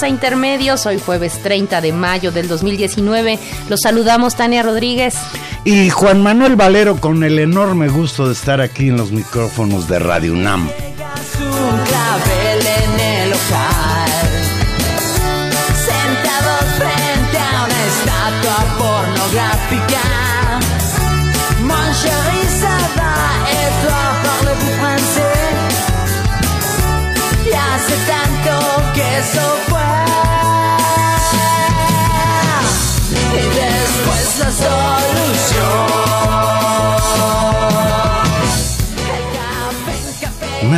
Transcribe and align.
Bienvenidos 0.00 0.02
a 0.02 0.08
Intermedios, 0.08 0.86
hoy 0.86 0.98
jueves 0.98 1.42
30 1.42 1.82
de 1.82 1.92
mayo 1.92 2.32
del 2.32 2.48
2019. 2.48 3.38
Los 3.68 3.80
saludamos 3.82 4.34
Tania 4.34 4.62
Rodríguez. 4.62 5.14
Y 5.64 5.90
Juan 5.90 6.22
Manuel 6.22 6.56
Valero 6.56 6.96
con 6.96 7.22
el 7.22 7.38
enorme 7.38 7.88
gusto 7.88 8.26
de 8.26 8.32
estar 8.32 8.62
aquí 8.62 8.88
en 8.88 8.96
los 8.96 9.12
micrófonos 9.12 9.88
de 9.88 9.98
Radio 9.98 10.32
UNAM. 10.32 10.70
Sentados 15.84 16.70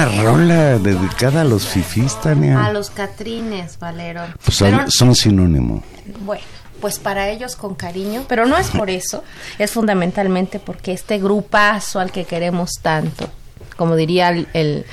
Una 0.03 0.23
rola 0.25 0.79
dedicada 0.81 1.43
a 1.43 1.45
los 1.45 1.69
fifís, 1.69 2.21
Tania. 2.21 2.65
A 2.67 2.73
los 2.73 2.91
Catrines, 2.91 3.79
Valero. 3.79 4.23
Pues 4.45 4.57
son, 4.57 4.71
Pero- 4.73 4.85
son 4.91 5.15
sinónimo. 5.15 5.81
Bueno, 6.25 6.43
pues 6.81 6.99
para 6.99 7.29
ellos 7.29 7.55
con 7.55 7.77
cariño, 7.77 8.25
pero 8.29 8.45
no 8.47 8.57
es 8.57 8.71
por 8.71 8.91
eso, 8.91 9.23
es 9.61 9.71
fundamentalmente 9.71 10.59
porque 10.59 10.93
este 10.93 11.19
grupazo 11.19 12.01
al 12.01 12.11
que 12.11 12.25
queremos 12.25 12.73
tanto, 12.83 13.29
como 13.77 13.97
diría 13.97 14.29
el, 14.31 14.47
el, 14.53 14.85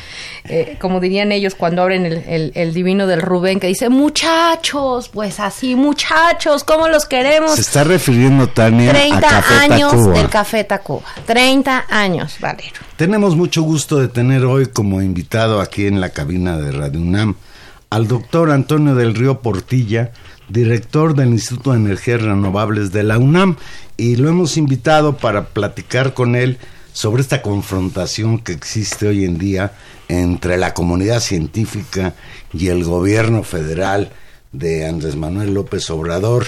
eh, 0.46 0.78
como 0.80 1.00
dirían 1.00 1.32
ellos 1.32 1.56
cuando 1.56 1.82
abren 1.82 2.06
el, 2.06 2.24
el- 2.28 2.52
el 2.56 2.74
divino 2.74 3.08
del 3.08 3.22
Rubén, 3.22 3.60
que 3.60 3.68
dice 3.68 3.90
muchachos, 3.90 5.10
pues 5.10 5.40
así, 5.40 5.76
muchachos, 5.76 6.64
¿cómo 6.64 6.88
los 6.88 7.06
queremos? 7.06 7.56
Se 7.56 7.62
está 7.62 7.84
refiriendo, 7.84 8.48
Tania, 8.48 8.92
a 8.92 8.94
30 8.94 9.20
Café 9.22 9.54
años 9.56 9.92
Tacuba. 9.92 10.18
del 10.18 10.30
Café 10.30 10.64
Tacuba. 10.64 11.04
30 11.26 11.86
años, 11.90 12.36
Valero. 12.40 12.76
Tenemos 12.96 13.36
mucho 13.36 13.62
gusto 13.64 13.98
de 13.98 14.08
tener 14.08 14.46
hoy 14.46 14.68
como 14.68 15.02
invitado 15.02 15.62
aquí 15.62 15.86
en 15.88 16.02
la 16.02 16.10
cabina 16.10 16.58
de 16.58 16.72
Radio 16.72 17.00
UNAM 17.02 17.36
al 17.90 18.08
doctor 18.08 18.52
Antonio 18.52 18.94
del 18.96 19.16
Río 19.16 19.40
Portilla, 19.42 20.12
director 20.48 21.16
del 21.16 21.30
Instituto 21.30 21.72
de 21.72 21.78
Energías 21.78 22.22
Renovables 22.22 22.92
de 22.92 23.04
la 23.04 23.18
UNAM, 23.18 23.56
y 23.98 24.16
lo 24.16 24.30
hemos 24.30 24.58
invitado 24.58 25.18
para 25.18 25.46
platicar 25.46 26.14
con 26.14 26.36
él 26.36 26.58
sobre 26.94 27.22
esta 27.22 27.42
confrontación 27.42 28.40
que 28.40 28.52
existe 28.52 29.08
hoy 29.08 29.26
en 29.26 29.38
día 29.38 29.72
entre 30.08 30.58
la 30.58 30.74
comunidad 30.74 31.20
científica 31.20 32.14
y 32.54 32.68
el 32.68 32.84
gobierno 32.84 33.44
federal 33.44 34.12
de 34.52 34.88
Andrés 34.88 35.16
Manuel 35.16 35.54
López 35.54 35.90
Obrador 35.90 36.48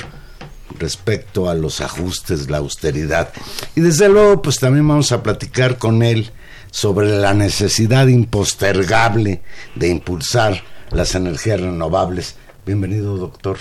respecto 0.80 1.50
a 1.50 1.54
los 1.54 1.82
ajustes, 1.82 2.50
la 2.50 2.58
austeridad. 2.58 3.30
Y 3.76 3.82
desde 3.82 4.10
luego, 4.10 4.42
pues 4.42 4.58
también 4.60 4.88
vamos 4.88 5.12
a 5.12 5.22
platicar 5.22 5.78
con 5.78 6.02
él 6.02 6.32
sobre 6.72 7.10
la 7.20 7.34
necesidad 7.34 8.08
impostergable 8.08 9.42
de 9.76 9.90
impulsar 9.90 10.64
las 10.92 11.14
energías 11.16 11.60
renovables. 11.60 12.36
Bienvenido, 12.66 13.18
doctor. 13.18 13.58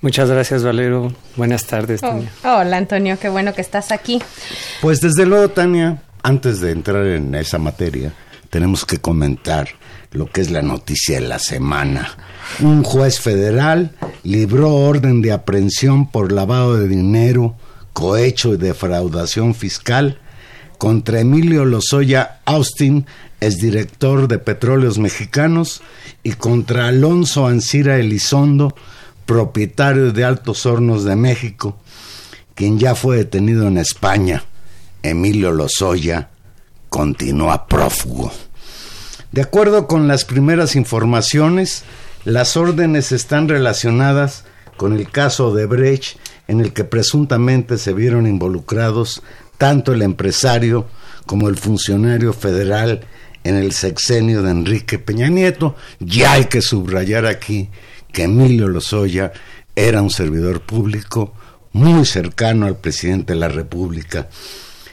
Muchas 0.00 0.28
gracias, 0.30 0.62
Valero. 0.62 1.12
Buenas 1.36 1.64
tardes, 1.66 2.02
Oh, 2.02 2.08
Tania. 2.08 2.30
hola, 2.44 2.76
Antonio, 2.76 3.18
qué 3.20 3.28
bueno 3.28 3.54
que 3.54 3.60
estás 3.60 3.92
aquí. 3.92 4.20
Pues 4.80 5.00
desde 5.00 5.26
luego, 5.26 5.48
Tania, 5.50 6.02
antes 6.22 6.60
de 6.60 6.72
entrar 6.72 7.06
en 7.06 7.34
esa 7.34 7.58
materia, 7.58 8.12
tenemos 8.50 8.84
que 8.84 8.98
comentar 8.98 9.68
lo 10.12 10.26
que 10.26 10.40
es 10.42 10.50
la 10.50 10.62
noticia 10.62 11.20
de 11.20 11.26
la 11.26 11.38
semana. 11.38 12.16
Un 12.60 12.82
juez 12.82 13.18
federal 13.18 13.92
libró 14.22 14.74
orden 14.74 15.22
de 15.22 15.32
aprehensión 15.32 16.10
por 16.10 16.32
lavado 16.32 16.76
de 16.76 16.86
dinero, 16.86 17.56
cohecho 17.92 18.54
y 18.54 18.58
defraudación 18.58 19.54
fiscal 19.54 20.18
contra 20.78 21.20
Emilio 21.20 21.64
Lozoya 21.64 22.40
Austin, 22.44 23.06
exdirector 23.40 24.28
de 24.28 24.38
Petróleos 24.38 24.98
Mexicanos, 24.98 25.80
y 26.22 26.32
contra 26.32 26.88
Alonso 26.88 27.46
Ancira 27.46 27.98
Elizondo, 27.98 28.74
propietario 29.24 30.12
de 30.12 30.24
Altos 30.24 30.66
Hornos 30.66 31.04
de 31.04 31.16
México, 31.16 31.78
quien 32.54 32.78
ya 32.78 32.94
fue 32.94 33.16
detenido 33.16 33.68
en 33.68 33.78
España. 33.78 34.44
Emilio 35.02 35.52
Lozoya 35.52 36.30
continúa 36.88 37.66
prófugo. 37.66 38.32
De 39.32 39.42
acuerdo 39.42 39.86
con 39.86 40.08
las 40.08 40.24
primeras 40.24 40.76
informaciones, 40.76 41.84
las 42.24 42.56
órdenes 42.56 43.12
están 43.12 43.48
relacionadas 43.48 44.44
con 44.76 44.92
el 44.92 45.10
caso 45.10 45.54
de 45.54 45.66
Brecht, 45.66 46.18
en 46.48 46.60
el 46.60 46.72
que 46.72 46.84
presuntamente 46.84 47.78
se 47.78 47.92
vieron 47.92 48.26
involucrados 48.26 49.22
tanto 49.58 49.92
el 49.92 50.02
empresario 50.02 50.86
como 51.26 51.48
el 51.48 51.56
funcionario 51.56 52.32
federal 52.32 53.00
en 53.44 53.56
el 53.56 53.72
sexenio 53.72 54.42
de 54.42 54.50
Enrique 54.50 54.98
Peña 54.98 55.28
Nieto. 55.28 55.76
Ya 55.98 56.32
hay 56.32 56.46
que 56.46 56.62
subrayar 56.62 57.26
aquí 57.26 57.70
que 58.12 58.24
Emilio 58.24 58.68
Lozoya 58.68 59.32
era 59.74 60.02
un 60.02 60.10
servidor 60.10 60.60
público 60.60 61.32
muy 61.72 62.04
cercano 62.04 62.66
al 62.66 62.76
presidente 62.76 63.32
de 63.32 63.38
la 63.38 63.48
República. 63.48 64.28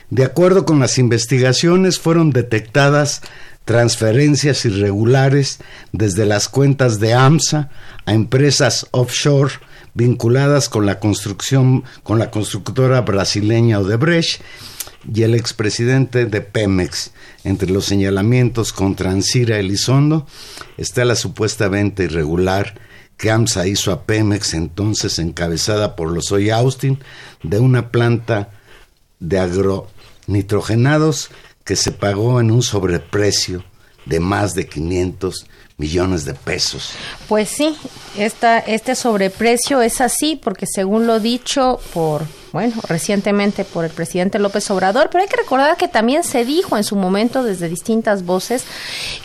De 0.09 0.23
acuerdo 0.23 0.65
con 0.65 0.79
las 0.79 0.97
investigaciones, 0.97 2.00
fueron 2.00 2.31
detectadas 2.31 3.21
transferencias 3.65 4.65
irregulares 4.65 5.59
desde 5.91 6.25
las 6.25 6.50
cuentas 6.50 7.00
de 7.00 7.13
AMSA 7.13 7.69
a 8.06 8.13
empresas 8.13 8.88
offshore 8.91 9.53
vinculadas 9.94 10.69
con 10.69 10.88
la 10.88 11.00
construcción 11.00 11.83
con 12.01 12.17
la 12.17 12.31
constructora 12.31 13.01
brasileña 13.01 13.79
Odebrecht 13.79 14.41
y 15.13 15.21
el 15.21 15.35
expresidente 15.35 16.25
de 16.25 16.41
Pemex. 16.41 17.11
Entre 17.44 17.69
los 17.69 17.85
señalamientos 17.85 18.73
contra 18.73 19.11
Ansira 19.11 19.59
Elizondo 19.59 20.25
está 20.77 21.06
la 21.06 21.15
supuesta 21.15 21.67
venta 21.67 22.03
irregular 22.03 22.73
que 23.17 23.29
AMSA 23.29 23.67
hizo 23.67 23.91
a 23.91 24.06
Pemex, 24.06 24.56
entonces 24.56 25.19
encabezada 25.19 25.95
por 25.95 26.11
los 26.11 26.31
Oy 26.31 26.50
Austin, 26.50 27.00
de 27.44 27.59
una 27.59 27.91
planta 27.91 28.50
de 29.19 29.38
agronitrogenados 30.30 31.31
que 31.66 31.76
se 31.76 31.92
pagó 31.92 32.40
en 32.40 32.52
un 32.52 32.62
sobreprecio 32.62 33.64
de 34.06 34.20
más 34.20 34.54
de 34.54 34.68
500 34.68 35.48
millones 35.78 36.26
de 36.26 36.34
pesos. 36.34 36.92
Pues 37.28 37.50
sí, 37.50 37.76
esta, 38.18 38.60
este 38.60 38.96
sobreprecio 38.96 39.81
es 39.81 40.02
así 40.02 40.36
porque 40.36 40.66
según 40.68 41.08
lo 41.08 41.20
dicho 41.20 41.80
por, 41.94 42.24
bueno, 42.52 42.76
recientemente 42.88 43.64
por 43.66 43.86
el 43.86 43.92
presidente 43.92 44.40
López 44.40 44.70
Obrador, 44.72 45.10
pero 45.12 45.24
hay 45.24 45.30
que 45.30 45.38
recordar 45.38 45.78
que 45.78 45.88
también 45.88 46.24
se 46.24 46.46
dijo 46.46 46.78
en 46.78 46.84
su 46.84 46.96
momento 46.96 47.44
desde 47.44 47.70
distintas 47.70 48.24
voces 48.24 48.66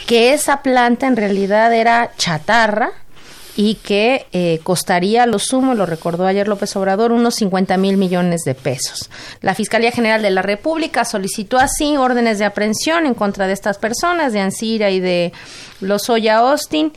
que 0.07 0.33
esa 0.33 0.63
planta 0.63 1.07
en 1.07 1.17
realidad 1.17 1.75
era 1.75 2.13
chatarra, 2.17 2.93
y 3.57 3.77
que 3.77 4.27
eh, 4.33 4.61
costaría 4.63 5.27
lo 5.27 5.39
sumo, 5.39 5.75
lo 5.75 5.87
recordó 5.87 6.27
ayer 6.27 6.49
López 6.49 6.75
Obrador, 6.77 7.13
unos 7.13 7.37
50 7.37 7.77
mil 7.77 7.97
millones 7.97 8.43
de 8.45 8.55
pesos. 8.55 9.11
La 9.41 9.55
Fiscalía 9.55 9.93
General 9.93 10.23
de 10.23 10.31
la 10.31 10.43
República 10.43 11.05
solicitó 11.05 11.59
así 11.59 11.97
órdenes 11.97 12.39
de 12.39 12.45
aprehensión 12.45 13.07
en 13.07 13.15
contra 13.15 13.47
de 13.47 13.53
estas 13.53 13.79
personas, 13.79 14.33
de 14.33 14.41
Ansira 14.41 14.91
y 14.91 15.01
de 15.01 15.33
Lozoya 15.81 16.39
Austin. 16.39 16.93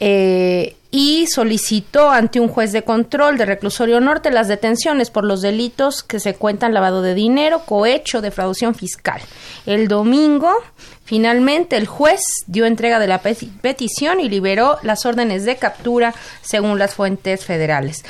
Eh, 0.00 0.76
y 0.94 1.26
solicitó 1.26 2.10
ante 2.10 2.38
un 2.38 2.48
juez 2.48 2.70
de 2.70 2.84
control 2.84 3.38
de 3.38 3.46
reclusorio 3.46 3.98
norte 3.98 4.30
las 4.30 4.46
detenciones 4.46 5.10
por 5.10 5.24
los 5.24 5.40
delitos 5.40 6.02
que 6.02 6.20
se 6.20 6.34
cuentan 6.34 6.74
lavado 6.74 7.00
de 7.00 7.14
dinero, 7.14 7.62
cohecho, 7.64 8.20
defraudación 8.20 8.74
fiscal. 8.74 9.20
El 9.64 9.88
domingo, 9.88 10.52
finalmente, 11.04 11.78
el 11.78 11.86
juez 11.86 12.20
dio 12.46 12.66
entrega 12.66 12.98
de 12.98 13.06
la 13.06 13.22
petición 13.22 14.20
y 14.20 14.28
liberó 14.28 14.76
las 14.82 15.06
órdenes 15.06 15.46
de 15.46 15.56
captura 15.56 16.14
según 16.42 16.78
las 16.78 16.94
fuentes 16.94 17.42
federales. 17.42 18.04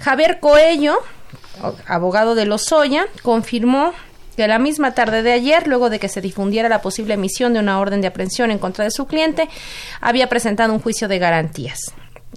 Javier 0.00 0.40
Coello, 0.40 0.98
abogado 1.86 2.34
de 2.34 2.46
Lozoya, 2.46 3.06
confirmó 3.22 3.92
que 4.36 4.48
la 4.48 4.58
misma 4.58 4.92
tarde 4.92 5.22
de 5.22 5.32
ayer, 5.32 5.68
luego 5.68 5.88
de 5.88 6.00
que 6.00 6.08
se 6.08 6.20
difundiera 6.20 6.68
la 6.68 6.82
posible 6.82 7.14
emisión 7.14 7.52
de 7.52 7.60
una 7.60 7.78
orden 7.78 8.00
de 8.00 8.08
aprehensión 8.08 8.50
en 8.50 8.58
contra 8.58 8.82
de 8.82 8.90
su 8.90 9.06
cliente, 9.06 9.48
había 10.00 10.28
presentado 10.28 10.72
un 10.72 10.80
juicio 10.80 11.06
de 11.06 11.20
garantías. 11.20 11.94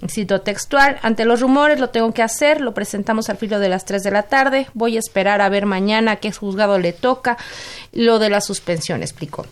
Cito 0.08 0.42
textual, 0.42 0.98
ante 1.02 1.24
los 1.24 1.40
rumores 1.40 1.80
lo 1.80 1.90
tengo 1.90 2.12
que 2.12 2.22
hacer, 2.22 2.60
lo 2.60 2.72
presentamos 2.74 3.28
al 3.30 3.36
filo 3.36 3.58
de 3.58 3.68
las 3.68 3.84
3 3.84 4.02
de 4.04 4.10
la 4.12 4.22
tarde, 4.24 4.68
voy 4.74 4.96
a 4.96 5.00
esperar 5.00 5.40
a 5.40 5.48
ver 5.48 5.66
mañana 5.66 6.16
qué 6.16 6.30
juzgado 6.30 6.78
le 6.78 6.92
toca 6.92 7.36
lo 7.92 8.18
de 8.20 8.30
la 8.30 8.40
suspensión, 8.40 9.02
explicó. 9.02 9.44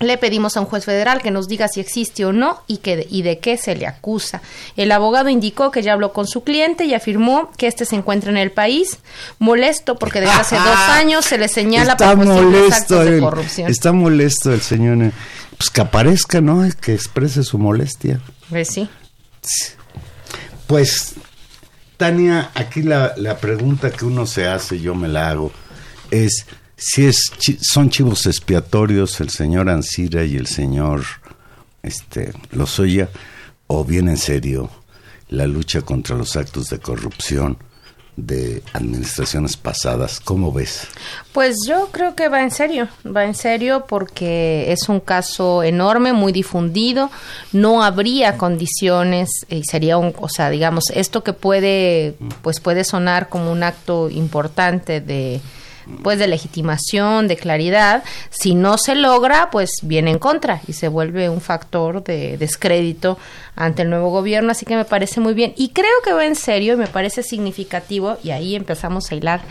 Le 0.00 0.18
pedimos 0.18 0.56
a 0.56 0.60
un 0.60 0.66
juez 0.66 0.84
federal 0.84 1.22
que 1.22 1.30
nos 1.30 1.46
diga 1.46 1.68
si 1.68 1.80
existe 1.80 2.24
o 2.24 2.32
no 2.32 2.60
y, 2.66 2.78
que, 2.78 3.06
y 3.08 3.22
de 3.22 3.38
qué 3.38 3.56
se 3.56 3.76
le 3.76 3.86
acusa. 3.86 4.42
El 4.76 4.90
abogado 4.90 5.28
indicó 5.28 5.70
que 5.70 5.82
ya 5.82 5.92
habló 5.92 6.12
con 6.12 6.26
su 6.26 6.42
cliente 6.42 6.84
y 6.84 6.94
afirmó 6.94 7.50
que 7.56 7.68
este 7.68 7.84
se 7.84 7.94
encuentra 7.94 8.30
en 8.30 8.36
el 8.36 8.50
país 8.50 8.98
molesto 9.38 9.96
porque 9.96 10.20
desde 10.20 10.34
hace 10.34 10.56
dos 10.56 10.76
años 10.90 11.24
se 11.24 11.38
le 11.38 11.46
señala 11.48 11.92
está 11.92 12.16
por 12.16 12.26
molesto 12.26 12.74
actos 12.74 13.04
de 13.04 13.14
el- 13.16 13.20
corrupción. 13.20 13.70
Está 13.70 13.92
molesto 13.92 14.52
el 14.52 14.62
señor. 14.62 15.12
Pues 15.58 15.70
que 15.70 15.80
aparezca, 15.82 16.40
¿no? 16.40 16.68
Que 16.80 16.92
exprese 16.92 17.44
su 17.44 17.58
molestia. 17.58 18.20
Pues 18.50 18.68
sí. 18.68 18.88
Pues, 20.66 21.14
Tania, 21.96 22.50
aquí 22.54 22.82
la, 22.82 23.14
la 23.16 23.38
pregunta 23.38 23.90
que 23.90 24.04
uno 24.04 24.26
se 24.26 24.46
hace, 24.46 24.80
yo 24.80 24.94
me 24.94 25.08
la 25.08 25.30
hago, 25.30 25.52
es 26.10 26.46
si 26.76 27.06
es 27.06 27.30
son 27.60 27.88
chivos 27.88 28.26
expiatorios 28.26 29.20
el 29.20 29.30
señor 29.30 29.68
Ansira 29.68 30.24
y 30.24 30.36
el 30.36 30.46
señor 30.46 31.04
este, 31.82 32.32
Lozoya, 32.50 33.10
o 33.66 33.84
bien 33.84 34.08
en 34.08 34.16
serio 34.16 34.70
la 35.28 35.46
lucha 35.46 35.82
contra 35.82 36.16
los 36.16 36.36
actos 36.36 36.68
de 36.68 36.78
corrupción 36.78 37.58
de 38.16 38.62
administraciones 38.72 39.56
pasadas. 39.56 40.20
¿Cómo 40.20 40.52
ves? 40.52 40.86
Pues 41.32 41.56
yo 41.66 41.88
creo 41.90 42.14
que 42.14 42.28
va 42.28 42.42
en 42.42 42.50
serio, 42.50 42.88
va 43.04 43.24
en 43.24 43.34
serio 43.34 43.86
porque 43.88 44.72
es 44.72 44.88
un 44.88 45.00
caso 45.00 45.62
enorme, 45.62 46.12
muy 46.12 46.32
difundido, 46.32 47.10
no 47.52 47.82
habría 47.82 48.36
condiciones 48.36 49.30
y 49.48 49.62
sería 49.64 49.98
un, 49.98 50.14
o 50.18 50.28
sea, 50.28 50.50
digamos, 50.50 50.84
esto 50.94 51.24
que 51.24 51.32
puede, 51.32 52.14
pues 52.42 52.60
puede 52.60 52.84
sonar 52.84 53.28
como 53.28 53.50
un 53.50 53.62
acto 53.62 54.08
importante 54.10 55.00
de 55.00 55.40
pues 56.02 56.18
de 56.18 56.26
legitimación, 56.26 57.28
de 57.28 57.36
claridad, 57.36 58.04
si 58.30 58.54
no 58.54 58.78
se 58.78 58.94
logra, 58.94 59.50
pues 59.50 59.70
viene 59.82 60.10
en 60.10 60.18
contra 60.18 60.60
y 60.66 60.72
se 60.72 60.88
vuelve 60.88 61.28
un 61.28 61.40
factor 61.40 62.02
de 62.02 62.36
descrédito 62.38 63.18
ante 63.56 63.82
el 63.82 63.90
nuevo 63.90 64.10
gobierno, 64.10 64.50
así 64.50 64.66
que 64.66 64.76
me 64.76 64.84
parece 64.84 65.20
muy 65.20 65.34
bien. 65.34 65.52
Y 65.56 65.68
creo 65.70 65.92
que 66.04 66.12
va 66.12 66.24
en 66.26 66.34
serio 66.34 66.74
y 66.74 66.76
me 66.76 66.86
parece 66.86 67.22
significativo 67.22 68.18
y 68.22 68.30
ahí 68.30 68.56
empezamos 68.56 69.10
a 69.10 69.14
hilar 69.14 69.42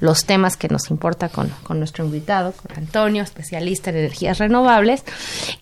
los 0.00 0.24
temas 0.24 0.56
que 0.56 0.68
nos 0.68 0.90
importa 0.90 1.28
con, 1.28 1.48
con 1.62 1.78
nuestro 1.78 2.04
invitado, 2.04 2.52
con 2.52 2.76
Antonio, 2.76 3.22
especialista 3.22 3.90
en 3.90 3.96
energías 3.96 4.38
renovables, 4.38 5.04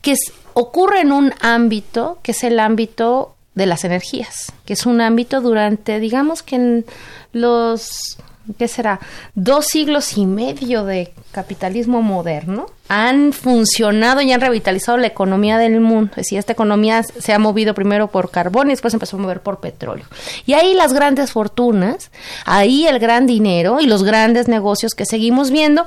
que 0.00 0.14
ocurre 0.54 1.00
en 1.00 1.12
un 1.12 1.32
ámbito 1.40 2.18
que 2.22 2.32
es 2.32 2.44
el 2.44 2.60
ámbito 2.60 3.34
de 3.54 3.66
las 3.66 3.84
energías, 3.84 4.52
que 4.64 4.74
es 4.74 4.86
un 4.86 5.00
ámbito 5.00 5.40
durante, 5.40 5.98
digamos 5.98 6.42
que 6.42 6.56
en 6.56 6.86
los 7.32 8.18
¿qué 8.56 8.68
será? 8.68 9.00
Dos 9.34 9.66
siglos 9.66 10.16
y 10.16 10.26
medio 10.26 10.84
de 10.84 11.12
capitalismo 11.32 12.02
moderno 12.02 12.66
han 12.88 13.32
funcionado 13.32 14.20
y 14.22 14.32
han 14.32 14.40
revitalizado 14.40 14.96
la 14.96 15.08
economía 15.08 15.58
del 15.58 15.80
mundo. 15.80 16.12
Es 16.12 16.24
decir, 16.24 16.38
esta 16.38 16.52
economía 16.52 17.02
se 17.02 17.32
ha 17.32 17.38
movido 17.38 17.74
primero 17.74 18.08
por 18.08 18.30
carbón 18.30 18.68
y 18.68 18.70
después 18.70 18.94
empezó 18.94 19.16
a 19.16 19.20
mover 19.20 19.40
por 19.40 19.60
petróleo. 19.60 20.06
Y 20.46 20.54
ahí 20.54 20.74
las 20.74 20.92
grandes 20.92 21.32
fortunas, 21.32 22.10
ahí 22.46 22.86
el 22.86 22.98
gran 22.98 23.26
dinero 23.26 23.80
y 23.80 23.86
los 23.86 24.04
grandes 24.04 24.48
negocios 24.48 24.94
que 24.94 25.04
seguimos 25.04 25.50
viendo. 25.50 25.84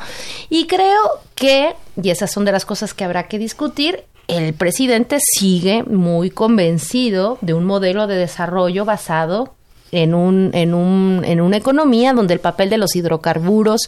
Y 0.49 0.67
creo 0.67 1.01
que, 1.35 1.75
y 2.01 2.09
esas 2.11 2.31
son 2.31 2.45
de 2.45 2.51
las 2.51 2.65
cosas 2.65 2.93
que 2.93 3.03
habrá 3.03 3.27
que 3.27 3.39
discutir, 3.39 4.03
el 4.27 4.53
presidente 4.53 5.17
sigue 5.19 5.83
muy 5.83 6.29
convencido 6.29 7.37
de 7.41 7.53
un 7.53 7.65
modelo 7.65 8.07
de 8.07 8.15
desarrollo 8.15 8.85
basado 8.85 9.55
en, 9.91 10.13
un, 10.13 10.51
en, 10.53 10.73
un, 10.73 11.23
en 11.25 11.41
una 11.41 11.57
economía 11.57 12.13
donde 12.13 12.33
el 12.33 12.39
papel 12.39 12.69
de 12.69 12.77
los 12.77 12.95
hidrocarburos 12.95 13.81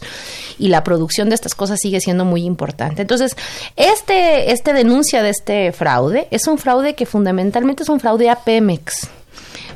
y 0.58 0.68
la 0.68 0.84
producción 0.84 1.28
de 1.28 1.34
estas 1.34 1.54
cosas 1.54 1.78
sigue 1.80 2.00
siendo 2.00 2.24
muy 2.24 2.44
importante. 2.44 3.02
Entonces, 3.02 3.36
este, 3.76 4.52
este 4.52 4.72
denuncia 4.72 5.22
de 5.22 5.30
este 5.30 5.72
fraude 5.72 6.28
es 6.30 6.46
un 6.46 6.58
fraude 6.58 6.94
que 6.94 7.06
fundamentalmente 7.06 7.82
es 7.82 7.88
un 7.88 8.00
fraude 8.00 8.30
a 8.30 8.36
Pemex. 8.36 9.08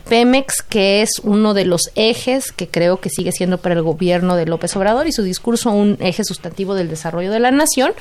Pemex, 0.09 0.63
que 0.63 1.03
es 1.03 1.21
uno 1.23 1.55
de 1.55 1.65
los 1.65 1.91
ejes 1.95 2.53
que 2.53 2.69
creo 2.69 3.01
que 3.01 3.11
sigue 3.11 3.33
siendo 3.33 3.59
para 3.59 3.75
el 3.75 3.83
gobierno 3.83 4.37
de 4.37 4.47
López 4.47 4.75
Obrador 4.77 5.07
y 5.07 5.13
su 5.13 5.23
discurso 5.23 5.71
un 5.71 5.97
eje 6.01 6.25
sustantivo 6.25 6.75
del 6.75 6.89
desarrollo 6.89 7.31
de 7.31 7.41
la 7.41 7.51
nación 7.51 7.93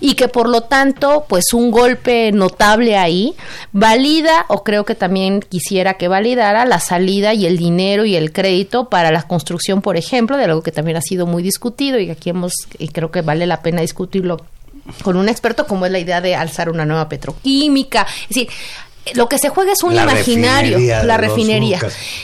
y 0.00 0.14
que 0.14 0.28
por 0.28 0.48
lo 0.48 0.62
tanto, 0.62 1.24
pues 1.28 1.52
un 1.52 1.70
golpe 1.70 2.30
notable 2.32 2.96
ahí 2.96 3.34
valida 3.72 4.44
o 4.48 4.62
creo 4.62 4.84
que 4.84 4.94
también 4.94 5.40
quisiera 5.40 5.94
que 5.94 6.08
validara 6.08 6.64
la 6.66 6.80
salida 6.80 7.34
y 7.34 7.46
el 7.46 7.56
dinero 7.56 8.04
y 8.04 8.16
el 8.16 8.32
crédito 8.32 8.88
para 8.88 9.10
la 9.10 9.22
construcción, 9.22 9.82
por 9.82 9.96
ejemplo, 9.96 10.36
de 10.36 10.44
algo 10.44 10.62
que 10.62 10.72
también 10.72 10.96
ha 10.96 11.02
sido 11.02 11.26
muy 11.26 11.42
discutido 11.42 11.98
y 11.98 12.10
aquí 12.10 12.30
hemos 12.30 12.52
y 12.78 12.88
creo 12.88 13.10
que 13.10 13.22
vale 13.22 13.46
la 13.46 13.62
pena 13.62 13.80
discutirlo 13.80 14.38
con 15.02 15.16
un 15.16 15.28
experto 15.28 15.66
como 15.66 15.86
es 15.86 15.92
la 15.92 15.98
idea 15.98 16.20
de 16.20 16.34
alzar 16.34 16.70
una 16.70 16.84
nueva 16.84 17.08
petroquímica, 17.08 18.06
es 18.22 18.28
decir, 18.28 18.48
lo 19.14 19.28
que 19.28 19.38
se 19.38 19.48
juega 19.48 19.72
es 19.72 19.82
un 19.82 19.94
La 19.94 20.02
imaginario, 20.02 20.76
refinería 20.78 21.04
la 21.04 21.16
refinería. 21.16 21.80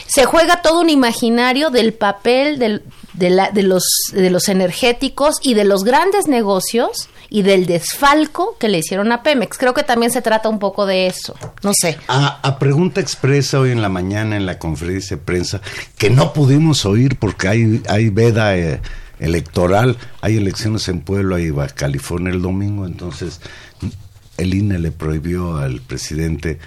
Se 0.07 0.25
juega 0.25 0.61
todo 0.61 0.81
un 0.81 0.89
imaginario 0.89 1.69
del 1.69 1.93
papel 1.93 2.59
del- 2.59 2.83
de, 3.13 3.29
la- 3.29 3.51
de 3.51 3.63
los, 3.63 3.83
de 4.11 4.29
los 4.29 4.49
energéticos 4.49 5.35
y 5.41 5.53
de 5.53 5.63
los 5.65 5.83
grandes 5.83 6.27
negocios 6.27 7.09
y 7.29 7.41
del 7.43 7.65
desfalco 7.65 8.57
que 8.59 8.69
le 8.69 8.79
hicieron 8.79 9.11
a 9.11 9.23
Pemex. 9.23 9.57
Creo 9.57 9.73
que 9.73 9.83
también 9.83 10.11
se 10.11 10.21
trata 10.21 10.49
un 10.49 10.59
poco 10.59 10.85
de 10.85 11.07
eso. 11.07 11.35
No 11.63 11.71
sé. 11.73 11.97
A, 12.07 12.39
a 12.47 12.59
pregunta 12.59 13.01
expresa 13.01 13.59
hoy 13.59 13.71
en 13.71 13.81
la 13.81 13.89
mañana 13.89 14.35
en 14.35 14.45
la 14.45 14.59
conferencia 14.59 15.17
de 15.17 15.23
prensa, 15.23 15.61
que 15.97 16.09
no 16.09 16.33
pudimos 16.33 16.85
oír 16.85 17.17
porque 17.17 17.47
hay, 17.47 17.81
hay 17.87 18.09
veda 18.09 18.55
eh, 18.55 18.81
electoral, 19.19 19.97
hay 20.21 20.37
elecciones 20.37 20.87
en 20.89 21.01
Puebla 21.01 21.39
y 21.39 21.49
Baja 21.51 21.73
California 21.73 22.31
el 22.33 22.41
domingo, 22.41 22.85
entonces 22.85 23.39
el 24.37 24.53
INE 24.53 24.79
le 24.79 24.91
prohibió 24.91 25.57
al 25.57 25.81
presidente 25.81 26.59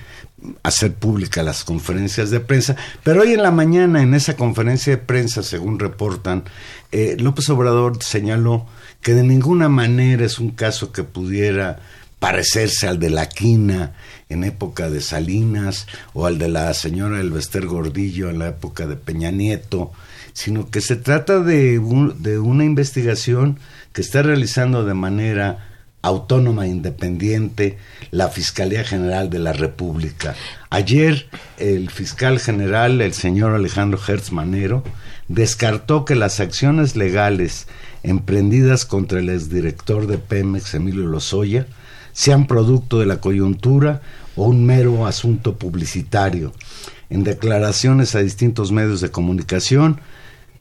hacer 0.62 0.94
públicas 0.94 1.44
las 1.44 1.64
conferencias 1.64 2.30
de 2.30 2.40
prensa, 2.40 2.76
pero 3.02 3.22
hoy 3.22 3.32
en 3.32 3.42
la 3.42 3.50
mañana 3.50 4.02
en 4.02 4.14
esa 4.14 4.36
conferencia 4.36 4.92
de 4.92 5.02
prensa, 5.02 5.42
según 5.42 5.78
reportan, 5.78 6.44
eh, 6.92 7.16
López 7.18 7.48
Obrador 7.50 8.02
señaló 8.02 8.66
que 9.00 9.14
de 9.14 9.22
ninguna 9.22 9.68
manera 9.68 10.24
es 10.24 10.38
un 10.38 10.50
caso 10.50 10.92
que 10.92 11.02
pudiera 11.04 11.80
parecerse 12.18 12.86
al 12.86 12.98
de 12.98 13.10
la 13.10 13.28
quina 13.28 13.92
en 14.28 14.44
época 14.44 14.88
de 14.90 15.00
Salinas 15.00 15.86
o 16.12 16.26
al 16.26 16.38
de 16.38 16.48
la 16.48 16.72
señora 16.74 17.20
Elvester 17.20 17.66
Gordillo 17.66 18.30
en 18.30 18.38
la 18.38 18.48
época 18.48 18.86
de 18.86 18.96
Peña 18.96 19.30
Nieto, 19.30 19.92
sino 20.32 20.70
que 20.70 20.80
se 20.80 20.96
trata 20.96 21.40
de, 21.40 21.78
un- 21.78 22.22
de 22.22 22.38
una 22.38 22.64
investigación 22.64 23.58
que 23.92 24.00
está 24.02 24.22
realizando 24.22 24.84
de 24.84 24.94
manera 24.94 25.65
autónoma 26.06 26.68
independiente, 26.68 27.78
la 28.12 28.28
Fiscalía 28.28 28.84
General 28.84 29.28
de 29.28 29.40
la 29.40 29.52
República. 29.52 30.36
Ayer 30.70 31.28
el 31.58 31.90
fiscal 31.90 32.38
general, 32.38 33.00
el 33.00 33.12
señor 33.12 33.52
Alejandro 33.52 33.98
Hertz 34.06 34.30
Manero, 34.30 34.84
descartó 35.26 36.04
que 36.04 36.14
las 36.14 36.38
acciones 36.38 36.94
legales 36.94 37.66
emprendidas 38.04 38.84
contra 38.86 39.18
el 39.18 39.28
exdirector 39.28 40.06
de 40.06 40.18
Pemex, 40.18 40.74
Emilio 40.74 41.06
Lozoya, 41.06 41.66
sean 42.12 42.46
producto 42.46 43.00
de 43.00 43.06
la 43.06 43.20
coyuntura 43.20 44.00
o 44.36 44.44
un 44.44 44.64
mero 44.64 45.06
asunto 45.06 45.56
publicitario. 45.58 46.52
En 47.10 47.24
declaraciones 47.24 48.14
a 48.14 48.20
distintos 48.20 48.70
medios 48.70 49.00
de 49.00 49.10
comunicación, 49.10 50.00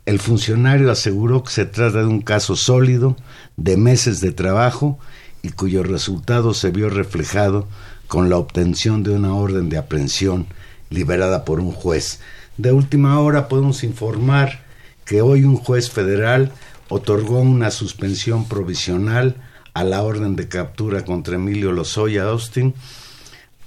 el 0.08 0.20
funcionario 0.20 0.92
aseguró 0.92 1.44
que 1.44 1.52
se 1.52 1.66
trata 1.66 2.00
de 2.00 2.06
un 2.06 2.22
caso 2.22 2.56
sólido, 2.56 3.16
de 3.58 3.78
meses 3.78 4.22
de 4.22 4.32
trabajo 4.32 5.00
y 5.46 5.50
cuyo 5.50 5.84
resultado 5.84 6.56
se 6.56 6.72
vio 6.72 6.90
reflejado 6.90 7.68
con 8.08 8.32
la 8.32 8.38
obtención 8.38 9.04
de 9.04 9.12
una 9.12 9.36
orden 9.36 9.70
de 9.70 9.78
aprehensión 9.78 10.48
liberada 10.90 11.46
por 11.46 11.60
un 11.60 11.72
juez. 11.72 12.20
De 12.58 12.72
última 12.72 13.20
hora 13.20 13.48
podemos 13.48 13.84
informar 13.84 14.64
que 15.06 15.22
hoy 15.22 15.44
un 15.44 15.56
juez 15.56 15.92
federal 15.92 16.52
otorgó 16.90 17.40
una 17.42 17.70
suspensión 17.70 18.48
provisional 18.48 19.36
a 19.76 19.84
la 19.84 20.02
orden 20.02 20.36
de 20.36 20.48
captura 20.48 21.06
contra 21.06 21.36
Emilio 21.36 21.72
Lozoya 21.72 22.24
Austin, 22.24 22.74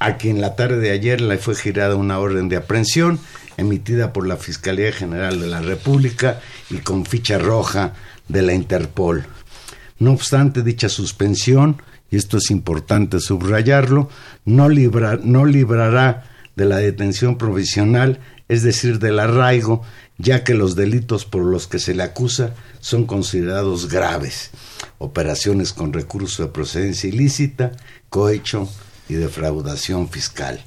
a 0.00 0.16
quien 0.16 0.40
la 0.40 0.56
tarde 0.56 0.78
de 0.78 0.90
ayer 0.90 1.20
le 1.20 1.38
fue 1.38 1.54
girada 1.54 1.94
una 1.94 2.18
orden 2.18 2.48
de 2.48 2.56
aprehensión 2.56 3.20
emitida 3.56 4.12
por 4.12 4.26
la 4.26 4.36
Fiscalía 4.36 4.90
General 4.90 5.40
de 5.40 5.46
la 5.46 5.60
República 5.60 6.40
y 6.70 6.78
con 6.78 7.06
ficha 7.06 7.38
roja 7.38 7.92
de 8.26 8.42
la 8.42 8.54
Interpol. 8.54 9.26
No 9.98 10.12
obstante 10.12 10.62
dicha 10.62 10.88
suspensión, 10.88 11.82
y 12.10 12.16
esto 12.16 12.38
es 12.38 12.50
importante 12.50 13.20
subrayarlo, 13.20 14.08
no, 14.44 14.68
no 14.68 15.44
librará 15.44 16.24
de 16.56 16.64
la 16.64 16.78
detención 16.78 17.38
provisional, 17.38 18.20
es 18.48 18.62
decir, 18.62 18.98
del 18.98 19.18
arraigo, 19.18 19.82
ya 20.16 20.42
que 20.42 20.54
los 20.54 20.74
delitos 20.74 21.24
por 21.24 21.42
los 21.42 21.66
que 21.66 21.78
se 21.78 21.94
le 21.94 22.02
acusa 22.02 22.54
son 22.80 23.06
considerados 23.06 23.88
graves. 23.88 24.50
Operaciones 24.98 25.72
con 25.72 25.92
recurso 25.92 26.42
de 26.42 26.48
procedencia 26.48 27.08
ilícita, 27.08 27.72
cohecho 28.08 28.68
y 29.08 29.14
defraudación 29.14 30.08
fiscal. 30.08 30.60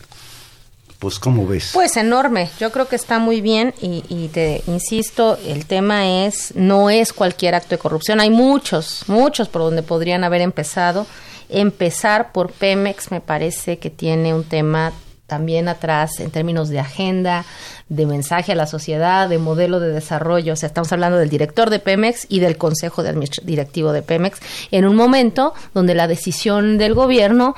Pues, 1.01 1.17
¿cómo 1.17 1.47
ves? 1.47 1.71
Pues 1.73 1.97
enorme. 1.97 2.51
Yo 2.59 2.71
creo 2.71 2.87
que 2.87 2.95
está 2.95 3.17
muy 3.17 3.41
bien 3.41 3.73
y, 3.81 4.03
y, 4.07 4.27
te 4.27 4.61
insisto, 4.67 5.35
el 5.47 5.65
tema 5.65 6.25
es, 6.25 6.53
no 6.53 6.91
es 6.91 7.11
cualquier 7.11 7.55
acto 7.55 7.69
de 7.69 7.79
corrupción. 7.79 8.19
Hay 8.19 8.29
muchos, 8.29 9.05
muchos 9.07 9.49
por 9.49 9.63
donde 9.63 9.81
podrían 9.81 10.23
haber 10.23 10.41
empezado. 10.41 11.07
Empezar 11.49 12.31
por 12.31 12.51
Pemex 12.51 13.09
me 13.09 13.19
parece 13.19 13.79
que 13.79 13.89
tiene 13.89 14.35
un 14.35 14.43
tema 14.43 14.93
también 15.25 15.69
atrás 15.69 16.19
en 16.19 16.29
términos 16.29 16.69
de 16.69 16.79
agenda, 16.79 17.45
de 17.89 18.05
mensaje 18.05 18.51
a 18.51 18.55
la 18.55 18.67
sociedad, 18.67 19.27
de 19.27 19.39
modelo 19.39 19.79
de 19.79 19.91
desarrollo. 19.91 20.53
O 20.53 20.55
sea, 20.55 20.67
estamos 20.67 20.91
hablando 20.91 21.17
del 21.17 21.29
director 21.29 21.71
de 21.71 21.79
Pemex 21.79 22.27
y 22.29 22.41
del 22.41 22.57
consejo 22.57 23.01
de 23.01 23.27
directivo 23.41 23.91
de 23.91 24.03
Pemex 24.03 24.39
en 24.69 24.85
un 24.85 24.95
momento 24.95 25.55
donde 25.73 25.95
la 25.95 26.07
decisión 26.07 26.77
del 26.77 26.93
gobierno 26.93 27.55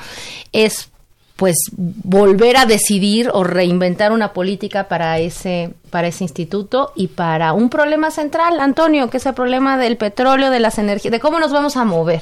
es 0.54 0.93
pues 1.36 1.56
volver 1.75 2.58
a 2.58 2.66
decidir 2.66 3.30
o 3.34 3.44
reinventar 3.44 4.12
una 4.12 4.34
política 4.34 4.88
para 4.88 5.18
ese 5.20 5.74
para 5.90 6.08
ese 6.08 6.24
instituto 6.24 6.92
y 6.96 7.08
para 7.08 7.54
un 7.54 7.70
problema 7.70 8.12
central, 8.12 8.60
Antonio, 8.60 9.10
que 9.10 9.18
es 9.18 9.25
el 9.25 9.34
problema 9.34 9.78
del 9.78 9.98
petróleo, 9.98 10.50
de 10.50 10.60
las 10.60 10.78
energías, 10.80 11.12
de 11.12 11.20
cómo 11.20 11.40
nos 11.40 11.52
vamos 11.52 11.78
a 11.78 11.86
mover. 11.86 12.22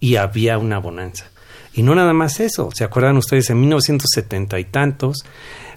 y 0.00 0.16
había 0.16 0.58
una 0.58 0.78
bonanza. 0.78 1.30
Y 1.78 1.84
no 1.84 1.94
nada 1.94 2.12
más 2.12 2.40
eso, 2.40 2.70
¿se 2.74 2.82
acuerdan 2.82 3.16
ustedes 3.18 3.50
en 3.50 3.60
1970 3.60 4.58
y 4.58 4.64
tantos 4.64 5.24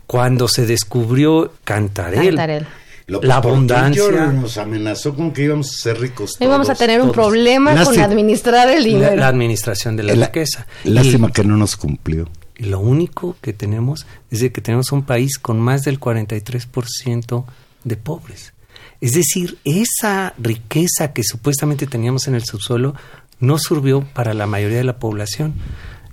cuando 0.07 0.47
se 0.47 0.65
descubrió 0.65 1.53
Cantarel? 1.63 2.65
la 3.05 3.35
abundancia. 3.35 4.31
nos 4.31 4.57
amenazó 4.57 5.13
con 5.13 5.31
que 5.31 5.43
íbamos 5.43 5.69
a 5.69 5.77
ser 5.77 5.99
ricos. 5.99 6.31
Todos, 6.31 6.41
íbamos 6.41 6.69
a 6.71 6.75
tener 6.75 7.03
un 7.03 7.11
problema 7.11 7.83
con 7.83 7.99
administrar 7.99 8.67
el 8.69 8.83
dinero. 8.83 9.15
La, 9.15 9.27
administración 9.27 9.95
de 9.95 10.01
la, 10.01 10.25
riqueza. 10.25 10.65
Lástima 10.85 11.31
que 11.31 11.43
no 11.43 11.55
nos 11.55 11.75
cumplió. 11.75 12.27
Y 12.57 12.63
lo 12.63 12.79
único 12.79 13.35
que 13.39 13.53
tenemos 13.53 14.07
es 14.31 14.39
de 14.39 14.51
que 14.51 14.61
tenemos 14.61 14.91
un 14.91 15.03
país 15.03 15.37
con 15.37 15.59
más 15.59 15.83
del 15.83 15.99
43% 15.99 17.45
de 17.83 17.95
pobres. 17.95 18.53
Es 19.01 19.11
decir, 19.11 19.59
esa 19.65 20.33
riqueza 20.39 21.13
que 21.13 21.23
supuestamente 21.23 21.85
teníamos 21.85 22.27
en 22.27 22.33
el 22.33 22.43
subsuelo 22.43 22.95
no 23.41 23.57
sirvió 23.57 24.01
para 24.01 24.33
la 24.33 24.45
mayoría 24.45 24.77
de 24.77 24.85
la 24.85 24.99
población, 24.99 25.55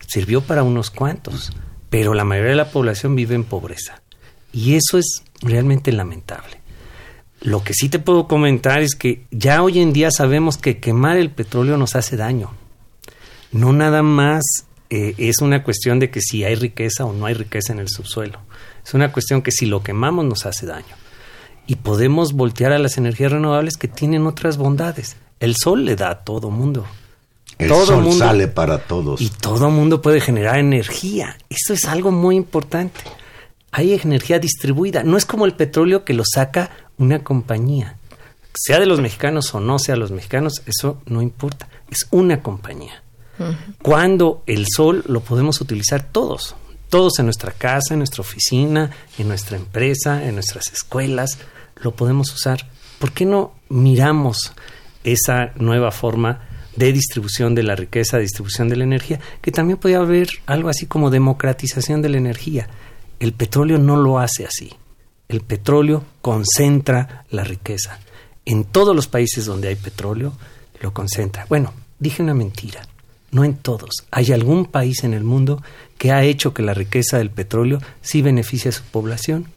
sirvió 0.06 0.40
para 0.40 0.62
unos 0.64 0.90
cuantos, 0.90 1.52
pero 1.90 2.14
la 2.14 2.24
mayoría 2.24 2.50
de 2.50 2.56
la 2.56 2.70
población 2.70 3.14
vive 3.14 3.34
en 3.34 3.44
pobreza. 3.44 4.02
Y 4.52 4.74
eso 4.74 4.98
es 4.98 5.22
realmente 5.42 5.92
lamentable. 5.92 6.58
Lo 7.40 7.62
que 7.62 7.74
sí 7.74 7.88
te 7.88 7.98
puedo 8.00 8.26
comentar 8.26 8.80
es 8.82 8.96
que 8.96 9.26
ya 9.30 9.62
hoy 9.62 9.78
en 9.78 9.92
día 9.92 10.10
sabemos 10.10 10.56
que 10.56 10.80
quemar 10.80 11.16
el 11.16 11.30
petróleo 11.30 11.76
nos 11.76 11.94
hace 11.94 12.16
daño. 12.16 12.50
No 13.52 13.72
nada 13.72 14.02
más 14.02 14.42
eh, 14.90 15.14
es 15.18 15.40
una 15.40 15.62
cuestión 15.62 15.98
de 16.00 16.10
que 16.10 16.20
si 16.20 16.44
hay 16.44 16.54
riqueza 16.56 17.04
o 17.04 17.12
no 17.12 17.26
hay 17.26 17.34
riqueza 17.34 17.72
en 17.72 17.78
el 17.78 17.88
subsuelo. 17.88 18.40
Es 18.84 18.94
una 18.94 19.12
cuestión 19.12 19.42
que 19.42 19.52
si 19.52 19.66
lo 19.66 19.82
quemamos 19.82 20.24
nos 20.24 20.46
hace 20.46 20.66
daño. 20.66 20.96
Y 21.66 21.76
podemos 21.76 22.32
voltear 22.32 22.72
a 22.72 22.78
las 22.78 22.96
energías 22.96 23.32
renovables 23.32 23.76
que 23.76 23.88
tienen 23.88 24.26
otras 24.26 24.56
bondades. 24.56 25.16
El 25.38 25.54
sol 25.54 25.84
le 25.84 25.94
da 25.94 26.10
a 26.10 26.24
todo 26.24 26.50
mundo. 26.50 26.86
El 27.58 27.68
todo 27.68 27.86
sol 27.86 28.12
sale 28.12 28.46
para 28.46 28.78
todos. 28.78 29.20
Y 29.20 29.30
todo 29.30 29.70
mundo 29.70 30.00
puede 30.00 30.20
generar 30.20 30.58
energía. 30.58 31.36
Eso 31.50 31.74
es 31.74 31.86
algo 31.86 32.12
muy 32.12 32.36
importante. 32.36 33.00
Hay 33.72 33.92
energía 33.94 34.38
distribuida. 34.38 35.02
No 35.02 35.16
es 35.16 35.26
como 35.26 35.44
el 35.44 35.54
petróleo 35.54 36.04
que 36.04 36.14
lo 36.14 36.22
saca 36.24 36.70
una 36.98 37.24
compañía. 37.24 37.96
Sea 38.54 38.78
de 38.78 38.86
los 38.86 39.00
mexicanos 39.00 39.54
o 39.54 39.60
no 39.60 39.78
sea 39.78 39.94
de 39.94 40.00
los 40.00 40.10
mexicanos, 40.10 40.62
eso 40.66 41.02
no 41.06 41.20
importa. 41.20 41.68
Es 41.90 42.06
una 42.10 42.42
compañía. 42.42 43.02
Cuando 43.82 44.42
el 44.46 44.66
sol 44.68 45.04
lo 45.06 45.20
podemos 45.20 45.60
utilizar 45.60 46.02
todos. 46.02 46.54
Todos 46.88 47.18
en 47.18 47.26
nuestra 47.26 47.52
casa, 47.52 47.94
en 47.94 47.98
nuestra 47.98 48.22
oficina, 48.22 48.90
en 49.18 49.28
nuestra 49.28 49.56
empresa, 49.56 50.24
en 50.24 50.34
nuestras 50.34 50.72
escuelas, 50.72 51.38
lo 51.76 51.92
podemos 51.92 52.32
usar. 52.32 52.66
¿Por 52.98 53.12
qué 53.12 53.26
no 53.26 53.52
miramos 53.68 54.52
esa 55.04 55.52
nueva 55.56 55.90
forma 55.90 56.47
de 56.78 56.92
distribución 56.92 57.56
de 57.56 57.64
la 57.64 57.74
riqueza, 57.74 58.18
distribución 58.18 58.68
de 58.68 58.76
la 58.76 58.84
energía, 58.84 59.18
que 59.42 59.50
también 59.50 59.78
podría 59.78 59.98
haber 59.98 60.28
algo 60.46 60.68
así 60.68 60.86
como 60.86 61.10
democratización 61.10 62.02
de 62.02 62.08
la 62.08 62.18
energía. 62.18 62.68
El 63.18 63.32
petróleo 63.32 63.78
no 63.78 63.96
lo 63.96 64.20
hace 64.20 64.46
así. 64.46 64.72
El 65.28 65.40
petróleo 65.40 66.04
concentra 66.22 67.24
la 67.30 67.42
riqueza. 67.42 67.98
En 68.44 68.62
todos 68.64 68.94
los 68.94 69.08
países 69.08 69.44
donde 69.44 69.68
hay 69.68 69.74
petróleo, 69.74 70.32
lo 70.80 70.94
concentra. 70.94 71.46
Bueno, 71.48 71.74
dije 71.98 72.22
una 72.22 72.34
mentira. 72.34 72.86
No 73.32 73.44
en 73.44 73.56
todos. 73.56 74.06
Hay 74.12 74.30
algún 74.30 74.64
país 74.64 75.02
en 75.02 75.14
el 75.14 75.24
mundo 75.24 75.60
que 75.98 76.12
ha 76.12 76.22
hecho 76.22 76.54
que 76.54 76.62
la 76.62 76.74
riqueza 76.74 77.18
del 77.18 77.30
petróleo 77.30 77.80
sí 78.00 78.22
beneficie 78.22 78.68
a 78.68 78.72
su 78.72 78.84
población. 78.84 79.48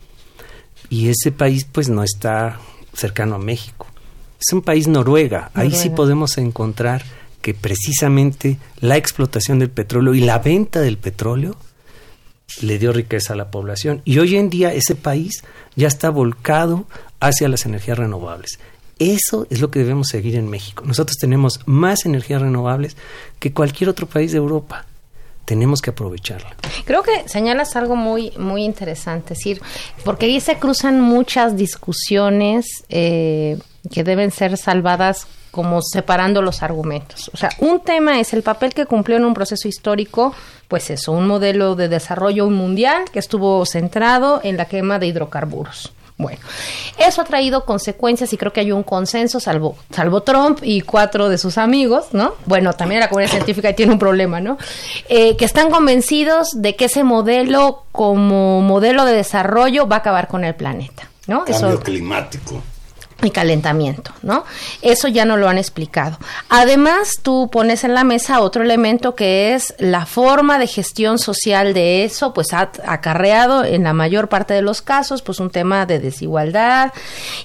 Y 0.90 1.08
ese 1.10 1.32
país 1.32 1.66
pues 1.72 1.88
no 1.88 2.04
está 2.04 2.60
cercano 2.94 3.36
a 3.36 3.40
México 3.40 3.91
es 4.42 4.54
un 4.54 4.64
país 4.64 4.88
Noruega. 4.88 5.52
Ahí 5.54 5.72
sí 5.72 5.92
podemos 5.92 6.38
encontrar 6.40 7.04
que 7.42 7.54
precisamente 7.54 8.58
la 8.80 8.98
explotación 8.98 9.60
del 9.60 9.70
petróleo 9.70 10.16
y 10.16 10.22
la 10.22 10.40
venta 10.40 10.82
del 10.82 10.98
petróleo 10.98 11.56
le 12.62 12.80
dio 12.80 12.92
riqueza 12.92 13.34
a 13.34 13.36
la 13.36 13.52
población. 13.52 14.02
Y 14.04 14.18
hoy 14.18 14.36
en 14.36 14.50
día 14.50 14.74
ese 14.74 14.96
país 14.96 15.44
ya 15.76 15.88
está 15.88 16.10
volcado 16.10 16.86
hacia 17.20 17.48
las 17.50 17.66
energías 17.66 18.00
renovables. 18.00 18.60
Eso 18.98 19.46
es 19.52 19.62
lo 19.62 19.70
que 19.70 19.80
debemos 19.80 20.08
seguir 20.08 20.36
en 20.36 20.50
México. 20.50 20.84
Nosotros 20.86 21.18
tenemos 21.18 21.60
más 21.66 22.06
energías 22.06 22.42
renovables 22.42 22.98
que 23.40 23.54
cualquier 23.54 23.90
otro 23.90 24.08
país 24.08 24.32
de 24.32 24.40
Europa. 24.40 24.86
tenemos 25.46 25.82
que 25.82 25.90
aprovecharla. 25.90 26.56
Creo 26.86 27.04
que 27.04 27.28
señalas 27.28 27.76
algo 27.76 27.96
muy, 27.96 28.32
muy 28.38 28.64
interesante, 28.64 29.34
es 29.34 29.40
decir, 29.40 29.62
porque 30.06 30.28
ahí 30.28 30.40
se 30.40 30.58
cruzan 30.60 31.02
muchas 31.02 31.58
discusiones 31.58 32.68
eh, 32.90 33.58
que 33.90 34.04
deben 34.04 34.32
ser 34.32 34.58
salvadas 34.58 35.28
como 35.52 35.82
separando 35.82 36.42
los 36.42 36.64
argumentos. 36.64 37.30
O 37.34 37.38
sea, 37.38 37.50
un 37.60 37.82
tema 37.82 38.20
es 38.20 38.34
el 38.34 38.42
papel 38.42 38.74
que 38.74 38.86
cumplió 38.86 39.18
en 39.18 39.26
un 39.26 39.34
proceso 39.34 39.68
histórico, 39.68 40.34
pues 40.68 40.90
eso, 40.90 41.12
un 41.12 41.28
modelo 41.28 41.76
de 41.76 41.90
desarrollo 41.90 42.50
mundial 42.50 43.06
que 43.12 43.20
estuvo 43.20 43.66
centrado 43.66 44.40
en 44.44 44.58
la 44.58 44.66
quema 44.66 44.98
de 44.98 45.08
hidrocarburos. 45.08 45.94
Bueno, 46.22 46.40
eso 47.00 47.22
ha 47.22 47.26
traído 47.26 47.66
consecuencias 47.66 48.32
y 48.32 48.38
creo 48.38 48.54
que 48.54 48.60
hay 48.60 48.72
un 48.72 48.84
consenso, 48.84 49.40
salvo, 49.40 49.76
salvo 49.90 50.22
Trump 50.22 50.60
y 50.62 50.82
cuatro 50.82 51.30
de 51.30 51.40
sus 51.40 51.58
amigos, 51.58 52.10
¿no? 52.12 52.36
Bueno, 52.46 52.74
también 52.74 53.00
la 53.02 53.10
comunidad 53.10 53.32
científica 53.32 53.74
tiene 53.74 53.92
un 53.92 53.98
problema, 53.98 54.40
¿no? 54.40 54.60
Eh, 55.10 55.36
que 55.36 55.46
están 55.46 55.72
convencidos 55.72 56.50
de 56.54 56.76
que 56.76 56.86
ese 56.86 57.04
modelo 57.04 57.86
como 57.92 58.62
modelo 58.62 59.04
de 59.04 59.14
desarrollo 59.14 59.88
va 59.88 59.96
a 59.96 60.00
acabar 60.00 60.28
con 60.28 60.44
el 60.44 60.54
planeta, 60.54 61.10
¿no? 61.26 61.44
Cambio 61.44 61.70
Eso, 61.70 61.80
climático. 61.80 62.62
Y 63.28 63.32
calentamiento, 63.32 64.12
¿no? 64.22 64.44
Eso 64.82 65.08
ya 65.08 65.26
no 65.26 65.38
lo 65.38 65.48
han 65.48 65.58
explicado. 65.58 66.18
Además, 66.50 67.14
tú 67.22 67.50
pones 67.52 67.84
en 67.84 67.94
la 67.94 68.04
mesa 68.04 68.42
otro 68.42 68.64
elemento 68.64 69.16
que 69.16 69.54
es 69.54 69.74
la 69.78 70.06
forma 70.06 70.60
de 70.60 70.68
gestión 70.68 71.20
social 71.20 71.74
de 71.74 72.04
eso, 72.04 72.34
pues 72.34 72.54
ha 72.54 72.72
acarreado 72.86 73.64
en 73.64 73.84
la 73.84 73.94
mayor 73.94 74.30
parte 74.30 74.54
de 74.54 74.62
los 74.62 74.82
casos, 74.82 75.22
pues 75.22 75.40
un 75.40 75.50
tema 75.50 75.86
de 75.86 76.00
desigualdad, 76.00 76.92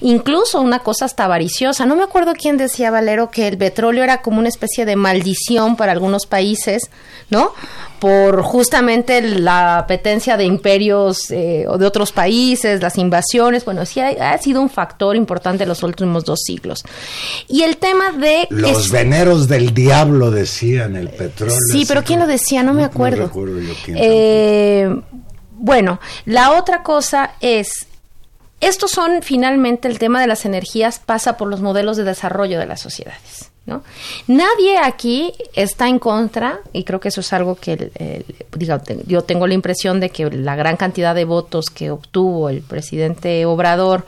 incluso 0.01 0.61
una 0.61 0.81
cosa 0.81 1.05
hasta 1.05 1.25
avariciosa. 1.25 1.87
No 1.87 1.97
me 1.97 2.05
acuerdo 2.05 2.35
quién 2.35 2.57
decía, 2.57 2.91
Valero, 2.91 3.31
que 3.31 3.49
el 3.49 3.59
petróleo 3.59 4.05
era 4.05 4.23
como 4.23 4.39
una 4.39 4.49
especie 4.49 4.85
de 4.85 4.97
maldición 4.97 5.77
para 5.77 5.93
algunos 5.93 6.27
países, 6.27 6.91
¿no? 7.31 7.53
Por 7.99 8.43
justamente 8.43 9.21
la 9.23 9.79
apetencia 9.79 10.37
de 10.37 10.45
imperios 10.45 11.31
eh, 11.31 11.65
o 11.69 11.79
de 11.79 11.87
otros 11.87 12.13
países, 12.13 12.83
las 12.83 12.99
invasiones, 12.99 13.65
bueno, 13.65 13.87
sí 13.87 14.01
ha, 14.01 14.33
ha 14.33 14.39
sido 14.39 14.61
un 14.61 14.71
factor 14.71 15.17
importante 15.17 15.63
en 15.63 15.69
los 15.69 15.83
últimos 15.83 16.25
dos 16.25 16.41
siglos. 16.45 16.85
Y 17.49 17.63
el 17.63 17.79
tema 17.79 18.13
de... 18.13 18.47
Los 18.51 18.91
veneros 18.91 19.49
del 19.49 19.73
diablo 19.73 20.31
decían 20.31 20.97
el 20.97 21.09
petróleo. 21.09 21.57
Sí, 21.73 21.85
pero 21.87 22.05
¿quién 22.05 22.21
lo 22.21 22.27
decía? 22.27 22.63
No 22.63 22.75
me 22.75 22.85
acuerdo. 22.85 23.25
recuerdo 23.25 23.61
yo 23.61 23.75
quién 23.85 23.97
Eh, 24.01 25.03
bueno, 25.59 26.01
la 26.25 26.53
otra 26.53 26.83
cosa 26.83 27.33
es, 27.41 27.87
estos 28.61 28.91
son 28.91 29.23
finalmente 29.23 29.89
el 29.89 29.99
tema 29.99 30.21
de 30.21 30.27
las 30.27 30.45
energías 30.45 30.99
pasa 30.99 31.37
por 31.37 31.49
los 31.49 31.61
modelos 31.61 31.97
de 31.97 32.05
desarrollo 32.05 32.59
de 32.59 32.67
las 32.67 32.81
sociedades. 32.81 33.51
¿No? 33.67 33.83
Nadie 34.29 34.79
aquí 34.79 35.33
está 35.55 35.89
en 35.89 35.99
contra, 35.99 36.61
y 36.73 36.85
creo 36.85 37.01
que 37.01 37.09
eso 37.09 37.21
es 37.21 37.33
algo 37.33 37.57
que, 37.57 37.73
el- 37.73 38.25
yo 39.07 39.23
tengo 39.23 39.47
la 39.47 39.55
impresión 39.55 40.01
de 40.01 40.11
que 40.11 40.31
la 40.31 40.57
gran 40.57 40.77
cantidad 40.77 41.15
de 41.15 41.25
votos 41.25 41.69
que 41.71 41.91
obtuvo 41.91 42.49
el 42.49 42.63
presidente 42.63 43.45
Obrador 43.45 44.07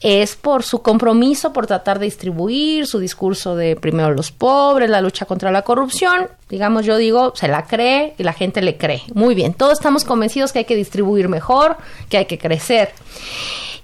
es 0.00 0.36
por 0.36 0.62
su 0.64 0.82
compromiso 0.82 1.52
por 1.52 1.66
tratar 1.66 1.98
de 1.98 2.06
distribuir 2.06 2.86
su 2.86 2.98
discurso 2.98 3.56
de 3.56 3.76
primero 3.76 4.12
los 4.12 4.30
pobres, 4.32 4.90
la 4.90 5.00
lucha 5.00 5.24
contra 5.24 5.50
la 5.50 5.62
corrupción. 5.62 6.28
Digamos, 6.48 6.84
yo 6.84 6.96
digo, 6.96 7.32
se 7.36 7.48
la 7.48 7.66
cree 7.66 8.14
y 8.18 8.22
la 8.22 8.32
gente 8.32 8.60
le 8.62 8.76
cree. 8.76 9.02
Muy 9.14 9.34
bien, 9.34 9.54
todos 9.54 9.74
estamos 9.74 10.04
convencidos 10.04 10.52
que 10.52 10.60
hay 10.60 10.64
que 10.64 10.76
distribuir 10.76 11.28
mejor, 11.28 11.76
que 12.08 12.18
hay 12.18 12.26
que 12.26 12.38
crecer. 12.38 12.92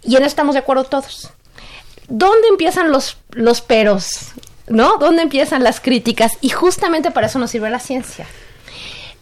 Y 0.05 0.17
en 0.17 0.23
eso 0.23 0.27
estamos 0.29 0.55
de 0.55 0.61
acuerdo 0.61 0.85
todos. 0.85 1.31
¿Dónde 2.09 2.49
empiezan 2.49 2.91
los, 2.93 3.17
los 3.31 3.61
peros? 3.61 4.33
¿No? 4.73 4.97
¿Dónde 4.97 5.23
empiezan 5.23 5.63
las 5.63 5.81
críticas? 5.81 6.33
Y 6.41 6.49
justamente 6.49 7.11
para 7.11 7.27
eso 7.27 7.39
nos 7.39 7.51
sirve 7.51 7.69
la 7.69 7.79
ciencia. 7.79 8.27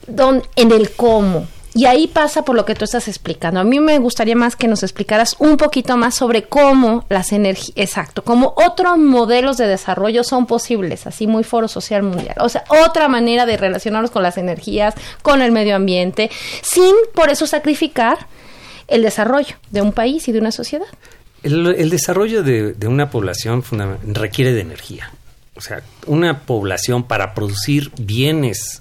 Don- 0.06 0.44
en 0.54 0.70
el 0.70 0.92
cómo. 0.92 1.46
Y 1.74 1.86
ahí 1.86 2.08
pasa 2.08 2.44
por 2.44 2.56
lo 2.56 2.64
que 2.64 2.74
tú 2.74 2.84
estás 2.84 3.06
explicando. 3.08 3.60
A 3.60 3.64
mí 3.64 3.78
me 3.78 3.98
gustaría 3.98 4.34
más 4.34 4.56
que 4.56 4.66
nos 4.66 4.82
explicaras 4.82 5.36
un 5.38 5.56
poquito 5.56 5.96
más 5.96 6.14
sobre 6.14 6.44
cómo 6.44 7.04
las 7.08 7.32
energías, 7.32 7.72
exacto, 7.76 8.22
cómo 8.22 8.54
otros 8.56 8.98
modelos 8.98 9.56
de 9.56 9.68
desarrollo 9.68 10.24
son 10.24 10.46
posibles, 10.46 11.06
así 11.06 11.26
muy 11.26 11.44
foro 11.44 11.68
social 11.68 12.02
mundial. 12.02 12.34
O 12.40 12.48
sea, 12.48 12.64
otra 12.84 13.06
manera 13.08 13.46
de 13.46 13.56
relacionarnos 13.56 14.10
con 14.10 14.22
las 14.22 14.36
energías, 14.36 14.94
con 15.22 15.42
el 15.42 15.52
medio 15.52 15.76
ambiente, 15.76 16.30
sin 16.62 16.94
por 17.14 17.28
eso 17.30 17.46
sacrificar 17.46 18.26
el 18.88 19.02
desarrollo 19.02 19.54
de 19.70 19.82
un 19.82 19.92
país 19.92 20.26
y 20.28 20.32
de 20.32 20.40
una 20.40 20.50
sociedad. 20.52 20.86
El, 21.42 21.88
desarrollo 21.88 22.42
de, 22.42 22.74
una 22.86 23.10
población 23.10 23.64
requiere 24.12 24.52
de 24.52 24.60
energía. 24.60 25.10
O 25.60 25.62
sea, 25.62 25.82
una 26.06 26.40
población 26.46 27.02
para 27.02 27.34
producir 27.34 27.92
bienes 27.98 28.80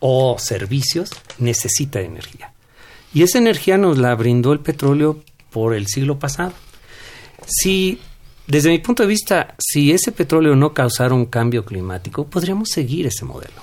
o 0.00 0.36
servicios 0.38 1.10
necesita 1.38 1.98
de 1.98 2.06
energía. 2.06 2.50
Y 3.12 3.24
esa 3.24 3.36
energía 3.36 3.76
nos 3.76 3.98
la 3.98 4.14
brindó 4.14 4.54
el 4.54 4.60
petróleo 4.60 5.22
por 5.50 5.74
el 5.74 5.86
siglo 5.86 6.18
pasado. 6.18 6.54
Si, 7.46 8.00
desde 8.46 8.70
mi 8.70 8.78
punto 8.78 9.02
de 9.02 9.06
vista, 9.06 9.54
si 9.58 9.92
ese 9.92 10.12
petróleo 10.12 10.56
no 10.56 10.72
causara 10.72 11.12
un 11.12 11.26
cambio 11.26 11.62
climático, 11.66 12.26
podríamos 12.26 12.70
seguir 12.70 13.06
ese 13.06 13.26
modelo. 13.26 13.60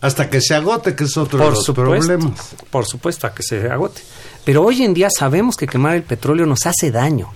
Hasta 0.00 0.28
que 0.28 0.40
se 0.40 0.56
agote, 0.56 0.96
que 0.96 1.04
es 1.04 1.16
otro 1.16 1.38
de 1.38 1.44
Por 1.44 1.54
los 1.54 1.64
supuesto, 1.64 2.06
problemas. 2.06 2.54
por 2.70 2.86
supuesto, 2.86 3.28
a 3.28 3.34
que 3.34 3.44
se 3.44 3.70
agote. 3.70 4.02
Pero 4.44 4.64
hoy 4.64 4.82
en 4.82 4.94
día 4.94 5.10
sabemos 5.16 5.56
que 5.56 5.68
quemar 5.68 5.94
el 5.94 6.02
petróleo 6.02 6.44
nos 6.44 6.66
hace 6.66 6.90
daño. 6.90 7.32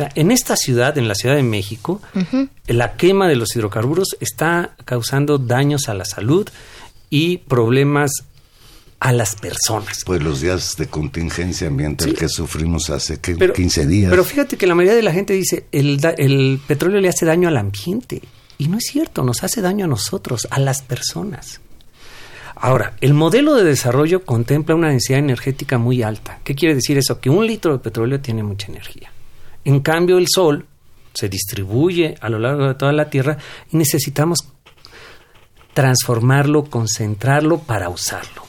O 0.00 0.02
sea, 0.02 0.12
en 0.14 0.30
esta 0.30 0.56
ciudad, 0.56 0.96
en 0.96 1.08
la 1.08 1.14
Ciudad 1.14 1.36
de 1.36 1.42
México, 1.42 2.00
la 2.66 2.96
quema 2.96 3.28
de 3.28 3.36
los 3.36 3.54
hidrocarburos 3.54 4.16
está 4.20 4.74
causando 4.86 5.36
daños 5.36 5.90
a 5.90 5.94
la 5.94 6.06
salud 6.06 6.48
y 7.10 7.36
problemas 7.38 8.10
a 8.98 9.12
las 9.12 9.34
personas. 9.34 9.98
Pues 10.06 10.22
los 10.22 10.40
días 10.40 10.76
de 10.78 10.86
contingencia 10.86 11.68
ambiental 11.68 12.08
Sí. 12.10 12.14
que 12.16 12.28
sufrimos 12.30 12.88
hace 12.88 13.20
¿qué? 13.20 13.34
Pero, 13.36 13.52
15 13.52 13.86
días. 13.86 14.08
Pero 14.10 14.24
fíjate 14.24 14.56
que 14.56 14.66
la 14.66 14.74
mayoría 14.74 14.96
de 14.96 15.02
la 15.02 15.12
gente 15.12 15.34
dice 15.34 15.66
el, 15.70 16.00
el 16.16 16.60
petróleo 16.66 16.98
le 17.02 17.10
hace 17.10 17.26
daño 17.26 17.48
al 17.48 17.58
ambiente. 17.58 18.22
Y 18.56 18.68
no 18.68 18.78
es 18.78 18.84
cierto, 18.90 19.22
nos 19.22 19.44
hace 19.44 19.60
daño 19.60 19.84
a 19.84 19.88
nosotros, 19.88 20.48
a 20.50 20.60
las 20.60 20.80
personas. 20.80 21.60
Ahora, 22.54 22.94
el 23.02 23.12
modelo 23.12 23.54
de 23.54 23.64
desarrollo 23.64 24.24
contempla 24.24 24.74
una 24.74 24.88
densidad 24.88 25.18
energética 25.18 25.76
muy 25.76 26.02
alta. 26.02 26.38
¿Qué 26.42 26.54
quiere 26.54 26.74
decir 26.74 26.96
eso? 26.96 27.20
Que 27.20 27.28
un 27.28 27.46
litro 27.46 27.72
de 27.74 27.80
petróleo 27.80 28.20
tiene 28.20 28.42
mucha 28.42 28.68
energía. 28.68 29.10
En 29.70 29.78
cambio, 29.78 30.18
el 30.18 30.26
sol 30.28 30.66
se 31.14 31.28
distribuye 31.28 32.16
a 32.20 32.28
lo 32.28 32.40
largo 32.40 32.66
de 32.66 32.74
toda 32.74 32.92
la 32.92 33.08
Tierra 33.08 33.38
y 33.70 33.76
necesitamos 33.76 34.40
transformarlo, 35.74 36.64
concentrarlo 36.64 37.60
para 37.60 37.88
usarlo. 37.88 38.42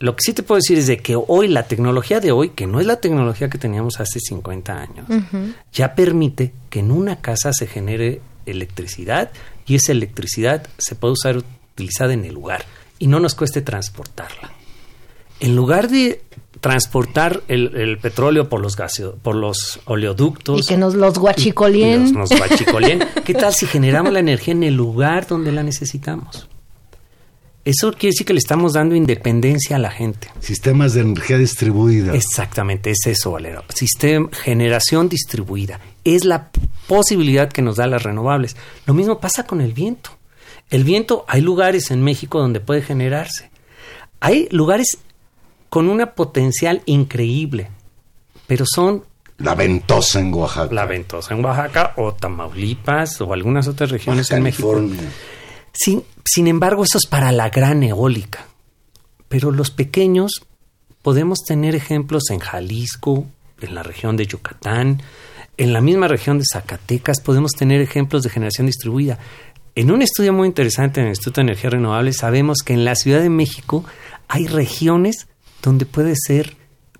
Lo 0.00 0.16
que 0.16 0.22
sí 0.24 0.32
te 0.32 0.42
puedo 0.42 0.58
decir 0.58 0.76
es 0.76 0.88
de 0.88 0.96
que 0.96 1.14
hoy 1.16 1.46
la 1.46 1.68
tecnología 1.68 2.18
de 2.18 2.32
hoy, 2.32 2.50
que 2.50 2.66
no 2.66 2.80
es 2.80 2.86
la 2.86 3.00
tecnología 3.00 3.48
que 3.48 3.58
teníamos 3.58 4.00
hace 4.00 4.18
50 4.18 4.72
años, 4.72 5.06
ya 5.72 5.94
permite 5.94 6.52
que 6.70 6.80
en 6.80 6.90
una 6.90 7.20
casa 7.20 7.52
se 7.52 7.68
genere 7.68 8.20
electricidad 8.44 9.30
y 9.64 9.76
esa 9.76 9.92
electricidad 9.92 10.66
se 10.76 10.96
puede 10.96 11.12
usar 11.12 11.36
utilizada 11.36 12.14
en 12.14 12.24
el 12.24 12.34
lugar 12.34 12.64
y 12.98 13.06
no 13.06 13.20
nos 13.20 13.36
cueste 13.36 13.62
transportarla. 13.62 14.57
En 15.40 15.54
lugar 15.56 15.88
de 15.88 16.22
transportar 16.60 17.42
el, 17.48 17.76
el 17.76 17.98
petróleo 17.98 18.48
por 18.48 18.60
los 18.60 18.76
gaseo- 18.76 19.14
por 19.22 19.36
los 19.36 19.78
oleoductos 19.84 20.60
Y 20.62 20.66
que 20.66 20.76
nos 20.76 20.94
los 20.94 21.16
y 21.16 21.20
guachicolien. 21.20 22.12
nos, 22.12 22.30
nos 22.30 22.38
guachicolien, 22.38 23.04
¿qué 23.24 23.34
tal 23.34 23.54
si 23.54 23.66
generamos 23.66 24.12
la 24.12 24.18
energía 24.20 24.52
en 24.52 24.64
el 24.64 24.74
lugar 24.74 25.26
donde 25.28 25.52
la 25.52 25.62
necesitamos? 25.62 26.48
Eso 27.64 27.92
quiere 27.92 28.12
decir 28.12 28.26
que 28.26 28.32
le 28.32 28.38
estamos 28.38 28.72
dando 28.72 28.94
independencia 28.94 29.76
a 29.76 29.78
la 29.78 29.90
gente. 29.90 30.28
Sistemas 30.40 30.94
de 30.94 31.02
energía 31.02 31.36
distribuida. 31.36 32.14
Exactamente, 32.14 32.90
es 32.90 33.06
eso, 33.06 33.32
Valero. 33.32 33.62
Sistema, 33.74 34.28
generación 34.32 35.08
distribuida. 35.10 35.78
Es 36.02 36.24
la 36.24 36.50
posibilidad 36.86 37.50
que 37.52 37.60
nos 37.60 37.76
da 37.76 37.86
las 37.86 38.02
renovables. 38.04 38.56
Lo 38.86 38.94
mismo 38.94 39.20
pasa 39.20 39.44
con 39.44 39.60
el 39.60 39.74
viento. 39.74 40.10
El 40.70 40.84
viento, 40.84 41.26
hay 41.28 41.42
lugares 41.42 41.90
en 41.90 42.02
México 42.02 42.40
donde 42.40 42.60
puede 42.60 42.80
generarse. 42.80 43.50
Hay 44.20 44.48
lugares 44.50 44.98
con 45.68 45.88
una 45.88 46.14
potencial 46.14 46.82
increíble, 46.86 47.70
pero 48.46 48.64
son 48.66 49.04
La 49.38 49.54
ventosa 49.54 50.20
en 50.20 50.32
Oaxaca. 50.34 50.74
la 50.74 50.86
Ventosa 50.86 51.34
en 51.34 51.44
Oaxaca 51.44 51.94
o 51.96 52.14
Tamaulipas 52.14 53.20
o 53.20 53.32
algunas 53.32 53.68
otras 53.68 53.90
regiones 53.90 54.30
en 54.30 54.42
México. 54.42 54.80
Sin, 55.72 56.02
sin 56.24 56.48
embargo, 56.48 56.84
eso 56.84 56.98
es 56.98 57.06
para 57.06 57.30
la 57.32 57.50
gran 57.50 57.82
eólica. 57.82 58.46
Pero 59.28 59.50
los 59.50 59.70
pequeños 59.70 60.42
podemos 61.02 61.44
tener 61.44 61.74
ejemplos 61.74 62.30
en 62.30 62.40
Jalisco, 62.40 63.26
en 63.60 63.74
la 63.74 63.82
región 63.82 64.16
de 64.16 64.26
Yucatán, 64.26 65.02
en 65.58 65.72
la 65.72 65.80
misma 65.80 66.06
región 66.08 66.38
de 66.38 66.44
Zacatecas, 66.50 67.20
podemos 67.20 67.52
tener 67.52 67.80
ejemplos 67.80 68.22
de 68.22 68.30
generación 68.30 68.66
distribuida. 68.68 69.18
En 69.74 69.90
un 69.90 70.02
estudio 70.02 70.32
muy 70.32 70.46
interesante 70.46 71.00
en 71.00 71.06
el 71.06 71.10
Instituto 71.10 71.40
de 71.40 71.48
Energía 71.48 71.70
Renovable 71.70 72.12
sabemos 72.12 72.58
que 72.64 72.72
en 72.72 72.84
la 72.84 72.94
Ciudad 72.94 73.20
de 73.20 73.28
México 73.28 73.84
hay 74.28 74.46
regiones 74.46 75.28
donde 75.62 75.86
puede 75.86 76.14
ser 76.16 76.56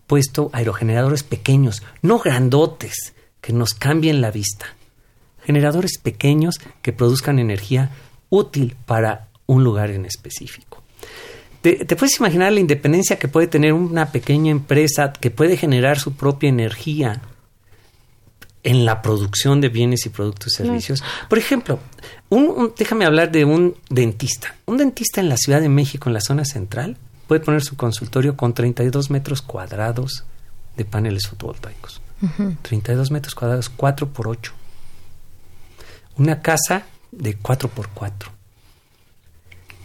puesto 0.07 0.51
aerogeneradores 0.53 1.23
pequeños, 1.23 1.83
no 2.03 2.18
grandotes, 2.18 3.14
que 3.40 3.53
nos 3.53 3.75
cambien 3.75 4.21
la 4.21 4.31
vista 4.31 4.66
generadores 5.44 5.99
pequeños 5.99 6.57
que 6.83 6.92
produzcan 6.92 7.38
energía 7.38 7.90
útil 8.29 8.77
para 8.85 9.29
un 9.47 9.64
lugar 9.64 9.90
en 9.90 10.05
específico. 10.05 10.83
te, 11.62 11.85
te 11.87 11.97
puedes 11.97 12.18
imaginar 12.18 12.53
la 12.53 12.61
independencia 12.61 13.18
que 13.18 13.29
puede 13.29 13.47
tener 13.47 13.73
una 13.73 14.12
pequeña 14.12 14.51
empresa 14.51 15.12
que 15.12 15.31
puede 15.31 15.57
generar 15.57 15.99
su 15.99 16.12
propia 16.14 16.51
energía 16.51 17.23
en 18.62 18.85
la 18.85 19.01
producción 19.01 19.61
de 19.62 19.68
bienes 19.71 20.05
y 20.05 20.11
productos 20.11 20.53
y 20.53 20.57
servicios. 20.57 21.03
Por 21.31 21.38
ejemplo, 21.38 21.79
un- 22.29 22.49
un- 22.49 22.75
déjame 22.77 23.07
hablar 23.07 23.31
de 23.33 23.44
un 23.47 23.75
dentista. 23.88 24.55
Un 24.66 24.77
dentista 24.77 25.21
en 25.21 25.29
la 25.31 25.37
Ciudad 25.38 25.61
de 25.61 25.68
México, 25.71 26.11
en 26.11 26.14
la 26.14 26.21
zona 26.21 26.44
central, 26.44 26.97
puede 27.29 27.41
poner 27.43 27.62
su 27.62 27.77
consultorio 27.77 28.37
con 28.37 28.55
32 28.55 29.11
metros 29.11 29.43
cuadrados 29.43 30.25
de 30.77 30.85
paneles 30.85 31.29
fotovoltaicos. 31.29 32.01
32 32.62 33.12
metros 33.12 33.35
cuadrados, 33.35 33.69
4 33.69 34.09
por 34.09 34.27
8. 34.27 34.53
Una 36.17 36.41
casa 36.41 36.87
de 37.12 37.37
4 37.37 37.69
por 37.69 37.91
4. 37.91 38.31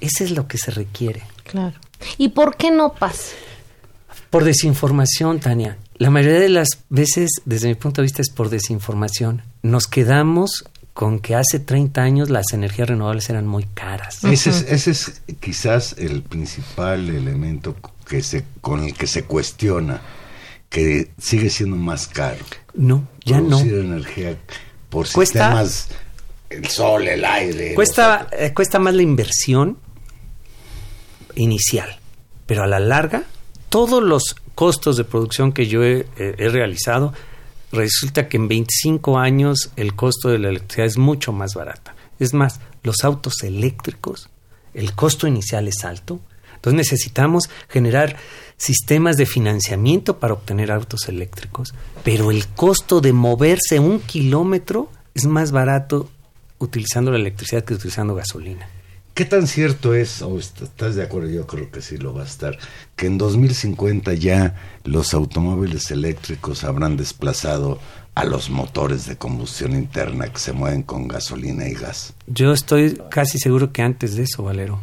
Ese 0.02 0.24
es 0.24 0.32
lo 0.32 0.48
que 0.48 0.58
se 0.58 0.72
requiere. 0.72 1.22
Claro. 1.44 1.80
¿Y 2.18 2.30
por 2.30 2.58
qué 2.58 2.72
no 2.72 2.94
pasa? 2.94 3.36
Por 4.30 4.44
desinformación, 4.44 5.40
Tania. 5.40 5.78
La 5.98 6.10
mayoría 6.10 6.40
de 6.40 6.50
las 6.50 6.80
veces, 6.90 7.30
desde 7.46 7.68
mi 7.68 7.76
punto 7.76 8.02
de 8.02 8.06
vista, 8.06 8.22
es 8.22 8.30
por 8.30 8.50
desinformación. 8.50 9.44
Nos 9.62 9.88
quedamos 9.88 10.66
con 10.94 11.20
que 11.20 11.36
hace 11.36 11.60
30 11.60 12.02
años 12.02 12.30
las 12.30 12.54
energías 12.54 12.90
renovables 12.90 13.30
eran 13.30 13.48
muy 13.48 13.66
caras. 13.74 14.24
Ese 14.24 14.52
es, 14.52 14.62
ese 14.70 14.92
es 14.92 15.22
quizás 15.40 15.96
el 15.98 16.22
principal 16.22 17.10
elemento 17.10 17.76
que 18.08 18.22
se, 18.22 18.46
con 18.62 18.84
el 18.84 18.94
que 18.94 19.08
se 19.08 19.24
cuestiona 19.24 20.02
que 20.70 21.12
sigue 21.20 21.50
siendo 21.50 21.76
más 21.76 22.08
caro. 22.08 22.44
No, 22.74 23.08
ya 23.26 23.40
no. 23.42 23.50
producir 23.50 23.74
energía 23.76 24.38
por 24.90 25.08
Cuesta- 25.12 25.50
sistemas, 25.64 25.90
el 26.50 26.68
sol, 26.68 27.08
el 27.08 27.26
aire. 27.26 27.74
Cuesta, 27.76 28.28
eh, 28.32 28.54
cuesta 28.54 28.78
más 28.80 28.94
la 28.94 29.02
inversión 29.02 29.78
inicial, 31.36 31.98
pero 32.46 32.64
a 32.64 32.68
la 32.68 32.80
larga, 32.80 33.24
todos 33.70 34.04
los 34.04 34.36
costos 34.56 34.98
de 34.98 35.04
producción 35.04 35.52
que 35.52 35.68
yo 35.68 35.84
he, 35.84 36.02
eh, 36.18 36.36
he 36.38 36.50
realizado, 36.50 37.14
resulta 37.74 38.30
que 38.30 38.38
en 38.38 38.48
25 38.48 39.18
años 39.18 39.72
el 39.76 39.96
costo 39.96 40.30
de 40.30 40.40
la 40.40 40.50
electricidad 40.50 40.88
es 40.88 40.98
mucho 40.98 41.34
más 41.34 41.56
barata. 41.56 41.96
Es 42.20 42.34
más, 42.34 42.62
los 42.84 43.04
autos 43.04 43.44
eléctricos, 43.44 44.30
el 44.74 44.94
costo 44.94 45.28
inicial 45.28 45.68
es 45.68 45.84
alto, 45.84 46.22
entonces 46.56 46.78
necesitamos 46.78 47.50
generar 47.68 48.16
sistemas 48.56 49.18
de 49.18 49.26
financiamiento 49.26 50.20
para 50.20 50.34
obtener 50.34 50.72
autos 50.72 51.10
eléctricos, 51.10 51.74
pero 52.04 52.32
el 52.32 52.48
costo 52.48 53.02
de 53.02 53.12
moverse 53.12 53.80
un 53.80 54.00
kilómetro 54.00 54.90
es 55.14 55.26
más 55.26 55.52
barato 55.52 56.10
utilizando 56.60 57.12
la 57.12 57.18
electricidad 57.18 57.66
que 57.66 57.74
utilizando 57.74 58.16
gasolina. 58.16 58.70
¿Qué 59.14 59.26
tan 59.26 59.46
cierto 59.46 59.94
es, 59.94 60.22
o 60.24 60.40
est- 60.40 60.62
estás 60.64 60.96
de 60.96 61.04
acuerdo, 61.04 61.30
yo 61.30 61.46
creo 61.46 61.70
que 61.70 61.82
sí 61.84 61.98
lo 61.98 62.14
va 62.16 62.24
a 62.24 62.26
estar, 62.26 62.58
que 62.96 63.06
en 63.06 63.20
2050 63.20 64.14
ya 64.16 64.56
los 64.86 65.14
automóviles 65.14 65.92
eléctricos 65.92 66.64
habrán 66.64 66.98
desplazado 66.98 67.80
a 68.16 68.26
los 68.26 68.50
motores 68.50 69.06
de 69.06 69.16
combustión 69.16 69.74
interna 69.74 70.28
que 70.30 70.40
se 70.40 70.52
mueven 70.54 70.82
con 70.82 71.08
gasolina 71.08 71.68
y 71.68 71.74
gas? 71.74 72.14
Yo 72.26 72.54
estoy 72.54 73.00
casi 73.12 73.38
seguro 73.38 73.72
que 73.72 73.84
antes 73.84 74.16
de 74.16 74.24
eso, 74.24 74.44
Valero. 74.44 74.80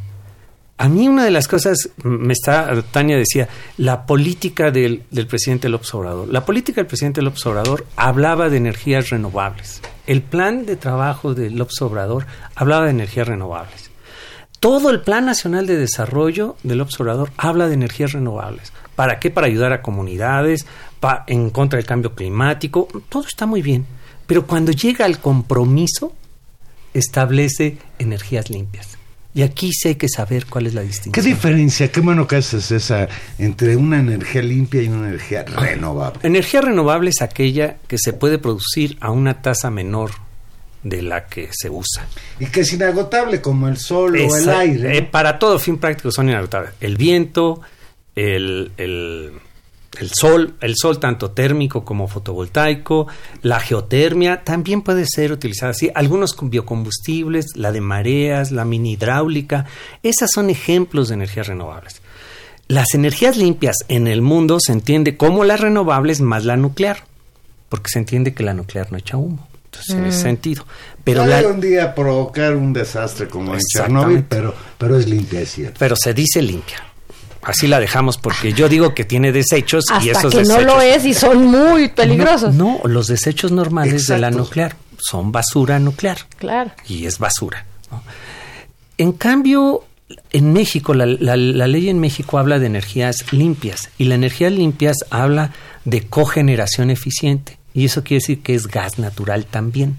A 0.78 0.88
mí 0.88 1.08
una 1.08 1.24
de 1.24 1.30
las 1.30 1.46
cosas, 1.46 1.90
me 2.04 2.32
está, 2.32 2.82
Tania 2.90 3.16
decía, 3.18 3.48
la 3.76 4.06
política 4.06 4.70
del, 4.70 5.02
del 5.10 5.26
presidente 5.26 5.68
López 5.68 5.92
Obrador. 5.92 6.28
La 6.28 6.46
política 6.46 6.80
del 6.80 6.86
presidente 6.86 7.20
López 7.20 7.44
Obrador 7.46 7.84
hablaba 7.96 8.48
de 8.48 8.56
energías 8.56 9.10
renovables. 9.10 9.82
El 10.06 10.22
plan 10.22 10.64
de 10.66 10.76
trabajo 10.76 11.34
de 11.34 11.50
López 11.50 11.82
Obrador 11.82 12.26
hablaba 12.54 12.84
de 12.86 12.92
energías 12.92 13.28
renovables. 13.28 13.89
Todo 14.60 14.90
el 14.90 15.00
Plan 15.00 15.24
Nacional 15.24 15.66
de 15.66 15.76
Desarrollo 15.78 16.56
del 16.62 16.82
Obrador 16.82 17.32
habla 17.38 17.66
de 17.66 17.74
energías 17.74 18.12
renovables. 18.12 18.72
¿Para 18.94 19.18
qué? 19.18 19.30
Para 19.30 19.46
ayudar 19.46 19.72
a 19.72 19.80
comunidades, 19.80 20.66
pa- 21.00 21.24
en 21.26 21.48
contra 21.48 21.78
del 21.78 21.86
cambio 21.86 22.14
climático. 22.14 22.86
Todo 23.08 23.26
está 23.26 23.46
muy 23.46 23.62
bien. 23.62 23.86
Pero 24.26 24.46
cuando 24.46 24.70
llega 24.72 25.06
al 25.06 25.18
compromiso, 25.18 26.12
establece 26.92 27.78
energías 27.98 28.50
limpias. 28.50 28.98
Y 29.32 29.42
aquí 29.42 29.72
sí 29.72 29.88
hay 29.88 29.94
que 29.94 30.08
saber 30.08 30.44
cuál 30.46 30.66
es 30.66 30.74
la 30.74 30.82
¿Qué 30.82 30.88
distinción. 30.88 31.24
diferencia, 31.24 31.90
qué 31.90 32.00
bueno 32.00 32.26
que 32.26 32.36
haces 32.36 32.70
esa 32.72 33.08
entre 33.38 33.76
una 33.76 34.00
energía 34.00 34.42
limpia 34.42 34.82
y 34.82 34.88
una 34.88 35.08
energía 35.08 35.44
renovable? 35.44 36.18
Energía 36.24 36.60
renovable 36.60 37.10
es 37.10 37.22
aquella 37.22 37.76
que 37.86 37.96
se 37.96 38.12
puede 38.12 38.38
producir 38.38 38.98
a 39.00 39.10
una 39.12 39.40
tasa 39.40 39.70
menor 39.70 40.10
de 40.82 41.02
la 41.02 41.26
que 41.26 41.48
se 41.52 41.68
usa. 41.70 42.06
Y 42.38 42.46
que 42.46 42.60
es 42.60 42.72
inagotable 42.72 43.40
como 43.40 43.68
el 43.68 43.76
sol 43.76 44.16
o 44.16 44.36
el 44.36 44.48
aire. 44.48 44.96
eh, 44.98 45.02
para 45.02 45.38
todo 45.38 45.58
fin 45.58 45.78
práctico 45.78 46.10
son 46.10 46.28
inagotables. 46.28 46.72
El 46.80 46.96
viento, 46.96 47.60
el, 48.16 48.72
el- 48.76 49.32
el 49.98 50.10
sol, 50.14 50.54
el 50.60 50.76
sol 50.76 51.00
tanto 51.00 51.32
térmico 51.32 51.84
como 51.84 52.06
fotovoltaico, 52.06 53.08
la 53.42 53.58
geotermia 53.58 54.44
también 54.44 54.82
puede 54.82 55.04
ser 55.04 55.32
utilizada 55.32 55.72
así. 55.72 55.90
Algunos 55.96 56.32
con 56.32 56.48
biocombustibles, 56.48 57.56
la 57.56 57.72
de 57.72 57.80
mareas, 57.80 58.52
la 58.52 58.64
mini 58.64 58.92
hidráulica, 58.92 59.66
esas 60.04 60.30
son 60.32 60.48
ejemplos 60.48 61.08
de 61.08 61.14
energías 61.14 61.48
renovables. 61.48 62.00
Las 62.68 62.94
energías 62.94 63.36
limpias 63.36 63.78
en 63.88 64.06
el 64.06 64.22
mundo 64.22 64.58
se 64.60 64.70
entiende 64.72 65.16
como 65.16 65.42
las 65.42 65.58
renovables 65.58 66.20
más 66.20 66.44
la 66.44 66.56
nuclear, 66.56 67.02
porque 67.68 67.90
se 67.90 67.98
entiende 67.98 68.32
que 68.32 68.44
la 68.44 68.54
nuclear 68.54 68.92
no 68.92 68.96
echa 68.98 69.16
humo. 69.16 69.48
Entonces, 69.72 69.94
en 69.94 70.04
ese 70.06 70.22
sentido. 70.22 70.66
Pero 71.04 71.22
Puede 71.24 71.42
la, 71.42 71.48
un 71.48 71.60
día 71.60 71.94
provocar 71.94 72.56
un 72.56 72.72
desastre 72.72 73.28
como 73.28 73.54
en. 73.54 73.60
Chernobyl, 73.60 74.24
pero, 74.24 74.54
pero 74.76 74.98
es 74.98 75.08
limpia, 75.08 75.40
es 75.40 75.52
cierto. 75.52 75.76
pero 75.78 75.94
se 75.96 76.12
dice 76.12 76.42
limpia. 76.42 76.82
Así 77.42 77.66
la 77.68 77.80
dejamos 77.80 78.18
porque 78.18 78.52
yo 78.52 78.68
digo 78.68 78.94
que 78.94 79.04
tiene 79.04 79.32
desechos 79.32 79.84
y 80.02 80.10
Hasta 80.10 80.28
esos 80.28 80.34
que 80.34 80.42
no 80.42 80.54
desechos 80.56 80.64
lo 80.64 80.80
es 80.82 81.04
y 81.06 81.14
son 81.14 81.46
muy 81.46 81.88
peligrosos. 81.88 82.54
No, 82.54 82.80
no, 82.82 82.88
los 82.88 83.06
desechos 83.06 83.50
normales 83.52 84.06
de 84.08 84.18
la 84.18 84.30
nuclear 84.30 84.76
son 84.98 85.32
basura 85.32 85.78
nuclear 85.78 86.18
Claro. 86.36 86.72
y 86.86 87.06
es 87.06 87.18
basura. 87.18 87.64
¿no? 87.90 88.02
En 88.98 89.12
cambio, 89.12 89.84
en 90.32 90.52
México, 90.52 90.92
la, 90.92 91.06
la- 91.06 91.36
la 91.36 91.66
ley 91.66 91.88
en 91.88 91.98
México 92.00 92.38
habla 92.38 92.58
de 92.58 92.66
energías 92.66 93.32
limpias 93.32 93.88
y 93.96 94.04
la 94.04 94.16
energía 94.16 94.50
limpias 94.50 94.96
habla 95.08 95.52
de 95.86 96.06
cogeneración 96.08 96.90
eficiente 96.90 97.56
y 97.74 97.84
eso 97.84 98.02
quiere 98.02 98.20
decir 98.20 98.42
que 98.42 98.54
es 98.54 98.66
gas 98.66 98.98
natural 98.98 99.46
también. 99.46 99.98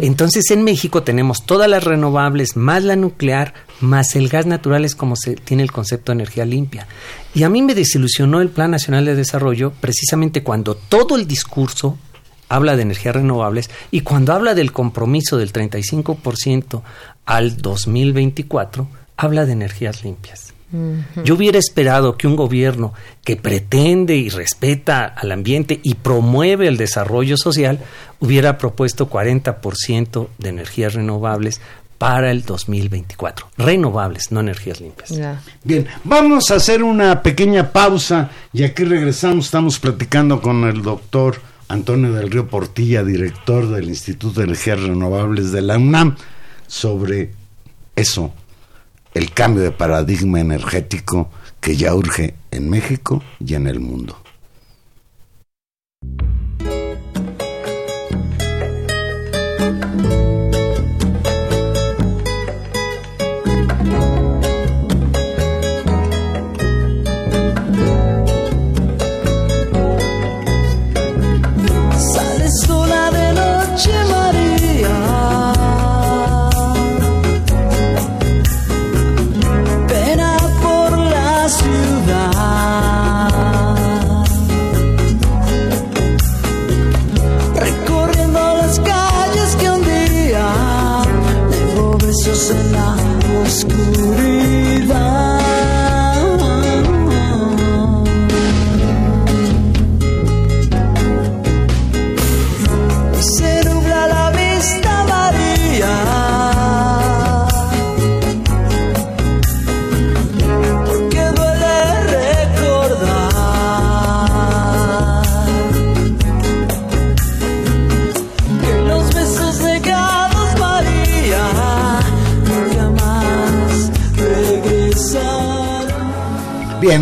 Entonces 0.00 0.50
en 0.50 0.64
México 0.64 1.04
tenemos 1.04 1.46
todas 1.46 1.68
las 1.68 1.84
renovables 1.84 2.56
más 2.56 2.82
la 2.82 2.96
nuclear 2.96 3.54
más 3.80 4.14
el 4.16 4.28
gas 4.28 4.46
natural 4.46 4.84
es 4.84 4.94
como 4.94 5.16
se 5.16 5.34
tiene 5.34 5.62
el 5.62 5.72
concepto 5.72 6.12
de 6.12 6.16
energía 6.16 6.44
limpia. 6.44 6.86
Y 7.34 7.42
a 7.42 7.48
mí 7.48 7.62
me 7.62 7.74
desilusionó 7.74 8.40
el 8.40 8.48
Plan 8.48 8.70
Nacional 8.70 9.04
de 9.04 9.14
Desarrollo 9.14 9.72
precisamente 9.80 10.42
cuando 10.42 10.74
todo 10.74 11.16
el 11.16 11.26
discurso 11.26 11.98
habla 12.48 12.76
de 12.76 12.82
energías 12.82 13.16
renovables 13.16 13.70
y 13.90 14.00
cuando 14.00 14.32
habla 14.32 14.54
del 14.54 14.72
compromiso 14.72 15.38
del 15.38 15.52
35% 15.52 16.82
al 17.24 17.56
2024 17.56 18.88
habla 19.16 19.46
de 19.46 19.52
energías 19.52 20.04
limpias. 20.04 20.51
Yo 21.24 21.34
hubiera 21.34 21.58
esperado 21.58 22.16
que 22.16 22.26
un 22.26 22.36
gobierno 22.36 22.94
que 23.24 23.36
pretende 23.36 24.16
y 24.16 24.30
respeta 24.30 25.04
al 25.04 25.32
ambiente 25.32 25.80
y 25.82 25.94
promueve 25.94 26.66
el 26.66 26.76
desarrollo 26.76 27.36
social 27.36 27.78
hubiera 28.20 28.56
propuesto 28.58 29.10
40% 29.10 30.28
de 30.38 30.48
energías 30.48 30.94
renovables 30.94 31.60
para 31.98 32.32
el 32.32 32.42
2024. 32.42 33.48
Renovables, 33.58 34.32
no 34.32 34.40
energías 34.40 34.80
limpias. 34.80 35.12
Bien, 35.62 35.86
vamos 36.02 36.50
a 36.50 36.56
hacer 36.56 36.82
una 36.82 37.22
pequeña 37.22 37.70
pausa 37.70 38.30
y 38.52 38.64
aquí 38.64 38.84
regresamos. 38.84 39.44
Estamos 39.44 39.78
platicando 39.78 40.40
con 40.40 40.64
el 40.64 40.82
doctor 40.82 41.40
Antonio 41.68 42.12
del 42.12 42.30
Río 42.30 42.48
Portilla, 42.48 43.04
director 43.04 43.68
del 43.68 43.88
Instituto 43.88 44.40
de 44.40 44.46
Energías 44.46 44.80
Renovables 44.80 45.52
de 45.52 45.62
la 45.62 45.78
UNAM, 45.78 46.16
sobre 46.66 47.30
eso, 47.94 48.32
el 49.14 49.32
cambio 49.32 49.62
de 49.62 49.72
paradigma 49.72 50.40
energético 50.40 51.30
que 51.60 51.76
ya 51.76 51.94
urge 51.94 52.34
en 52.50 52.70
México 52.70 53.22
y 53.38 53.54
en 53.54 53.66
el 53.66 53.80
mundo. 53.80 54.21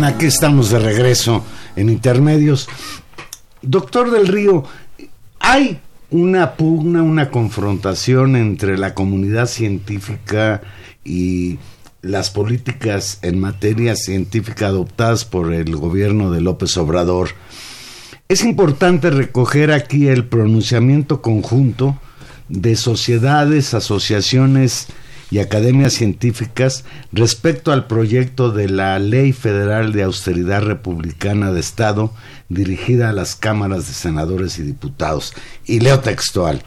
Aquí 0.03 0.25
estamos 0.25 0.71
de 0.71 0.79
regreso 0.79 1.43
en 1.75 1.89
intermedios. 1.89 2.67
Doctor 3.61 4.09
del 4.09 4.27
Río, 4.27 4.63
hay 5.39 5.79
una 6.09 6.55
pugna, 6.55 7.03
una 7.03 7.29
confrontación 7.29 8.35
entre 8.35 8.79
la 8.79 8.95
comunidad 8.95 9.45
científica 9.45 10.61
y 11.03 11.59
las 12.01 12.31
políticas 12.31 13.19
en 13.21 13.39
materia 13.39 13.95
científica 13.95 14.67
adoptadas 14.67 15.23
por 15.23 15.53
el 15.53 15.75
gobierno 15.75 16.31
de 16.31 16.41
López 16.41 16.75
Obrador. 16.77 17.29
Es 18.27 18.43
importante 18.43 19.11
recoger 19.11 19.71
aquí 19.71 20.07
el 20.07 20.25
pronunciamiento 20.25 21.21
conjunto 21.21 21.99
de 22.49 22.75
sociedades, 22.75 23.75
asociaciones 23.75 24.87
y 25.31 25.39
academias 25.39 25.93
científicas 25.93 26.83
respecto 27.13 27.71
al 27.71 27.87
proyecto 27.87 28.51
de 28.51 28.69
la 28.69 28.99
Ley 28.99 29.31
Federal 29.31 29.93
de 29.93 30.03
Austeridad 30.03 30.61
Republicana 30.61 31.51
de 31.51 31.61
Estado 31.61 32.13
dirigida 32.49 33.09
a 33.09 33.13
las 33.13 33.35
cámaras 33.35 33.87
de 33.87 33.93
senadores 33.93 34.59
y 34.59 34.63
diputados. 34.63 35.33
Y 35.65 35.79
leo 35.79 36.01
textual. 36.01 36.61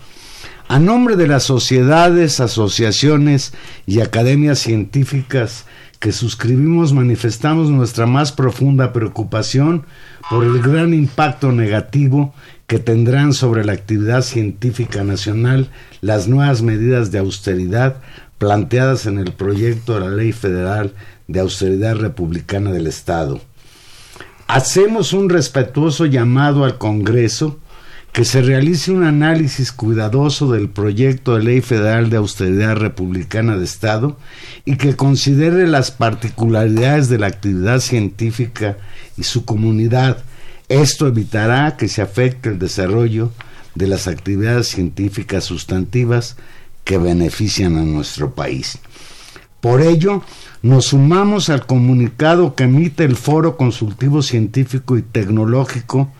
A 0.66 0.78
nombre 0.78 1.16
de 1.16 1.28
las 1.28 1.42
sociedades, 1.42 2.40
asociaciones 2.40 3.52
y 3.86 4.00
academias 4.00 4.60
científicas 4.60 5.66
que 6.00 6.12
suscribimos 6.12 6.92
manifestamos 6.94 7.70
nuestra 7.70 8.06
más 8.06 8.32
profunda 8.32 8.92
preocupación 8.92 9.84
por 10.30 10.44
el 10.44 10.60
gran 10.62 10.94
impacto 10.94 11.52
negativo 11.52 12.34
que 12.66 12.78
tendrán 12.78 13.34
sobre 13.34 13.64
la 13.64 13.72
actividad 13.72 14.22
científica 14.22 15.04
nacional 15.04 15.68
las 16.00 16.28
nuevas 16.28 16.62
medidas 16.62 17.10
de 17.10 17.18
austeridad 17.18 17.96
planteadas 18.38 19.06
en 19.06 19.18
el 19.18 19.32
proyecto 19.32 19.94
de 19.94 20.00
la 20.00 20.10
Ley 20.10 20.32
Federal 20.32 20.94
de 21.28 21.40
Austeridad 21.40 21.96
Republicana 21.96 22.72
del 22.72 22.86
Estado. 22.86 23.40
Hacemos 24.46 25.12
un 25.12 25.30
respetuoso 25.30 26.06
llamado 26.06 26.64
al 26.64 26.78
Congreso 26.78 27.58
que 28.14 28.24
se 28.24 28.42
realice 28.42 28.92
un 28.92 29.02
análisis 29.02 29.72
cuidadoso 29.72 30.52
del 30.52 30.68
proyecto 30.68 31.34
de 31.34 31.42
ley 31.42 31.60
federal 31.60 32.10
de 32.10 32.18
austeridad 32.18 32.76
republicana 32.76 33.56
de 33.56 33.64
Estado 33.64 34.16
y 34.64 34.76
que 34.76 34.94
considere 34.94 35.66
las 35.66 35.90
particularidades 35.90 37.08
de 37.08 37.18
la 37.18 37.26
actividad 37.26 37.80
científica 37.80 38.76
y 39.16 39.24
su 39.24 39.44
comunidad. 39.44 40.18
Esto 40.68 41.08
evitará 41.08 41.76
que 41.76 41.88
se 41.88 42.02
afecte 42.02 42.50
el 42.50 42.60
desarrollo 42.60 43.32
de 43.74 43.88
las 43.88 44.06
actividades 44.06 44.68
científicas 44.68 45.42
sustantivas 45.42 46.36
que 46.84 46.98
benefician 46.98 47.76
a 47.76 47.82
nuestro 47.82 48.34
país. 48.34 48.78
Por 49.60 49.80
ello, 49.80 50.22
nos 50.62 50.86
sumamos 50.86 51.48
al 51.48 51.66
comunicado 51.66 52.54
que 52.54 52.64
emite 52.64 53.04
el 53.04 53.16
Foro 53.16 53.56
Consultivo 53.56 54.22
Científico 54.22 54.98
y 54.98 55.02
Tecnológico, 55.02 56.12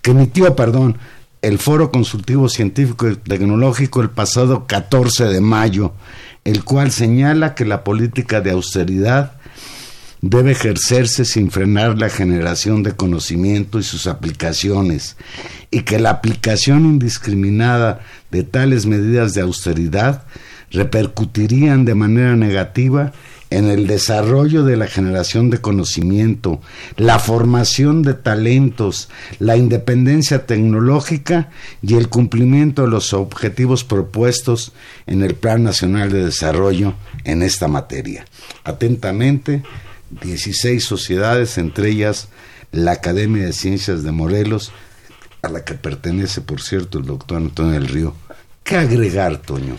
que 0.00 0.12
emitió, 0.12 0.54
perdón, 0.56 0.98
el 1.42 1.58
Foro 1.58 1.90
Consultivo 1.90 2.48
Científico 2.48 3.08
y 3.08 3.16
Tecnológico 3.16 4.00
el 4.00 4.10
pasado 4.10 4.66
14 4.68 5.24
de 5.24 5.40
mayo, 5.40 5.92
el 6.44 6.64
cual 6.64 6.92
señala 6.92 7.54
que 7.54 7.64
la 7.64 7.82
política 7.82 8.40
de 8.40 8.52
austeridad 8.52 9.32
debe 10.22 10.52
ejercerse 10.52 11.24
sin 11.24 11.50
frenar 11.50 11.98
la 11.98 12.08
generación 12.08 12.84
de 12.84 12.92
conocimiento 12.92 13.80
y 13.80 13.82
sus 13.82 14.06
aplicaciones, 14.06 15.16
y 15.70 15.82
que 15.82 15.98
la 15.98 16.10
aplicación 16.10 16.86
indiscriminada 16.86 18.00
de 18.30 18.44
tales 18.44 18.86
medidas 18.86 19.34
de 19.34 19.42
austeridad 19.42 20.22
repercutirían 20.70 21.84
de 21.84 21.96
manera 21.96 22.36
negativa 22.36 23.12
en 23.50 23.68
el 23.68 23.86
desarrollo 23.86 24.64
de 24.64 24.76
la 24.76 24.86
generación 24.86 25.50
de 25.50 25.60
conocimiento, 25.60 26.62
la 26.96 27.18
formación 27.18 28.02
de 28.02 28.14
talentos, 28.14 29.10
la 29.40 29.56
independencia 29.56 30.46
tecnológica 30.46 31.50
y 31.82 31.96
el 31.96 32.08
cumplimiento 32.08 32.82
de 32.82 32.88
los 32.88 33.12
objetivos 33.12 33.84
propuestos 33.84 34.72
en 35.06 35.22
el 35.22 35.34
Plan 35.34 35.64
Nacional 35.64 36.10
de 36.10 36.24
Desarrollo 36.24 36.94
en 37.24 37.42
esta 37.42 37.68
materia. 37.68 38.24
Atentamente, 38.64 39.62
16 40.20 40.84
sociedades, 40.84 41.58
entre 41.58 41.88
ellas 41.88 42.28
la 42.70 42.92
Academia 42.92 43.44
de 43.44 43.52
Ciencias 43.52 44.02
de 44.02 44.12
Morelos, 44.12 44.72
a 45.42 45.48
la 45.48 45.64
que 45.64 45.74
pertenece, 45.74 46.40
por 46.40 46.60
cierto, 46.62 46.98
el 46.98 47.06
doctor 47.06 47.38
Antonio 47.38 47.72
del 47.72 47.88
Río. 47.88 48.14
¿Qué 48.62 48.76
agregar, 48.76 49.38
Toño? 49.38 49.76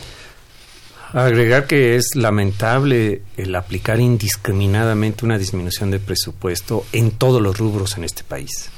Agregar 1.14 1.68
que 1.68 1.96
es 1.96 2.16
lamentable 2.16 3.22
el 3.38 3.56
aplicar 3.56 4.00
indiscriminadamente 4.00 5.26
una 5.26 5.38
disminución 5.38 5.92
de 5.92 6.00
presupuesto 6.00 6.86
en 6.92 7.12
todos 7.12 7.42
los 7.42 7.58
rubros 7.58 7.98
en 7.98 8.04
este 8.04 8.24
país. 8.24 8.70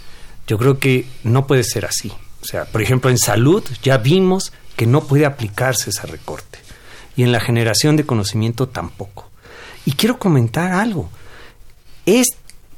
Yo 0.48 0.58
creo 0.58 0.80
que 0.80 1.06
no 1.24 1.48
puede 1.48 1.64
ser 1.64 1.86
así. 1.86 2.12
O 2.42 2.46
sea, 2.46 2.66
por 2.66 2.82
ejemplo, 2.82 3.10
en 3.10 3.18
salud 3.18 3.64
ya 3.82 3.98
vimos 3.98 4.52
que 4.76 4.86
no 4.86 5.06
puede 5.06 5.26
aplicarse 5.26 5.90
ese 5.90 6.06
recorte. 6.06 6.60
Y 7.16 7.24
en 7.24 7.32
la 7.32 7.40
generación 7.40 7.96
de 7.96 8.06
conocimiento 8.06 8.68
tampoco. 8.68 9.30
Y 9.86 9.94
quiero 9.94 10.20
comentar 10.20 10.74
algo. 10.74 11.10
Es 12.06 12.28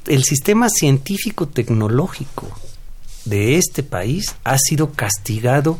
el 0.06 0.24
sistema 0.24 0.70
científico 0.70 1.48
tecnológico 1.48 2.48
de 3.26 3.58
este 3.58 3.84
país 3.84 4.36
ha 4.44 4.58
sido 4.58 4.92
castigado 4.94 5.80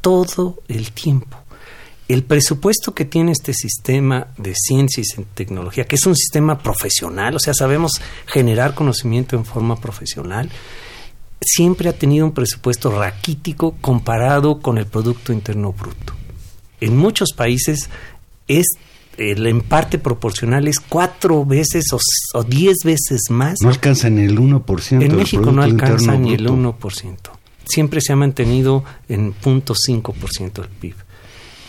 todo 0.00 0.58
el 0.68 0.92
tiempo. 0.92 1.36
El 2.08 2.24
presupuesto 2.24 2.94
que 2.94 3.04
tiene 3.04 3.32
este 3.32 3.52
sistema 3.52 4.28
de 4.38 4.54
ciencia 4.54 5.02
y 5.02 5.24
tecnología, 5.34 5.84
que 5.84 5.96
es 5.96 6.06
un 6.06 6.16
sistema 6.16 6.58
profesional, 6.58 7.36
o 7.36 7.38
sea, 7.38 7.52
sabemos 7.52 8.00
generar 8.24 8.74
conocimiento 8.74 9.36
en 9.36 9.44
forma 9.44 9.78
profesional, 9.78 10.48
siempre 11.42 11.90
ha 11.90 11.92
tenido 11.92 12.24
un 12.24 12.32
presupuesto 12.32 12.98
raquítico 12.98 13.76
comparado 13.82 14.60
con 14.60 14.78
el 14.78 14.86
Producto 14.86 15.34
Interno 15.34 15.72
Bruto. 15.72 16.14
En 16.80 16.96
muchos 16.96 17.32
países 17.32 17.90
es 18.46 18.66
el 19.18 19.62
parte 19.62 19.98
proporcional 19.98 20.68
es 20.68 20.80
cuatro 20.80 21.44
veces 21.44 21.84
o, 22.34 22.44
diez 22.44 22.78
veces 22.84 23.22
más. 23.30 23.58
No 23.62 23.68
alcanza 23.68 24.08
ni 24.08 24.22
el 24.22 24.38
1%. 24.38 25.02
En 25.02 25.16
México 25.16 25.50
no 25.52 25.62
alcanza 25.62 26.16
ni 26.16 26.34
el 26.34 26.48
1%. 26.48 27.16
Siempre 27.64 28.00
se 28.00 28.12
ha 28.12 28.16
mantenido 28.16 28.84
en 29.08 29.34
0.5% 29.34 30.52
del 30.52 30.68
PIB. 30.70 30.94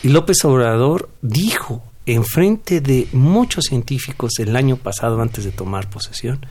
Y 0.02 0.08
López 0.08 0.44
Obrador 0.44 1.10
dijo 1.20 1.82
en 2.06 2.24
frente 2.24 2.80
de 2.80 3.08
muchos 3.12 3.64
científicos 3.68 4.32
el 4.38 4.56
año 4.56 4.76
pasado 4.76 5.20
antes 5.20 5.44
de 5.44 5.52
tomar 5.52 5.90
posesión 5.90 6.44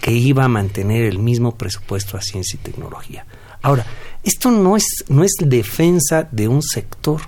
que 0.00 0.12
iba 0.12 0.44
a 0.44 0.48
mantener 0.48 1.04
el 1.04 1.18
mismo 1.18 1.56
presupuesto 1.56 2.16
a 2.16 2.22
ciencia 2.22 2.58
y 2.58 2.64
tecnología. 2.64 3.26
Ahora, 3.62 3.86
esto 4.22 4.50
no 4.50 4.76
es, 4.76 5.04
no 5.08 5.24
es 5.24 5.32
defensa 5.40 6.26
de 6.30 6.48
un 6.48 6.62
sector, 6.62 7.20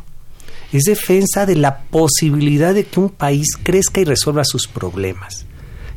es 0.73 0.85
defensa 0.85 1.47
de 1.47 1.57
la 1.57 1.79
posibilidad 1.79 2.75
de 2.75 2.85
que 2.85 3.01
un 3.01 3.09
país 3.09 3.57
crezca 3.63 4.01
y 4.01 4.05
resuelva 4.05 4.45
sus 4.45 4.67
problemas. 4.67 5.47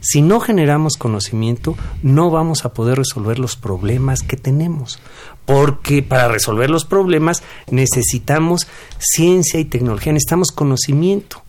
Si 0.01 0.21
no 0.21 0.39
generamos 0.39 0.95
conocimiento, 0.95 1.75
no 2.03 2.31
vamos 2.31 2.63
a 2.63 2.73
poder 2.73 2.97
resolver 2.97 3.37
los 3.37 3.57
problemas 3.57 4.21
que 4.21 4.37
tenemos, 4.37 4.99
porque 5.45 6.01
para 6.01 6.29
resolver 6.29 6.69
los 6.69 6.85
problemas 6.85 7.43
necesitamos 7.69 8.67
ciencia 8.97 9.59
y 9.59 9.65
tecnología, 9.65 10.13
necesitamos 10.13 10.51
conocimiento. 10.51 11.43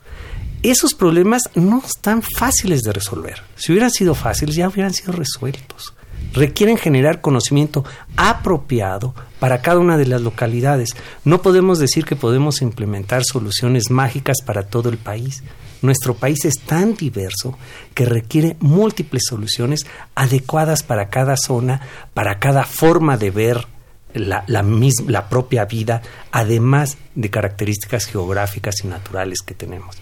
Esos 0.63 0.95
problemas 0.95 1.45
no 1.55 1.83
están 1.87 2.23
fáciles 2.23 2.83
de 2.83 2.93
resolver. 2.93 3.41
Si 3.55 3.73
hubieran 3.73 3.91
sido 3.91 4.15
fáciles, 4.15 4.57
ya 4.57 4.69
hubieran 4.69 4.93
sido 4.93 5.13
resueltos 5.13 5.95
requieren 6.33 6.77
generar 6.77 7.21
conocimiento 7.21 7.85
apropiado 8.17 9.15
para 9.39 9.63
cada 9.63 9.79
una 9.79 9.97
de 9.97 10.07
las 10.07 10.21
localidades. 10.21 10.91
No 11.25 11.43
podemos 11.43 11.79
decir 11.79 12.05
que 12.05 12.17
podemos 12.17 12.63
implementar 12.63 13.25
soluciones 13.25 13.91
mágicas 13.91 14.39
para 14.45 14.65
todo 14.65 14.89
el 14.89 14.99
país. 14.99 15.43
Nuestro 15.83 16.15
país 16.15 16.45
es 16.45 16.61
tan 16.61 16.95
diverso 16.95 17.59
que 17.95 18.05
requiere 18.05 18.57
múltiples 18.61 19.23
soluciones 19.29 19.87
adecuadas 20.15 20.83
para 20.83 21.09
cada 21.09 21.37
zona, 21.37 21.81
para 22.13 22.39
cada 22.39 22.65
forma 22.65 23.17
de 23.17 23.31
ver 23.31 23.67
la, 24.13 24.45
la, 24.47 24.65
la 25.07 25.29
propia 25.29 25.65
vida, 25.65 26.03
además 26.33 26.99
de 27.15 27.31
características 27.31 28.07
geográficas 28.07 28.77
y 28.85 28.89
naturales 28.89 29.41
que 29.41 29.55
tenemos 29.55 29.97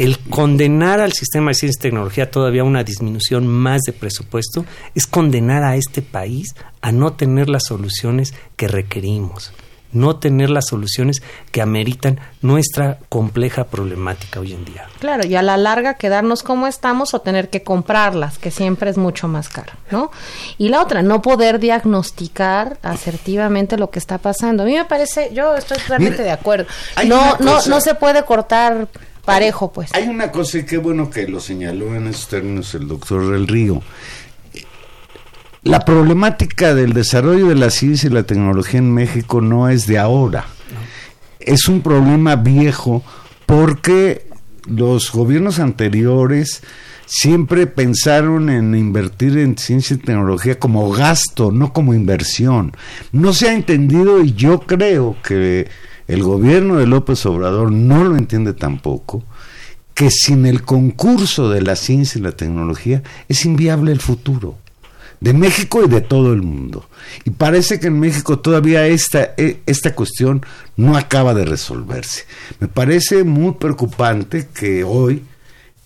el 0.00 0.18
condenar 0.18 0.98
al 0.98 1.12
sistema 1.12 1.50
de 1.50 1.54
ciencia 1.56 1.78
y 1.78 1.82
tecnología 1.82 2.30
todavía 2.30 2.64
una 2.64 2.82
disminución 2.82 3.46
más 3.46 3.82
de 3.82 3.92
presupuesto 3.92 4.64
es 4.94 5.06
condenar 5.06 5.62
a 5.62 5.76
este 5.76 6.00
país 6.00 6.54
a 6.80 6.90
no 6.90 7.12
tener 7.12 7.50
las 7.50 7.64
soluciones 7.66 8.32
que 8.56 8.66
requerimos, 8.66 9.52
no 9.92 10.16
tener 10.16 10.48
las 10.48 10.68
soluciones 10.68 11.22
que 11.52 11.60
ameritan 11.60 12.18
nuestra 12.40 12.98
compleja 13.10 13.64
problemática 13.64 14.40
hoy 14.40 14.54
en 14.54 14.64
día. 14.64 14.86
Claro, 15.00 15.26
y 15.26 15.34
a 15.34 15.42
la 15.42 15.58
larga 15.58 15.92
quedarnos 15.98 16.42
como 16.42 16.66
estamos 16.66 17.12
o 17.12 17.20
tener 17.20 17.50
que 17.50 17.62
comprarlas, 17.62 18.38
que 18.38 18.50
siempre 18.50 18.88
es 18.88 18.96
mucho 18.96 19.28
más 19.28 19.50
caro, 19.50 19.74
¿no? 19.90 20.10
Y 20.56 20.70
la 20.70 20.80
otra, 20.80 21.02
no 21.02 21.20
poder 21.20 21.58
diagnosticar 21.58 22.78
asertivamente 22.80 23.76
lo 23.76 23.90
que 23.90 23.98
está 23.98 24.16
pasando. 24.16 24.62
A 24.62 24.66
mí 24.66 24.72
me 24.72 24.86
parece, 24.86 25.28
yo 25.34 25.56
estoy 25.56 25.76
realmente 25.88 26.22
de 26.22 26.30
acuerdo. 26.30 26.64
No, 27.06 27.36
no, 27.40 27.60
no 27.66 27.80
se 27.82 27.94
puede 27.94 28.24
cortar 28.24 28.88
parejo, 29.30 29.72
pues. 29.72 29.90
Hay 29.94 30.08
una 30.08 30.32
cosa, 30.32 30.58
y 30.58 30.64
qué 30.64 30.76
bueno 30.76 31.08
que 31.08 31.28
lo 31.28 31.38
señaló 31.38 31.94
en 31.94 32.08
esos 32.08 32.26
términos 32.28 32.74
el 32.74 32.88
doctor 32.88 33.30
del 33.30 33.46
Río. 33.46 33.80
la 35.62 35.84
problemática 35.84 36.74
del 36.74 36.94
desarrollo 36.94 37.48
de 37.48 37.54
la 37.54 37.70
ciencia 37.70 38.08
y 38.08 38.12
la 38.12 38.22
tecnología 38.22 38.78
en 38.78 38.92
México 38.92 39.40
no 39.40 39.68
es 39.68 39.86
de 39.86 39.98
ahora. 39.98 40.46
Es 41.38 41.68
un 41.68 41.82
problema 41.82 42.34
viejo 42.36 43.02
porque 43.46 44.26
los 44.66 45.12
gobiernos 45.12 45.58
anteriores 45.58 46.62
siempre 47.10 47.66
pensaron 47.66 48.50
en 48.50 48.72
invertir 48.76 49.36
en 49.36 49.58
ciencia 49.58 49.96
y 49.96 49.98
tecnología 49.98 50.60
como 50.60 50.90
gasto, 50.92 51.50
no 51.50 51.72
como 51.72 51.92
inversión. 51.92 52.72
No 53.10 53.32
se 53.32 53.48
ha 53.48 53.52
entendido 53.52 54.22
y 54.22 54.32
yo 54.34 54.60
creo 54.60 55.16
que 55.24 55.66
el 56.06 56.22
gobierno 56.22 56.76
de 56.76 56.86
López 56.86 57.26
Obrador 57.26 57.72
no 57.72 58.04
lo 58.04 58.16
entiende 58.16 58.52
tampoco, 58.52 59.24
que 59.92 60.08
sin 60.08 60.46
el 60.46 60.62
concurso 60.62 61.50
de 61.50 61.62
la 61.62 61.74
ciencia 61.74 62.20
y 62.20 62.22
la 62.22 62.32
tecnología 62.32 63.02
es 63.28 63.44
inviable 63.44 63.90
el 63.90 64.00
futuro 64.00 64.56
de 65.18 65.34
México 65.34 65.84
y 65.84 65.88
de 65.88 66.02
todo 66.02 66.32
el 66.32 66.42
mundo. 66.42 66.88
Y 67.24 67.30
parece 67.30 67.80
que 67.80 67.88
en 67.88 67.98
México 67.98 68.38
todavía 68.38 68.86
esta, 68.86 69.34
e, 69.36 69.60
esta 69.66 69.96
cuestión 69.96 70.46
no 70.76 70.96
acaba 70.96 71.34
de 71.34 71.44
resolverse. 71.44 72.24
Me 72.60 72.68
parece 72.68 73.24
muy 73.24 73.54
preocupante 73.54 74.48
que 74.54 74.84
hoy 74.84 75.24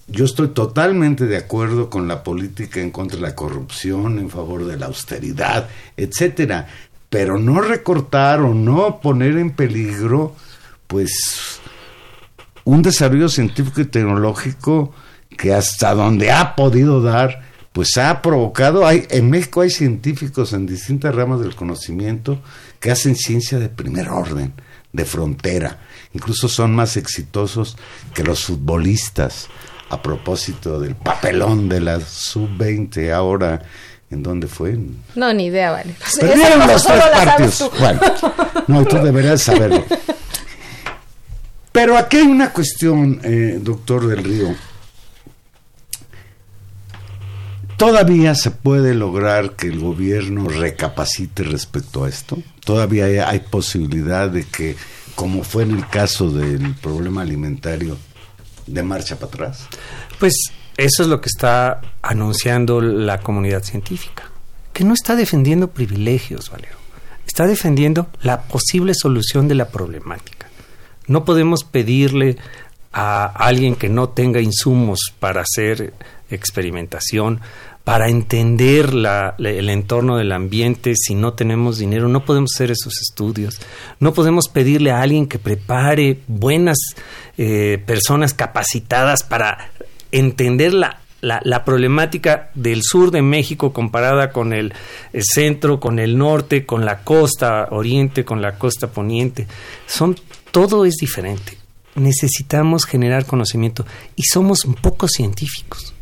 yo 0.07 0.25
estoy 0.25 0.49
totalmente 0.49 1.27
de 1.27 1.37
acuerdo 1.37 1.88
con 1.88 2.09
la 2.09 2.23
política 2.23 2.81
en 2.81 2.90
contra 2.90 3.17
de 3.17 3.23
la 3.23 3.35
corrupción, 3.35 4.19
en 4.19 4.29
favor 4.29 4.67
de 4.67 4.77
la 4.77 4.87
austeridad, 4.87 5.69
etcétera, 5.97 6.67
pero 7.09 7.38
no 7.38 7.61
recortar 7.61 8.40
o 8.40 8.55
no 8.55 9.01
poner 9.01 9.38
en 9.38 9.53
peligro, 9.53 10.35
pues, 10.87 11.61
un 12.64 12.83
desarrollo 12.83 13.29
científico 13.29 13.81
y 13.81 13.87
tecnológico 13.87 14.93
que 15.37 15.55
hasta 15.55 15.95
donde 15.95 16.31
ha 16.31 16.55
podido 16.55 17.03
dar, 17.03 17.43
pues 17.73 17.97
ha 17.97 18.23
provocado, 18.23 18.87
hay, 18.87 19.07
en 19.11 19.31
México 19.31 19.62
hay 19.62 19.71
científicos 19.71 20.53
en 20.53 20.67
distintas 20.67 21.14
ramas 21.14 21.40
del 21.40 21.55
conocimiento 21.55 22.40
que 22.79 22.90
hacen 22.90 23.17
ciencia 23.17 23.59
de 23.59 23.69
primer 23.69 24.09
orden, 24.11 24.53
de 24.93 25.05
frontera, 25.05 25.81
incluso 26.12 26.49
son 26.49 26.75
más 26.75 26.97
exitosos 26.97 27.77
que 28.14 28.23
los 28.23 28.45
futbolistas 28.45 29.49
a 29.90 30.03
propósito 30.03 30.81
del 30.81 30.94
papelón 30.94 31.68
de 31.68 31.81
la 31.81 32.01
sub-20 32.01 33.12
ahora 33.12 33.62
¿En 34.14 34.23
dónde 34.23 34.47
fue? 34.47 34.79
No, 35.16 35.33
ni 35.33 35.47
idea, 35.47 35.73
vale. 35.73 35.92
Perdieron 36.20 36.62
Esa 36.70 36.73
los 36.73 36.85
tres 36.85 37.03
partidos. 37.25 37.70
no, 38.68 38.85
tú 38.85 38.97
deberías 38.99 39.42
saberlo. 39.42 39.85
Pero 41.73 41.99
aquí 41.99 42.18
hay 42.18 42.27
una 42.27 42.53
cuestión, 42.53 43.20
eh, 43.25 43.59
doctor 43.61 44.07
del 44.07 44.23
Río. 44.23 44.55
¿Todavía 47.77 48.37
se 48.37 48.53
puede 48.53 48.94
lograr 48.94 49.57
que 49.57 49.66
el 49.66 49.81
gobierno 49.81 50.49
recapacite 50.49 51.42
respecto 51.42 52.05
a 52.05 52.09
esto? 52.09 52.38
¿Todavía 52.64 53.07
hay, 53.07 53.18
hay 53.18 53.40
posibilidad 53.40 54.31
de 54.31 54.44
que, 54.44 54.77
como 55.16 55.42
fue 55.42 55.64
en 55.64 55.73
el 55.73 55.88
caso 55.88 56.31
del 56.31 56.77
problema 56.77 57.23
alimentario, 57.23 57.99
de 58.66 58.83
marcha 58.83 59.16
para 59.16 59.27
atrás? 59.27 59.66
Pues 60.18 60.35
eso 60.77 61.03
es 61.03 61.09
lo 61.09 61.20
que 61.20 61.29
está 61.29 61.81
anunciando 62.03 62.81
la 62.81 63.20
comunidad 63.20 63.62
científica, 63.62 64.24
que 64.72 64.85
no 64.85 64.94
está 64.94 65.16
defendiendo 65.16 65.70
privilegios, 65.70 66.50
Valero, 66.50 66.77
está 67.27 67.46
defendiendo 67.46 68.09
la 68.22 68.42
posible 68.42 68.92
solución 68.94 69.48
de 69.48 69.55
la 69.55 69.68
problemática. 69.68 70.48
No 71.07 71.24
podemos 71.24 71.64
pedirle 71.64 72.37
a 72.92 73.27
alguien 73.27 73.77
que 73.77 73.88
no 73.88 74.09
tenga 74.09 74.40
insumos 74.40 75.12
para 75.18 75.42
hacer 75.42 75.92
experimentación, 76.31 77.40
para 77.85 78.09
entender 78.09 78.90
el 79.38 79.68
entorno 79.68 80.16
del 80.16 80.33
ambiente, 80.33 80.94
si 80.97 81.14
no 81.14 81.35
tenemos 81.35 81.77
dinero, 81.79 82.09
no 82.09 82.25
podemos 82.25 82.53
hacer 82.55 82.70
esos 82.70 82.99
estudios. 83.01 83.61
No 84.01 84.14
podemos 84.14 84.49
pedirle 84.49 84.90
a 84.90 85.03
alguien 85.03 85.27
que 85.27 85.38
prepare 85.38 86.20
buenas 86.27 86.79
eh, 87.37 87.83
personas 87.85 88.33
capacitadas 88.33 89.23
para 89.23 89.70
entender 90.12 90.73
la, 90.73 91.01
la- 91.20 91.64
problemática 91.64 92.51
del 92.55 92.83
sur 92.83 93.11
de 93.11 93.20
México 93.20 93.73
comparada 93.75 94.31
con 94.33 94.55
el, 94.55 94.73
el 95.12 95.23
centro, 95.23 95.79
con 95.79 95.99
el 95.99 96.16
norte, 96.16 96.64
con 96.64 96.87
la 96.87 97.01
costa 97.05 97.68
oriente, 97.70 98.25
con 98.25 98.40
la 98.40 98.57
costa 98.59 98.87
poniente. 98.88 99.47
Son, 99.87 100.16
todo 100.53 100.87
es 100.87 100.94
diferente. 100.94 101.59
Necesitamos 101.97 102.87
generar 102.87 103.27
conocimiento 103.27 103.85
y 104.16 104.23
somos 104.23 104.64
poco 104.75 105.07
científicos. 105.07 105.93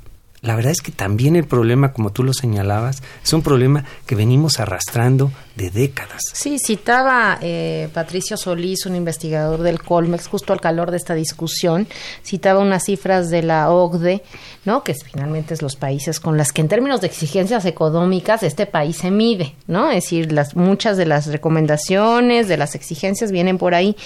La 0.42 0.56
verdad 0.56 0.72
es 0.72 0.82
que 0.82 0.90
también 0.90 1.36
el 1.36 1.44
problema, 1.44 1.92
como 1.92 2.10
tú 2.10 2.24
lo 2.24 2.32
señalabas, 2.32 3.02
es 3.22 3.32
un 3.32 3.42
problema 3.42 3.84
que 4.06 4.16
venimos 4.16 4.58
arrastrando 4.58 5.30
de 5.56 5.70
décadas. 5.70 6.22
Sí, 6.32 6.58
citaba 6.58 7.38
eh, 7.40 7.88
Patricio 7.92 8.36
Solís, 8.36 8.86
un 8.86 8.96
investigador 8.96 9.62
del 9.62 9.82
Colmex, 9.82 10.28
justo 10.28 10.52
al 10.52 10.60
calor 10.60 10.90
de 10.90 10.96
esta 10.96 11.14
discusión, 11.14 11.86
citaba 12.24 12.60
unas 12.60 12.84
cifras 12.84 13.30
de 13.30 13.42
la 13.42 13.70
OCDE, 13.70 14.22
¿no? 14.64 14.82
que 14.82 14.94
finalmente 14.94 15.54
es 15.54 15.62
los 15.62 15.76
países 15.76 16.20
con 16.20 16.36
las 16.36 16.52
que 16.52 16.60
en 16.60 16.68
términos 16.68 17.00
de 17.00 17.06
exigencias 17.06 17.64
económicas 17.64 18.42
este 18.42 18.66
país 18.66 18.96
se 18.96 19.10
mide, 19.10 19.54
¿no? 19.66 19.90
Es 19.90 20.04
decir, 20.04 20.32
las, 20.32 20.56
muchas 20.56 20.96
de 20.96 21.06
las 21.06 21.26
recomendaciones, 21.26 22.48
de 22.48 22.56
las 22.56 22.74
exigencias 22.74 23.32
vienen 23.32 23.58
por 23.58 23.74
ahí. 23.74 23.96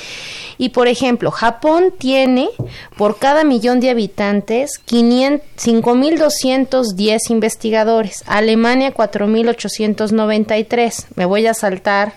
Y 0.59 0.71
por 0.71 0.89
ejemplo, 0.89 1.31
Japón 1.31 1.93
tiene 1.99 2.49
por 2.97 3.19
cada 3.19 3.45
millón 3.45 3.81
de 3.81 3.91
habitantes 3.91 4.79
500 4.85 5.47
5.210 5.57 7.31
investigadores, 7.31 8.23
Alemania 8.27 8.93
4.893. 8.93 11.07
Me 11.15 11.25
voy 11.25 11.36
a 11.45 11.53
saltar 11.53 12.15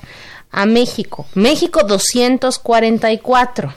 a 0.52 0.66
México. 0.66 1.26
México 1.36 1.84
244. 1.84 3.74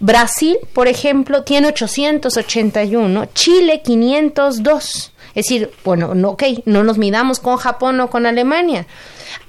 Brasil, 0.00 0.58
por 0.72 0.88
ejemplo, 0.88 1.44
tiene 1.44 1.68
881, 1.68 3.26
Chile 3.34 3.82
502. 3.84 5.12
Es 5.34 5.46
decir, 5.46 5.70
bueno, 5.84 6.14
no, 6.14 6.30
ok, 6.30 6.42
no 6.64 6.82
nos 6.82 6.98
midamos 6.98 7.38
con 7.38 7.56
Japón 7.56 8.00
o 8.00 8.10
con 8.10 8.26
Alemania. 8.26 8.86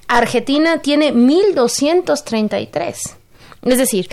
Argentina 0.08 0.78
tiene 0.78 1.12
1233. 1.12 3.18
Es 3.64 3.78
decir, 3.78 4.08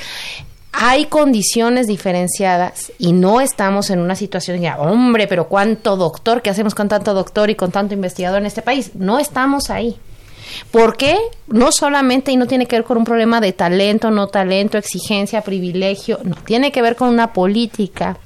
hay 0.72 1.06
condiciones 1.06 1.86
diferenciadas 1.86 2.92
y 2.98 3.12
no 3.12 3.40
estamos 3.40 3.90
en 3.90 3.98
una 3.98 4.16
situación 4.16 4.60
ya, 4.60 4.78
hombre, 4.78 5.26
pero 5.26 5.48
cuánto 5.48 5.96
doctor, 5.96 6.42
¿qué 6.42 6.50
hacemos 6.50 6.74
con 6.74 6.88
tanto 6.88 7.12
doctor 7.12 7.50
y 7.50 7.54
con 7.54 7.70
tanto 7.70 7.94
investigador 7.94 8.40
en 8.40 8.46
este 8.46 8.62
país? 8.62 8.92
No 8.94 9.18
estamos 9.18 9.68
ahí. 9.68 9.98
¿Por 10.70 10.96
qué? 10.96 11.16
No 11.46 11.72
solamente 11.72 12.32
y 12.32 12.36
no 12.36 12.46
tiene 12.46 12.66
que 12.66 12.76
ver 12.76 12.84
con 12.84 12.98
un 12.98 13.04
problema 13.04 13.40
de 13.40 13.52
talento, 13.52 14.10
no 14.10 14.28
talento, 14.28 14.78
exigencia, 14.78 15.42
privilegio, 15.42 16.20
no, 16.24 16.36
tiene 16.36 16.72
que 16.72 16.82
ver 16.82 16.96
con 16.96 17.08
una 17.08 17.32
política 17.32 18.18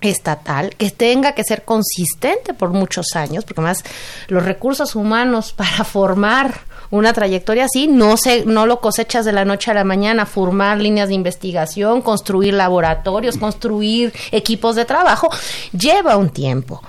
estatal 0.00 0.74
que 0.76 0.90
tenga 0.90 1.32
que 1.32 1.44
ser 1.44 1.64
consistente 1.64 2.54
por 2.54 2.70
muchos 2.70 3.14
años, 3.14 3.44
porque 3.44 3.60
además 3.60 3.84
los 4.28 4.44
recursos 4.44 4.94
humanos 4.94 5.52
para 5.56 5.84
formar 5.84 6.60
una 6.90 7.12
trayectoria 7.12 7.64
así 7.64 7.88
no 7.88 8.16
se 8.16 8.44
no 8.44 8.66
lo 8.66 8.80
cosechas 8.80 9.24
de 9.24 9.32
la 9.32 9.44
noche 9.44 9.70
a 9.70 9.74
la 9.74 9.84
mañana, 9.84 10.26
formar 10.26 10.78
líneas 10.78 11.08
de 11.08 11.14
investigación, 11.14 12.02
construir 12.02 12.54
laboratorios, 12.54 13.36
construir 13.36 14.12
equipos 14.30 14.76
de 14.76 14.84
trabajo 14.84 15.28
lleva 15.72 16.16
un 16.16 16.30
tiempo 16.30 16.82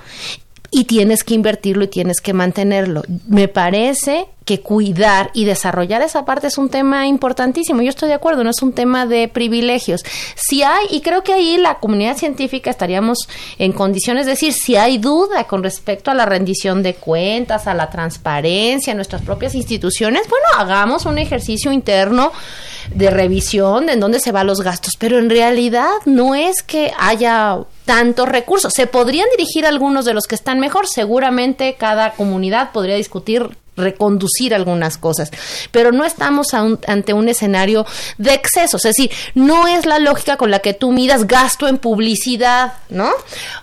y 0.69 0.83
tienes 0.83 1.23
que 1.23 1.33
invertirlo 1.33 1.85
y 1.85 1.87
tienes 1.87 2.19
que 2.19 2.33
mantenerlo. 2.33 3.03
Me 3.27 3.47
parece 3.47 4.27
que 4.45 4.61
cuidar 4.61 5.31
y 5.33 5.45
desarrollar 5.45 6.03
esa 6.03 6.23
parte 6.23 6.47
es 6.47 6.57
un 6.59 6.69
tema 6.69 7.07
importantísimo. 7.07 7.81
Yo 7.81 7.89
estoy 7.89 8.09
de 8.09 8.13
acuerdo, 8.13 8.43
no 8.43 8.51
es 8.51 8.61
un 8.61 8.73
tema 8.73 9.07
de 9.07 9.27
privilegios. 9.27 10.05
Si 10.35 10.61
hay, 10.61 10.85
y 10.91 11.01
creo 11.01 11.23
que 11.23 11.33
ahí 11.33 11.57
la 11.57 11.79
comunidad 11.79 12.15
científica 12.15 12.69
estaríamos 12.69 13.27
en 13.57 13.73
condiciones 13.73 14.27
de 14.27 14.33
decir, 14.33 14.53
si 14.53 14.75
hay 14.75 14.99
duda 14.99 15.45
con 15.45 15.63
respecto 15.63 16.11
a 16.11 16.13
la 16.13 16.27
rendición 16.27 16.83
de 16.83 16.93
cuentas, 16.93 17.65
a 17.65 17.73
la 17.73 17.89
transparencia 17.89 18.91
en 18.91 18.97
nuestras 18.97 19.23
propias 19.23 19.55
instituciones, 19.55 20.21
bueno, 20.29 20.45
hagamos 20.59 21.05
un 21.05 21.17
ejercicio 21.17 21.71
interno 21.71 22.31
de 22.93 23.09
revisión 23.09 23.87
de 23.87 23.93
en 23.93 23.99
dónde 23.99 24.19
se 24.19 24.31
van 24.31 24.45
los 24.45 24.61
gastos, 24.61 24.93
pero 24.99 25.17
en 25.17 25.29
realidad 25.29 25.89
no 26.05 26.35
es 26.35 26.61
que 26.61 26.91
haya 26.99 27.59
tantos 27.85 28.27
recursos. 28.27 28.73
Se 28.73 28.85
podrían 28.85 29.27
dirigir 29.35 29.65
algunos 29.65 30.05
de 30.05 30.13
los 30.13 30.27
que 30.27 30.35
están 30.35 30.59
mejor, 30.59 30.87
seguramente 30.87 31.75
cada 31.79 32.11
comunidad 32.13 32.71
podría 32.71 32.95
discutir 32.95 33.57
reconducir 33.75 34.53
algunas 34.53 34.97
cosas, 34.97 35.31
pero 35.71 35.91
no 35.91 36.05
estamos 36.05 36.53
ante 36.53 37.13
un 37.13 37.29
escenario 37.29 37.85
de 38.17 38.33
excesos, 38.33 38.85
es 38.85 38.95
decir, 38.95 39.11
no 39.33 39.67
es 39.67 39.85
la 39.85 39.99
lógica 39.99 40.37
con 40.37 40.51
la 40.51 40.59
que 40.59 40.73
tú 40.73 40.91
midas 40.91 41.27
gasto 41.27 41.67
en 41.67 41.77
publicidad, 41.77 42.73
¿no? 42.89 43.11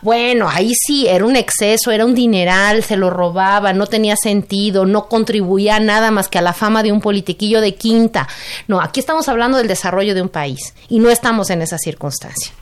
Bueno, 0.02 0.48
ahí 0.48 0.72
sí 0.74 1.06
era 1.06 1.24
un 1.24 1.36
exceso, 1.36 1.90
era 1.90 2.04
un 2.04 2.14
dineral, 2.14 2.82
se 2.82 2.96
lo 2.96 3.10
robaba, 3.10 3.72
no 3.72 3.86
tenía 3.86 4.16
sentido, 4.16 4.84
no 4.84 5.08
contribuía 5.08 5.80
nada 5.80 6.10
más 6.10 6.28
que 6.28 6.38
a 6.38 6.42
la 6.42 6.52
fama 6.52 6.82
de 6.82 6.92
un 6.92 7.00
politiquillo 7.00 7.60
de 7.60 7.74
quinta. 7.74 8.28
No, 8.68 8.80
aquí 8.80 9.00
estamos 9.00 9.28
hablando 9.28 9.58
del 9.58 9.68
desarrollo 9.68 10.14
de 10.14 10.22
un 10.22 10.28
país 10.28 10.74
y 10.88 10.98
no 10.98 11.10
estamos 11.10 11.50
en 11.50 11.62
esa 11.62 11.78
circunstancia. 11.78 12.52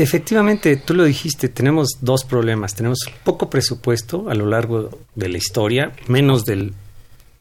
Efectivamente, 0.00 0.76
tú 0.76 0.94
lo 0.94 1.02
dijiste, 1.04 1.48
tenemos 1.48 1.98
dos 2.00 2.24
problemas. 2.24 2.74
Tenemos 2.76 3.00
poco 3.24 3.50
presupuesto 3.50 4.30
a 4.30 4.34
lo 4.34 4.46
largo 4.46 4.90
de 5.16 5.28
la 5.28 5.38
historia, 5.38 5.92
menos 6.06 6.44
del 6.44 6.72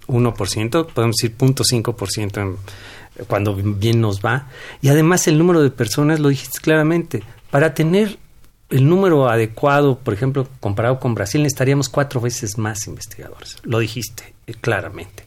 1%, 0.08 0.88
podemos 0.88 1.16
decir 1.18 1.36
0.5% 1.38 2.42
en- 2.42 2.58
cuando 3.28 3.54
bien 3.56 4.02
nos 4.02 4.22
va. 4.22 4.48
Y 4.82 4.90
además 4.90 5.28
el 5.28 5.38
número 5.38 5.62
de 5.62 5.70
personas, 5.70 6.20
lo 6.20 6.30
dijiste 6.30 6.60
claramente, 6.60 7.22
para 7.52 7.76
tener 7.76 8.18
el 8.72 8.90
número 8.90 9.30
adecuado, 9.30 10.00
por 10.00 10.16
ejemplo, 10.16 10.48
comparado 10.60 11.00
con 11.00 11.14
Brasil, 11.14 11.44
necesitaríamos 11.44 11.90
cuatro 11.90 12.20
veces 12.22 12.58
más 12.58 12.88
investigadores. 12.88 13.58
Lo 13.64 13.78
dijiste 13.80 14.34
eh, 14.48 14.54
claramente. 14.60 15.26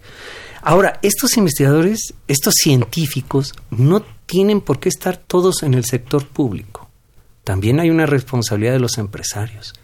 Ahora, 0.63 0.99
estos 1.03 1.37
investigadores, 1.37 2.13
estos 2.29 2.55
científicos, 2.61 3.55
no 3.71 4.03
tienen 4.27 4.61
por 4.61 4.81
qué 4.81 4.89
estar 4.89 5.17
todos 5.17 5.63
en 5.63 5.75
el 5.75 5.85
sector 5.85 6.27
público. 6.27 6.80
También 7.51 7.81
hay 7.81 7.91
una 7.91 8.07
responsabilidad 8.07 8.75
de 8.75 8.79
los 8.79 8.97
empresarios. 8.97 9.75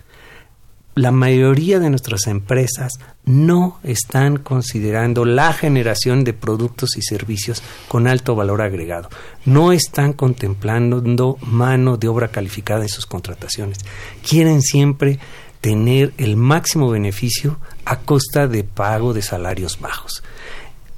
La 0.95 1.11
mayoría 1.11 1.81
de 1.81 1.91
nuestras 1.91 2.29
empresas 2.29 2.93
no 3.25 3.81
están 3.83 4.37
considerando 4.37 5.25
la 5.25 5.53
generación 5.53 6.23
de 6.23 6.33
productos 6.33 6.97
y 6.97 7.03
servicios 7.03 7.65
con 7.89 8.07
alto 8.07 8.37
valor 8.37 8.63
agregado. 8.63 9.09
No 9.47 9.73
están 9.73 10.13
contemplando 10.13 11.39
mano 11.41 11.97
de 11.97 12.07
obra 12.07 12.29
calificada 12.29 12.83
en 12.83 12.89
sus 12.89 13.05
contrataciones. 13.05 13.79
Quieren 14.23 14.63
siempre 14.63 15.19
tener 15.61 16.13
el 16.19 16.37
máximo 16.37 16.89
beneficio 16.89 17.59
a 17.85 17.99
costa 17.99 18.47
de 18.47 18.63
pago 18.63 19.13
de 19.13 19.23
salarios 19.23 19.81
bajos. 19.81 20.23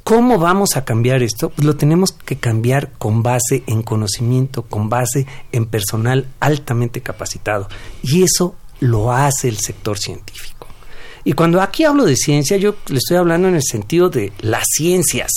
¿Cómo 0.09 0.39
vamos 0.39 0.79
a 0.79 0.87
cambiar 0.87 1.23
esto? 1.23 1.51
Pues 1.51 1.67
lo 1.67 1.77
tenemos 1.77 2.13
que 2.13 2.37
cambiar 2.37 2.93
con 2.93 3.23
base 3.23 3.63
en 3.67 3.83
conocimiento, 3.83 4.63
con 4.63 4.89
base 4.89 5.27
en 5.53 5.67
personal 5.67 6.27
altamente 6.41 7.03
capacitado. 7.03 7.69
Y 8.03 8.23
eso 8.23 8.55
lo 8.81 9.13
hace 9.13 9.49
el 9.49 9.59
sector 9.59 9.99
científico. 9.99 10.67
Y 11.25 11.35
cuando 11.35 11.61
aquí 11.61 11.85
hablo 11.85 12.07
de 12.07 12.17
ciencia, 12.17 12.57
yo 12.57 12.77
le 12.87 12.97
estoy 12.97 13.19
hablando 13.19 13.49
en 13.49 13.57
el 13.57 13.63
sentido 13.63 14.09
de 14.09 14.33
las 14.41 14.65
ciencias. 14.71 15.31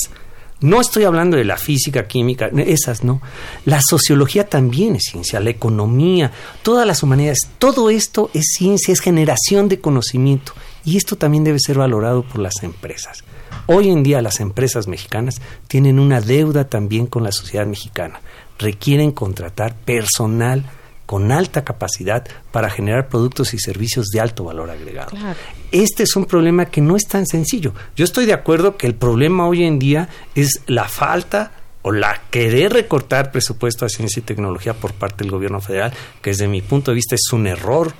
No 0.62 0.80
estoy 0.80 1.04
hablando 1.04 1.36
de 1.36 1.44
la 1.44 1.58
física, 1.58 2.08
química, 2.08 2.48
esas 2.64 3.04
no. 3.04 3.20
La 3.66 3.82
sociología 3.82 4.48
también 4.48 4.96
es 4.96 5.02
ciencia, 5.02 5.38
la 5.40 5.50
economía, 5.50 6.32
todas 6.62 6.86
las 6.86 7.02
humanidades, 7.02 7.40
todo 7.58 7.90
esto 7.90 8.30
es 8.32 8.54
ciencia, 8.56 8.94
es 8.94 9.00
generación 9.00 9.68
de 9.68 9.82
conocimiento. 9.82 10.54
Y 10.82 10.96
esto 10.96 11.16
también 11.16 11.44
debe 11.44 11.58
ser 11.60 11.76
valorado 11.76 12.22
por 12.22 12.40
las 12.40 12.62
empresas. 12.62 13.22
Hoy 13.66 13.90
en 13.90 14.02
día 14.02 14.22
las 14.22 14.40
empresas 14.40 14.88
mexicanas 14.88 15.40
tienen 15.68 15.98
una 15.98 16.20
deuda 16.20 16.68
también 16.68 17.06
con 17.06 17.22
la 17.22 17.32
sociedad 17.32 17.66
mexicana. 17.66 18.20
Requieren 18.58 19.12
contratar 19.12 19.74
personal 19.76 20.64
con 21.06 21.30
alta 21.30 21.64
capacidad 21.64 22.26
para 22.52 22.70
generar 22.70 23.08
productos 23.08 23.54
y 23.54 23.58
servicios 23.58 24.06
de 24.08 24.20
alto 24.20 24.44
valor 24.44 24.70
agregado. 24.70 25.10
Claro. 25.10 25.38
Este 25.70 26.04
es 26.04 26.16
un 26.16 26.24
problema 26.24 26.66
que 26.66 26.80
no 26.80 26.96
es 26.96 27.06
tan 27.06 27.26
sencillo. 27.26 27.74
Yo 27.96 28.04
estoy 28.04 28.24
de 28.24 28.32
acuerdo 28.32 28.76
que 28.76 28.86
el 28.86 28.94
problema 28.94 29.46
hoy 29.46 29.64
en 29.64 29.78
día 29.78 30.08
es 30.34 30.62
la 30.66 30.88
falta 30.88 31.52
o 31.82 31.92
la 31.92 32.22
querer 32.30 32.72
recortar 32.72 33.32
presupuesto 33.32 33.84
a 33.84 33.88
ciencia 33.88 34.20
y 34.20 34.22
tecnología 34.22 34.74
por 34.74 34.94
parte 34.94 35.24
del 35.24 35.32
gobierno 35.32 35.60
federal, 35.60 35.92
que 36.22 36.30
desde 36.30 36.48
mi 36.48 36.62
punto 36.62 36.92
de 36.92 36.94
vista 36.96 37.14
es 37.16 37.32
un 37.32 37.46
error, 37.46 37.92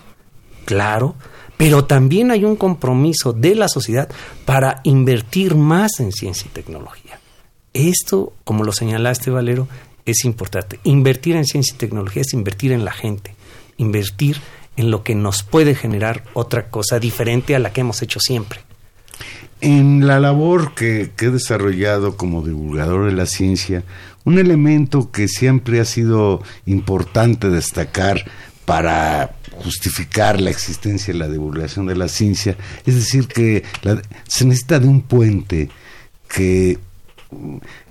claro, 0.65 1.17
pero 1.63 1.85
también 1.85 2.33
hay 2.33 2.45
un 2.45 2.57
compromiso 2.57 3.33
de 3.33 3.55
la 3.55 3.69
sociedad 3.69 4.09
para 4.45 4.81
invertir 4.83 5.55
más 5.55 6.01
en 6.01 6.11
ciencia 6.11 6.49
y 6.51 6.53
tecnología. 6.53 7.21
Esto, 7.73 8.33
como 8.43 8.65
lo 8.65 8.73
señalaste, 8.73 9.31
Valero, 9.31 9.69
es 10.05 10.25
importante. 10.25 10.81
Invertir 10.83 11.37
en 11.37 11.45
ciencia 11.45 11.75
y 11.77 11.79
tecnología 11.79 12.23
es 12.23 12.33
invertir 12.33 12.73
en 12.73 12.85
la 12.85 12.91
gente, 12.91 13.37
invertir 13.77 14.39
en 14.77 14.91
lo 14.91 15.05
que 15.05 15.15
nos 15.15 15.45
puede 15.45 15.77
generar 15.77 16.25
otra 16.35 16.69
cosa 16.69 16.99
diferente 16.99 17.55
a 17.55 17.61
la 17.61 17.73
que 17.73 17.83
hemos 17.83 18.03
hecho 18.03 18.19
siempre. 18.19 18.59
En 19.61 20.05
la 20.09 20.19
labor 20.19 20.75
que, 20.75 21.13
he 21.17 21.31
desarrollado 21.31 22.17
como 22.17 22.43
divulgador 22.43 23.07
de 23.07 23.13
la 23.13 23.27
ciencia, 23.27 23.85
un 24.25 24.41
elemento 24.41 25.13
que 25.13 25.29
siempre 25.29 25.79
ha 25.79 25.85
sido 25.85 26.43
importante 26.67 27.51
destacar 27.51 28.25
para 28.65 29.37
justificar 29.63 30.41
la 30.41 30.51
existencia 30.51 31.15
y 31.15 31.17
la 31.19 31.29
divulgación 31.29 31.87
de 31.87 31.97
la 31.97 32.09
ciencia, 32.09 32.57
es 32.85 32.95
decir, 32.95 33.27
que 33.29 33.63
la- 33.83 34.01
se 34.29 34.45
necesita 34.45 34.79
de 34.81 34.87
un 34.89 35.03
puente 35.03 35.71
que 36.29 36.79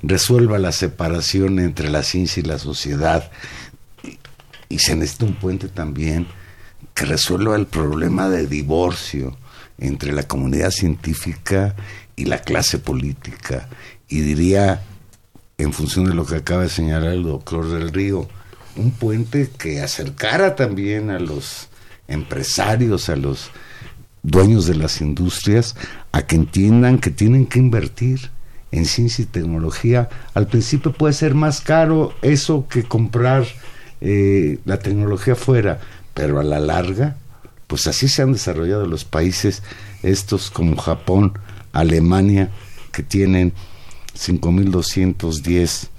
resuelva 0.03 0.59
la 0.59 0.71
separación 0.71 1.59
entre 1.59 1.89
la 1.89 2.03
ciencia 2.03 2.41
y 2.41 2.45
la 2.45 2.59
sociedad 2.59 3.31
y, 4.03 4.19
y 4.69 4.79
se 4.79 4.95
necesita 4.95 5.25
un 5.25 5.33
puente 5.35 5.67
también 5.67 6.27
que 6.93 7.05
resuelva 7.05 7.55
el 7.55 7.65
problema 7.67 8.29
de 8.29 8.45
divorcio 8.47 9.37
entre 9.79 10.11
la 10.11 10.23
comunidad 10.23 10.71
científica 10.71 11.75
y 12.15 12.25
la 12.25 12.39
clase 12.39 12.77
política. 12.77 13.67
Y 14.07 14.21
diría, 14.21 14.83
en 15.57 15.73
función 15.73 16.05
de 16.05 16.13
lo 16.13 16.25
que 16.25 16.35
acaba 16.35 16.63
de 16.63 16.69
señalar 16.69 17.13
el 17.13 17.23
doctor 17.23 17.67
del 17.69 17.91
Río, 17.91 18.27
un 18.75 18.91
puente 18.91 19.49
que 19.57 19.81
acercara 19.81 20.55
también 20.55 21.09
a 21.09 21.19
los 21.19 21.69
empresarios, 22.07 23.09
a 23.09 23.15
los 23.15 23.51
dueños 24.23 24.65
de 24.65 24.75
las 24.75 25.01
industrias, 25.01 25.75
a 26.11 26.23
que 26.23 26.35
entiendan 26.35 26.99
que 26.99 27.11
tienen 27.11 27.45
que 27.45 27.59
invertir 27.59 28.31
en 28.71 28.85
ciencia 28.85 29.23
y 29.23 29.27
tecnología. 29.27 30.09
Al 30.33 30.47
principio 30.47 30.93
puede 30.93 31.13
ser 31.13 31.35
más 31.35 31.61
caro 31.61 32.13
eso 32.21 32.67
que 32.69 32.83
comprar 32.83 33.45
eh, 33.99 34.59
la 34.65 34.79
tecnología 34.79 35.35
fuera, 35.35 35.79
pero 36.13 36.39
a 36.39 36.43
la 36.43 36.59
larga, 36.59 37.17
pues 37.67 37.87
así 37.87 38.07
se 38.07 38.21
han 38.21 38.33
desarrollado 38.33 38.85
los 38.85 39.05
países 39.05 39.63
estos 40.03 40.49
como 40.49 40.75
Japón, 40.77 41.33
Alemania, 41.73 42.49
que 42.91 43.03
tienen 43.03 43.53
5.210 44.17 45.89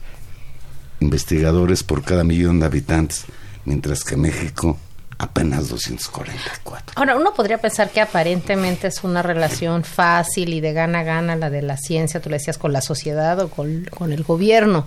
investigadores 1.02 1.82
por 1.82 2.02
cada 2.02 2.24
millón 2.24 2.60
de 2.60 2.66
habitantes, 2.66 3.24
mientras 3.64 4.04
que 4.04 4.16
México 4.16 4.78
apenas 5.22 5.68
244. 5.68 6.94
Ahora, 6.96 7.16
uno 7.16 7.32
podría 7.32 7.58
pensar 7.58 7.90
que 7.90 8.00
aparentemente 8.00 8.88
es 8.88 9.04
una 9.04 9.22
relación 9.22 9.84
fácil 9.84 10.52
y 10.52 10.60
de 10.60 10.72
gana-gana 10.72 11.36
la 11.36 11.48
de 11.48 11.62
la 11.62 11.76
ciencia, 11.76 12.20
tú 12.20 12.28
le 12.28 12.38
decías, 12.38 12.58
con 12.58 12.72
la 12.72 12.80
sociedad 12.80 13.38
o 13.38 13.48
con, 13.48 13.88
con 13.96 14.12
el 14.12 14.24
gobierno, 14.24 14.84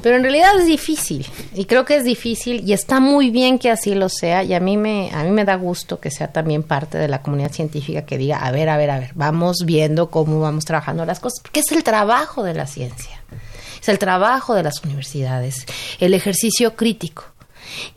pero 0.00 0.16
en 0.16 0.22
realidad 0.22 0.50
es 0.60 0.66
difícil 0.66 1.26
y 1.54 1.64
creo 1.64 1.84
que 1.84 1.96
es 1.96 2.04
difícil 2.04 2.62
y 2.64 2.72
está 2.72 3.00
muy 3.00 3.30
bien 3.30 3.58
que 3.58 3.70
así 3.70 3.94
lo 3.96 4.08
sea 4.08 4.44
y 4.44 4.54
a 4.54 4.60
mí 4.60 4.76
me, 4.76 5.10
a 5.12 5.24
mí 5.24 5.30
me 5.30 5.44
da 5.44 5.56
gusto 5.56 5.98
que 5.98 6.12
sea 6.12 6.32
también 6.32 6.62
parte 6.62 6.96
de 6.96 7.08
la 7.08 7.22
comunidad 7.22 7.50
científica 7.50 8.02
que 8.02 8.18
diga, 8.18 8.38
a 8.38 8.52
ver, 8.52 8.68
a 8.68 8.76
ver, 8.76 8.90
a 8.90 9.00
ver, 9.00 9.10
vamos 9.14 9.64
viendo 9.66 10.10
cómo 10.10 10.40
vamos 10.40 10.64
trabajando 10.64 11.04
las 11.04 11.18
cosas, 11.18 11.40
porque 11.42 11.60
es 11.60 11.72
el 11.72 11.82
trabajo 11.82 12.44
de 12.44 12.54
la 12.54 12.68
ciencia, 12.68 13.20
es 13.82 13.88
el 13.88 13.98
trabajo 13.98 14.54
de 14.54 14.62
las 14.62 14.82
universidades, 14.84 15.66
el 15.98 16.14
ejercicio 16.14 16.76
crítico. 16.76 17.24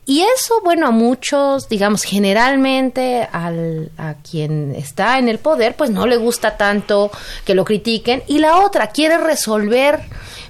Y 0.05 0.21
eso, 0.21 0.61
bueno, 0.63 0.87
a 0.87 0.91
muchos, 0.91 1.67
digamos, 1.69 2.03
generalmente 2.03 3.27
al, 3.31 3.91
a 3.97 4.15
quien 4.15 4.73
está 4.75 5.19
en 5.19 5.29
el 5.29 5.39
poder, 5.39 5.75
pues 5.75 5.89
no 5.89 6.07
le 6.07 6.17
gusta 6.17 6.57
tanto 6.57 7.11
que 7.45 7.55
lo 7.55 7.65
critiquen. 7.65 8.23
Y 8.27 8.39
la 8.39 8.57
otra, 8.57 8.87
quiere 8.87 9.17
resolver 9.17 10.01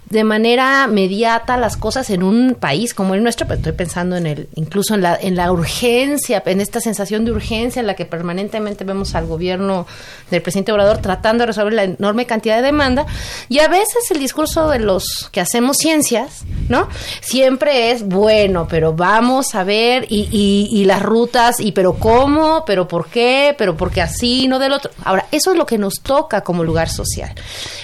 de 0.09 0.23
manera 0.23 0.85
mediata 0.87 1.57
las 1.57 1.77
cosas 1.77 2.09
en 2.11 2.21
un 2.21 2.55
país 2.59 2.93
como 2.93 3.15
el 3.15 3.23
nuestro, 3.23 3.47
pero 3.47 3.57
estoy 3.57 3.71
pensando 3.73 4.15
en 4.15 4.27
el, 4.27 4.49
incluso 4.55 4.93
en 4.93 5.01
la, 5.01 5.17
en 5.19 5.35
la 5.35 5.51
urgencia, 5.51 6.43
en 6.45 6.61
esta 6.61 6.79
sensación 6.79 7.25
de 7.25 7.31
urgencia 7.31 7.79
en 7.79 7.87
la 7.87 7.95
que 7.95 8.05
permanentemente 8.05 8.83
vemos 8.83 9.15
al 9.15 9.25
gobierno 9.25 9.87
del 10.29 10.41
presidente 10.41 10.71
Obrador 10.71 10.99
tratando 10.99 11.41
de 11.41 11.47
resolver 11.47 11.73
la 11.73 11.83
enorme 11.85 12.25
cantidad 12.25 12.57
de 12.57 12.61
demanda. 12.61 13.05
Y 13.49 13.59
a 13.59 13.67
veces 13.67 14.11
el 14.11 14.19
discurso 14.19 14.69
de 14.69 14.79
los 14.79 15.29
que 15.31 15.41
hacemos 15.41 15.77
ciencias, 15.77 16.43
¿no? 16.69 16.87
Siempre 17.21 17.91
es 17.91 18.03
bueno, 18.03 18.67
pero 18.69 18.93
vamos 18.93 19.55
a 19.55 19.63
ver 19.63 20.05
y, 20.09 20.29
y, 20.31 20.69
y 20.71 20.85
las 20.85 21.01
rutas, 21.01 21.59
y 21.59 21.71
pero 21.71 21.95
cómo, 21.95 22.63
pero 22.65 22.87
por 22.87 23.07
qué, 23.07 23.55
pero 23.57 23.75
porque 23.75 24.01
así, 24.01 24.47
no 24.47 24.59
del 24.59 24.73
otro. 24.73 24.91
Ahora, 25.03 25.25
eso 25.31 25.51
es 25.51 25.57
lo 25.57 25.65
que 25.65 25.79
nos 25.79 26.01
toca 26.01 26.41
como 26.41 26.63
lugar 26.63 26.89
social. 26.89 27.33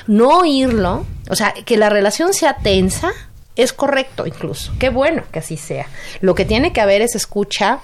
No 0.08 0.40
oírlo, 0.40 1.06
o 1.32 1.36
sea, 1.36 1.54
que 1.54 1.78
la 1.78 1.90
relación 1.90 2.34
sea 2.34 2.58
tensa, 2.58 3.12
es 3.56 3.74
correcto 3.74 4.28
incluso. 4.28 4.74
Qué 4.80 4.90
bueno 4.90 5.24
que 5.32 5.40
así 5.40 5.58
sea. 5.58 5.88
Lo 6.20 6.36
que 6.36 6.46
tiene 6.46 6.74
que 6.74 6.82
haber 6.82 7.02
es 7.02 7.16
escucha 7.16 7.80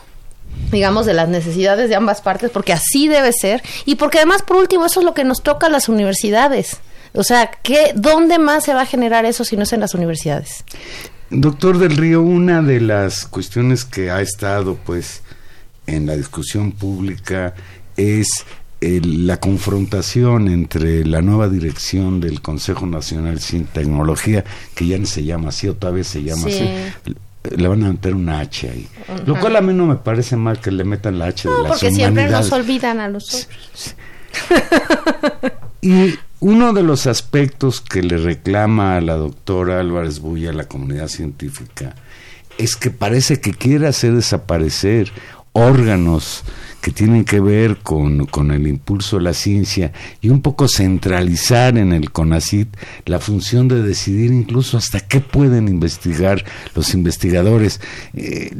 digamos, 0.71 1.05
de 1.05 1.13
las 1.13 1.29
necesidades 1.29 1.89
de 1.89 1.95
ambas 1.95 2.21
partes, 2.21 2.49
porque 2.51 2.73
así 2.73 3.07
debe 3.07 3.31
ser, 3.31 3.61
y 3.85 3.95
porque 3.95 4.17
además, 4.17 4.41
por 4.41 4.57
último, 4.57 4.85
eso 4.85 5.01
es 5.01 5.05
lo 5.05 5.13
que 5.13 5.23
nos 5.23 5.43
toca 5.43 5.67
a 5.67 5.69
las 5.69 5.87
universidades. 5.87 6.77
O 7.13 7.23
sea, 7.23 7.51
¿qué, 7.63 7.91
¿dónde 7.95 8.39
más 8.39 8.63
se 8.63 8.73
va 8.73 8.81
a 8.81 8.85
generar 8.85 9.25
eso 9.25 9.43
si 9.43 9.55
no 9.55 9.63
es 9.63 9.73
en 9.73 9.81
las 9.81 9.93
universidades? 9.93 10.63
Doctor 11.29 11.77
del 11.77 11.97
Río, 11.97 12.21
una 12.21 12.61
de 12.61 12.81
las 12.81 13.25
cuestiones 13.25 13.85
que 13.85 14.09
ha 14.09 14.21
estado 14.21 14.75
pues 14.75 15.21
en 15.85 16.05
la 16.05 16.15
discusión 16.15 16.71
pública 16.71 17.53
es 17.95 18.27
el- 18.81 19.25
la 19.27 19.39
confrontación 19.39 20.47
entre 20.47 21.05
la 21.05 21.21
nueva 21.21 21.47
dirección 21.49 22.19
del 22.21 22.41
Consejo 22.41 22.85
Nacional 22.85 23.39
Sin 23.39 23.65
Tecnología, 23.65 24.43
que 24.75 24.85
ya 24.87 24.97
no 24.97 25.05
se 25.05 25.23
llama 25.23 25.49
así, 25.49 25.67
o 25.67 25.75
todavía 25.75 26.03
se 26.03 26.23
llama 26.23 26.43
Sí. 26.49 26.59
así, 27.03 27.15
le 27.55 27.67
van 27.67 27.83
a 27.83 27.89
meter 27.91 28.13
una 28.13 28.39
H 28.39 28.69
ahí. 28.69 28.87
Lo 29.25 29.39
cual 29.39 29.55
a 29.55 29.61
mí 29.61 29.73
no 29.73 29.85
me 29.85 29.95
parece 29.95 30.35
mal 30.35 30.59
que 30.59 30.69
le 30.71 30.83
metan 30.83 31.17
la 31.17 31.27
H 31.27 31.47
de 31.49 31.55
las 31.63 31.67
porque 31.79 31.91
siempre 31.91 32.27
nos 32.29 32.51
olvidan 32.51 32.99
a 32.99 33.07
nosotros. 33.07 33.95
Y 35.81 36.15
uno 36.39 36.73
de 36.73 36.83
los 36.83 37.07
aspectos 37.07 37.81
que 37.81 38.01
le 38.03 38.17
reclama 38.17 38.97
a 38.97 39.01
la 39.01 39.15
doctora 39.15 39.79
Álvarez 39.79 40.19
Bulla 40.19 40.49
a 40.49 40.53
la 40.53 40.65
comunidad 40.67 41.07
científica 41.07 41.95
es 42.57 42.75
que 42.75 42.89
parece 42.91 43.39
que 43.39 43.53
quiere 43.53 43.87
hacer 43.87 44.13
desaparecer 44.13 45.11
órganos 45.53 46.43
que 46.87 46.93
tienen 46.93 47.25
que 47.25 47.41
ver 47.41 47.79
con, 47.79 48.27
con 48.27 48.49
el 48.49 48.65
impulso 48.65 49.17
de 49.17 49.23
la 49.23 49.33
ciencia 49.33 49.91
y 50.21 50.29
un 50.29 50.41
poco 50.41 50.69
centralizar 50.69 51.77
en 51.77 51.91
el 51.91 52.13
CONACIT 52.13 52.69
la 53.03 53.19
función 53.19 53.67
de 53.67 53.83
decidir 53.83 54.31
incluso 54.31 54.77
hasta 54.77 55.01
qué 55.01 55.19
pueden 55.19 55.67
investigar 55.67 56.45
los 56.75 56.93
investigadores. 56.93 57.81
Eh, 58.13 58.55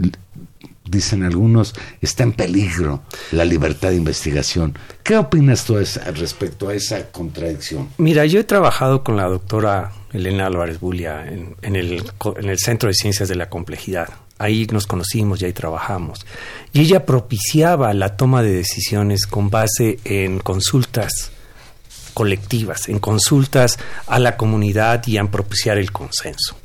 dicen 0.84 1.24
algunos, 1.24 1.74
está 2.02 2.24
en 2.24 2.34
peligro 2.34 3.02
la 3.32 3.46
libertad 3.46 3.92
de 3.92 3.96
investigación. 3.96 4.78
¿Qué 5.04 5.16
opinas 5.16 5.64
tú 5.64 5.78
respecto 6.14 6.68
a 6.68 6.74
esa 6.74 7.10
contradicción? 7.10 7.88
Mira, 7.98 8.26
yo 8.26 8.42
he 8.42 8.44
trabajado 8.44 9.06
con 9.06 9.16
la 9.16 9.24
doctora 9.24 9.94
Elena 10.12 10.48
Álvarez 10.48 10.82
Bulia 10.82 11.26
en, 11.26 11.56
en 11.62 11.78
el, 11.78 12.04
en 12.36 12.50
el 12.50 12.60
Centro 12.60 12.90
de 12.90 12.94
Ciencias 12.94 13.30
de 13.30 13.36
la 13.36 13.48
Complejidad. 13.48 14.10
Ahí 14.40 14.68
nos 14.72 14.86
conocimos 14.86 15.42
y 15.42 15.46
ahí 15.46 15.54
trabajamos. 15.54 16.26
Y 16.74 16.82
ella 16.82 17.06
propiciaba 17.06 17.94
la 17.94 18.16
toma 18.18 18.44
de 18.44 18.54
decisiones 18.54 19.26
con 19.26 19.50
base 19.50 20.00
en 20.04 20.40
consultas 20.40 21.32
colectivas, 22.14 22.90
en 22.90 22.98
consultas 22.98 23.78
a 24.08 24.18
la 24.18 24.38
comunidad 24.38 25.06
y 25.06 25.18
en 25.18 25.28
propiciar 25.28 25.78
el 25.78 25.92
consenso. 25.92 26.58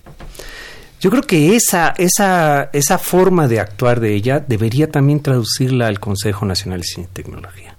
Yo 0.99 1.11
creo 1.11 1.23
que 1.23 1.57
esa, 1.57 1.93
esa, 1.99 2.71
esa 2.73 2.97
forma 2.97 3.49
de 3.49 3.61
actuar 3.61 4.01
de 4.01 4.15
ella 4.15 4.41
debería 4.41 4.91
también 4.91 5.21
traducirla 5.21 5.89
al 5.89 6.01
Consejo 6.01 6.47
Nacional 6.47 6.81
de 6.81 6.87
Ciencia 6.87 7.11
y 7.11 7.15
Tecnología. 7.15 7.77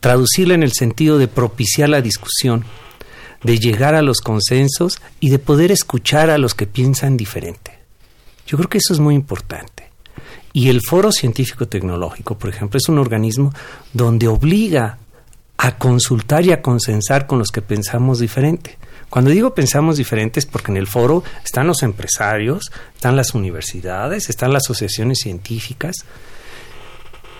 Traducirla 0.00 0.54
en 0.54 0.62
el 0.62 0.72
sentido 0.72 1.18
de 1.18 1.28
propiciar 1.28 1.88
la 1.88 2.00
discusión, 2.00 2.64
de 3.42 3.58
llegar 3.58 3.94
a 3.94 4.02
los 4.02 4.20
consensos 4.20 5.00
y 5.20 5.30
de 5.30 5.38
poder 5.38 5.72
escuchar 5.72 6.30
a 6.30 6.38
los 6.38 6.54
que 6.54 6.66
piensan 6.66 7.16
diferente. 7.16 7.77
Yo 8.48 8.56
creo 8.56 8.68
que 8.68 8.78
eso 8.78 8.94
es 8.94 8.98
muy 8.98 9.14
importante. 9.14 9.90
Y 10.54 10.70
el 10.70 10.80
Foro 10.80 11.12
Científico 11.12 11.68
Tecnológico, 11.68 12.36
por 12.36 12.50
ejemplo, 12.50 12.78
es 12.78 12.88
un 12.88 12.98
organismo 12.98 13.52
donde 13.92 14.26
obliga 14.26 14.98
a 15.58 15.76
consultar 15.76 16.46
y 16.46 16.52
a 16.52 16.62
consensar 16.62 17.26
con 17.26 17.38
los 17.38 17.48
que 17.48 17.62
pensamos 17.62 18.20
diferente. 18.20 18.78
Cuando 19.10 19.30
digo 19.30 19.54
pensamos 19.54 19.96
diferentes, 19.96 20.46
porque 20.46 20.70
en 20.70 20.78
el 20.78 20.86
foro 20.86 21.22
están 21.44 21.66
los 21.66 21.82
empresarios, 21.82 22.70
están 22.94 23.16
las 23.16 23.34
universidades, 23.34 24.28
están 24.28 24.52
las 24.52 24.64
asociaciones 24.64 25.18
científicas, 25.18 25.96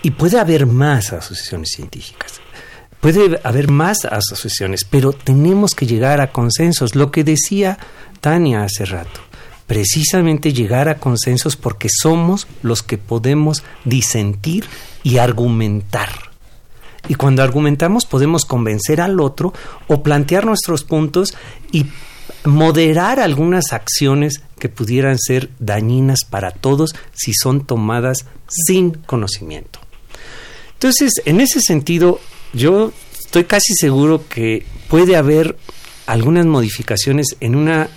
y 0.02 0.11
puede 0.12 0.38
haber 0.38 0.66
más 0.66 1.12
asociaciones 1.12 1.70
científicas. 1.70 2.40
Puede 3.00 3.40
haber 3.44 3.70
más 3.70 4.04
asociaciones, 4.04 4.84
pero 4.84 5.12
tenemos 5.12 5.72
que 5.74 5.86
llegar 5.86 6.20
a 6.20 6.32
consensos. 6.32 6.94
Lo 6.94 7.11
que 7.11 7.24
decía 7.24 7.78
Tania 8.20 8.64
hace 8.64 8.84
rato, 8.84 9.20
precisamente 9.68 10.52
llegar 10.52 10.88
a 10.88 10.98
consensos 10.98 11.54
porque 11.54 11.88
somos 11.88 12.48
los 12.62 12.82
que 12.82 12.98
podemos 12.98 13.62
disentir 13.84 14.64
y 15.04 15.18
argumentar. 15.18 16.08
Y 17.06 17.14
cuando 17.14 17.42
argumentamos 17.42 18.06
podemos 18.06 18.44
convencer 18.44 19.00
al 19.00 19.20
otro 19.20 19.52
o 19.86 20.02
plantear 20.02 20.46
nuestros 20.46 20.82
puntos 20.82 21.34
y 21.70 21.86
moderar 22.44 23.20
algunas 23.20 23.72
acciones 23.72 24.40
que 24.58 24.70
pudieran 24.70 25.18
ser 25.18 25.50
dañinas 25.58 26.20
para 26.28 26.50
todos 26.50 26.94
si 27.12 27.32
son 27.34 27.64
tomadas 27.64 28.24
sin 28.48 28.92
conocimiento. 28.92 29.80
Entonces, 30.72 31.12
en 31.26 31.40
ese 31.40 31.60
sentido, 31.60 32.20
yo 32.54 32.92
estoy 33.18 33.44
casi 33.44 33.74
seguro 33.74 34.24
que 34.28 34.64
puede 34.88 35.16
haber 35.16 35.56
algunas 36.06 36.46
modificaciones 36.46 37.36
en 37.40 37.54
una 37.54 37.90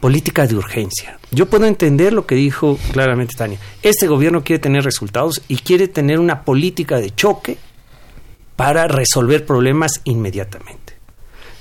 política 0.00 0.46
de 0.46 0.56
urgencia. 0.56 1.18
Yo 1.30 1.46
puedo 1.46 1.66
entender 1.66 2.12
lo 2.12 2.26
que 2.26 2.34
dijo 2.34 2.78
claramente 2.92 3.34
Tania. 3.36 3.58
Este 3.82 4.06
gobierno 4.06 4.44
quiere 4.44 4.60
tener 4.60 4.84
resultados 4.84 5.42
y 5.48 5.56
quiere 5.56 5.88
tener 5.88 6.20
una 6.20 6.42
política 6.42 6.98
de 6.98 7.14
choque 7.14 7.58
para 8.56 8.88
resolver 8.88 9.44
problemas 9.44 10.00
inmediatamente. 10.04 10.94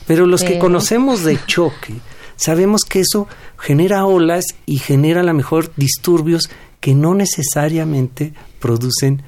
Pero 0.05 0.25
los 0.25 0.43
que 0.43 0.59
conocemos 0.59 1.23
de 1.23 1.39
choque, 1.47 1.95
sabemos 2.35 2.83
que 2.83 3.01
eso 3.01 3.27
genera 3.57 4.05
olas 4.05 4.45
y 4.65 4.79
genera 4.79 5.21
a 5.21 5.23
lo 5.23 5.33
mejor 5.33 5.71
disturbios 5.75 6.49
que 6.79 6.95
no 6.95 7.13
necesariamente 7.13 8.33
producen 8.59 9.23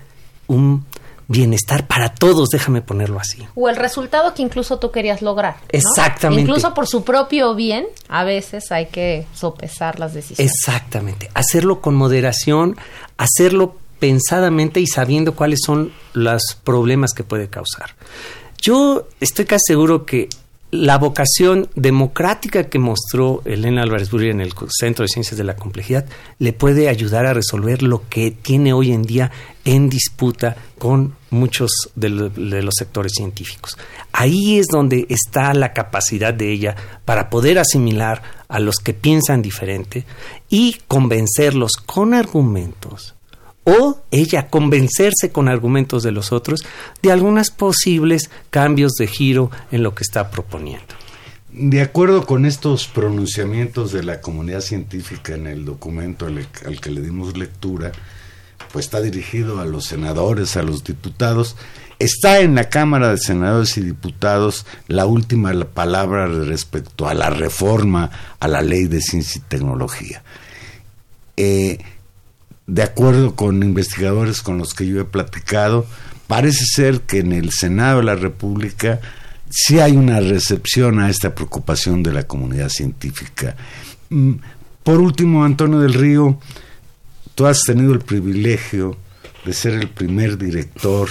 un 0.48 0.86
bienestar 1.30 1.86
para 1.88 2.16
todos, 2.16 2.50
déjame 2.50 2.82
ponerlo 2.82 3.20
así. 3.20 3.48
O 3.56 3.70
el 3.70 3.76
resultado 3.76 4.34
que 4.34 4.42
incluso 4.42 4.80
tú 4.80 4.92
querías 4.92 5.22
lograr. 5.22 5.58
¿no? 5.62 5.68
Exactamente. 5.70 6.42
Incluso 6.42 6.74
por 6.74 6.88
su 6.88 7.04
propio 7.04 7.54
bien, 7.56 7.86
a 8.10 8.24
veces 8.24 8.72
hay 8.72 8.88
que 8.88 9.28
sopesar 9.34 10.00
las 10.00 10.16
decisiones. 10.16 10.52
Exactamente. 10.52 11.30
Hacerlo 11.36 11.82
con 11.82 11.96
moderación, 11.96 12.78
hacerlo 13.18 13.78
pensadamente 14.00 14.80
y 14.80 14.88
sabiendo 14.88 15.36
cuáles 15.36 15.60
son 15.64 15.94
los 16.14 16.58
problemas 16.64 17.14
que 17.14 17.24
puede 17.24 17.48
causar. 17.48 17.96
Yo 18.60 19.08
estoy 19.20 19.46
casi 19.46 19.68
seguro 19.68 20.06
que 20.06 20.30
la 20.72 20.98
vocación 20.98 21.70
democrática 21.76 22.66
que 22.70 22.80
mostró 22.80 23.42
Elena 23.46 23.84
Álvarez 23.84 24.12
Burri 24.12 24.30
en 24.30 24.42
el 24.42 24.54
Centro 24.70 25.04
de 25.04 25.10
Ciencias 25.10 25.38
de 25.38 25.44
la 25.44 25.56
Complejidad 25.56 26.06
le 26.38 26.54
puede 26.54 26.90
ayudar 26.90 27.26
a 27.26 27.34
resolver 27.34 27.82
lo 27.82 28.08
que 28.10 28.32
tiene 28.32 28.74
hoy 28.74 28.92
en 28.92 29.04
día 29.04 29.32
en 29.66 29.90
disputa 29.90 30.56
con 30.78 31.16
muchos 31.30 31.72
de, 31.96 32.30
de 32.30 32.62
los 32.64 32.76
sectores 32.78 33.14
científicos. 33.16 33.78
Ahí 34.12 34.60
es 34.60 34.68
donde 34.68 35.06
está 35.10 35.54
la 35.54 35.74
capacidad 35.74 36.34
de 36.34 36.52
ella 36.52 36.76
para 37.06 37.30
poder 37.30 37.60
asimilar 37.60 38.22
a 38.48 38.60
los 38.60 38.78
que 38.78 38.94
piensan 38.94 39.42
diferente 39.42 40.06
y 40.50 40.78
convencerlos 40.88 41.74
con 41.86 42.14
argumentos 42.14 43.16
o 43.64 44.00
ella 44.12 44.48
convencerse 44.48 45.32
con 45.32 45.48
argumentos 45.48 46.04
de 46.04 46.12
los 46.12 46.32
otros 46.32 46.62
de 47.02 47.12
algunos 47.12 47.52
posibles 47.52 48.30
cambios 48.50 48.94
de 48.94 49.08
giro 49.08 49.52
en 49.72 49.84
lo 49.84 49.94
que 49.94 50.04
está 50.04 50.32
proponiendo. 50.32 50.96
De 51.52 51.82
acuerdo 51.82 52.26
con 52.26 52.46
estos 52.46 52.88
pronunciamientos 52.88 53.92
de 53.92 54.04
la 54.04 54.22
comunidad 54.22 54.62
científica 54.62 55.34
en 55.34 55.48
el 55.48 55.66
documento 55.66 56.26
al 56.26 56.82
que 56.82 56.92
le 56.92 57.02
dimos 57.02 57.38
lectura, 57.38 57.92
pues 58.72 58.86
está 58.86 59.02
dirigido 59.02 59.60
a 59.60 59.66
los 59.66 59.86
senadores, 59.86 60.58
a 60.58 60.64
los 60.64 60.84
diputados. 60.84 61.56
Está 62.00 62.40
en 62.40 62.56
la 62.56 62.70
Cámara 62.70 63.10
de 63.10 63.18
Senadores 63.18 63.78
y 63.78 63.82
Diputados 63.82 64.66
la 64.88 65.06
última 65.06 65.54
palabra 65.66 66.28
respecto 66.28 67.08
a 67.08 67.14
la 67.14 67.30
reforma 67.30 68.10
a 68.40 68.48
la 68.48 68.62
ley 68.62 68.86
de 68.86 69.02
ciencia 69.02 69.40
y 69.40 69.50
tecnología. 69.50 70.24
Eh, 71.36 71.80
de 72.68 72.84
acuerdo 72.84 73.36
con 73.36 73.64
investigadores 73.64 74.42
con 74.42 74.58
los 74.60 74.74
que 74.74 74.88
yo 74.88 75.02
he 75.02 75.06
platicado, 75.06 75.86
parece 76.28 76.64
ser 76.66 77.02
que 77.02 77.20
en 77.20 77.34
el 77.34 77.52
Senado 77.52 77.98
de 77.98 78.06
la 78.06 78.16
República 78.16 79.02
sí 79.50 79.80
hay 79.80 79.98
una 79.98 80.20
recepción 80.20 81.00
a 81.00 81.10
esta 81.10 81.34
preocupación 81.34 82.04
de 82.04 82.14
la 82.14 82.24
comunidad 82.24 82.70
científica. 82.70 83.56
Mm, 84.10 84.34
Por 84.84 85.00
último, 85.02 85.44
Antonio 85.44 85.80
del 85.80 85.94
Río, 85.94 86.40
tú 87.40 87.48
has 87.48 87.62
tenido 87.62 87.94
el 87.94 88.00
privilegio 88.00 88.98
de 89.46 89.54
ser 89.54 89.72
el 89.76 89.88
primer 89.88 90.38
director 90.38 91.08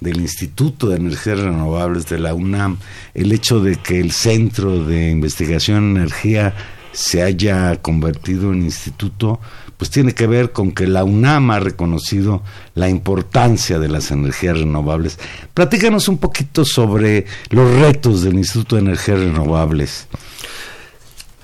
del 0.00 0.20
Instituto 0.20 0.88
de 0.88 0.96
Energías 0.96 1.38
Renovables 1.38 2.06
de 2.06 2.18
la 2.18 2.34
UNAM. 2.34 2.78
El 3.14 3.30
hecho 3.30 3.60
de 3.60 3.76
que 3.76 4.00
el 4.00 4.10
Centro 4.10 4.84
de 4.84 5.08
Investigación 5.08 5.76
en 5.90 5.96
Energía 5.98 6.52
se 6.90 7.22
haya 7.22 7.80
convertido 7.80 8.52
en 8.52 8.64
instituto, 8.64 9.38
pues 9.76 9.88
tiene 9.88 10.14
que 10.14 10.26
ver 10.26 10.50
con 10.50 10.72
que 10.72 10.88
la 10.88 11.04
UNAM 11.04 11.52
ha 11.52 11.60
reconocido 11.60 12.42
la 12.74 12.88
importancia 12.88 13.78
de 13.78 13.88
las 13.88 14.10
energías 14.10 14.58
renovables. 14.58 15.16
Platícanos 15.54 16.08
un 16.08 16.18
poquito 16.18 16.64
sobre 16.64 17.24
los 17.50 17.72
retos 17.76 18.22
del 18.24 18.34
Instituto 18.34 18.74
de 18.74 18.82
Energías 18.82 19.20
Renovables. 19.20 20.08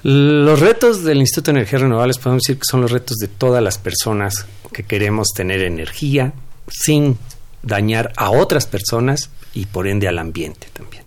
Los 0.05 0.61
retos 0.61 1.03
del 1.03 1.17
Instituto 1.17 1.51
de 1.51 1.61
Energías 1.61 1.81
Renovables 1.81 2.19
podemos 2.19 2.43
decir 2.43 2.59
que 2.59 2.67
son 2.71 2.83
los 2.83 2.91
retos 2.91 3.17
de 3.17 3.27
todas 3.27 3.63
las 3.63 3.79
personas 3.79 4.45
que 4.71 4.83
queremos 4.83 5.29
tener 5.35 5.63
energía 5.63 6.35
sin 6.69 7.17
dañar 7.63 8.13
a 8.19 8.29
otras 8.31 8.67
personas 8.67 9.31
y 9.55 9.65
por 9.65 9.89
ende 9.89 10.07
al 10.07 10.19
ambiente 10.19 10.67
también. 10.75 11.05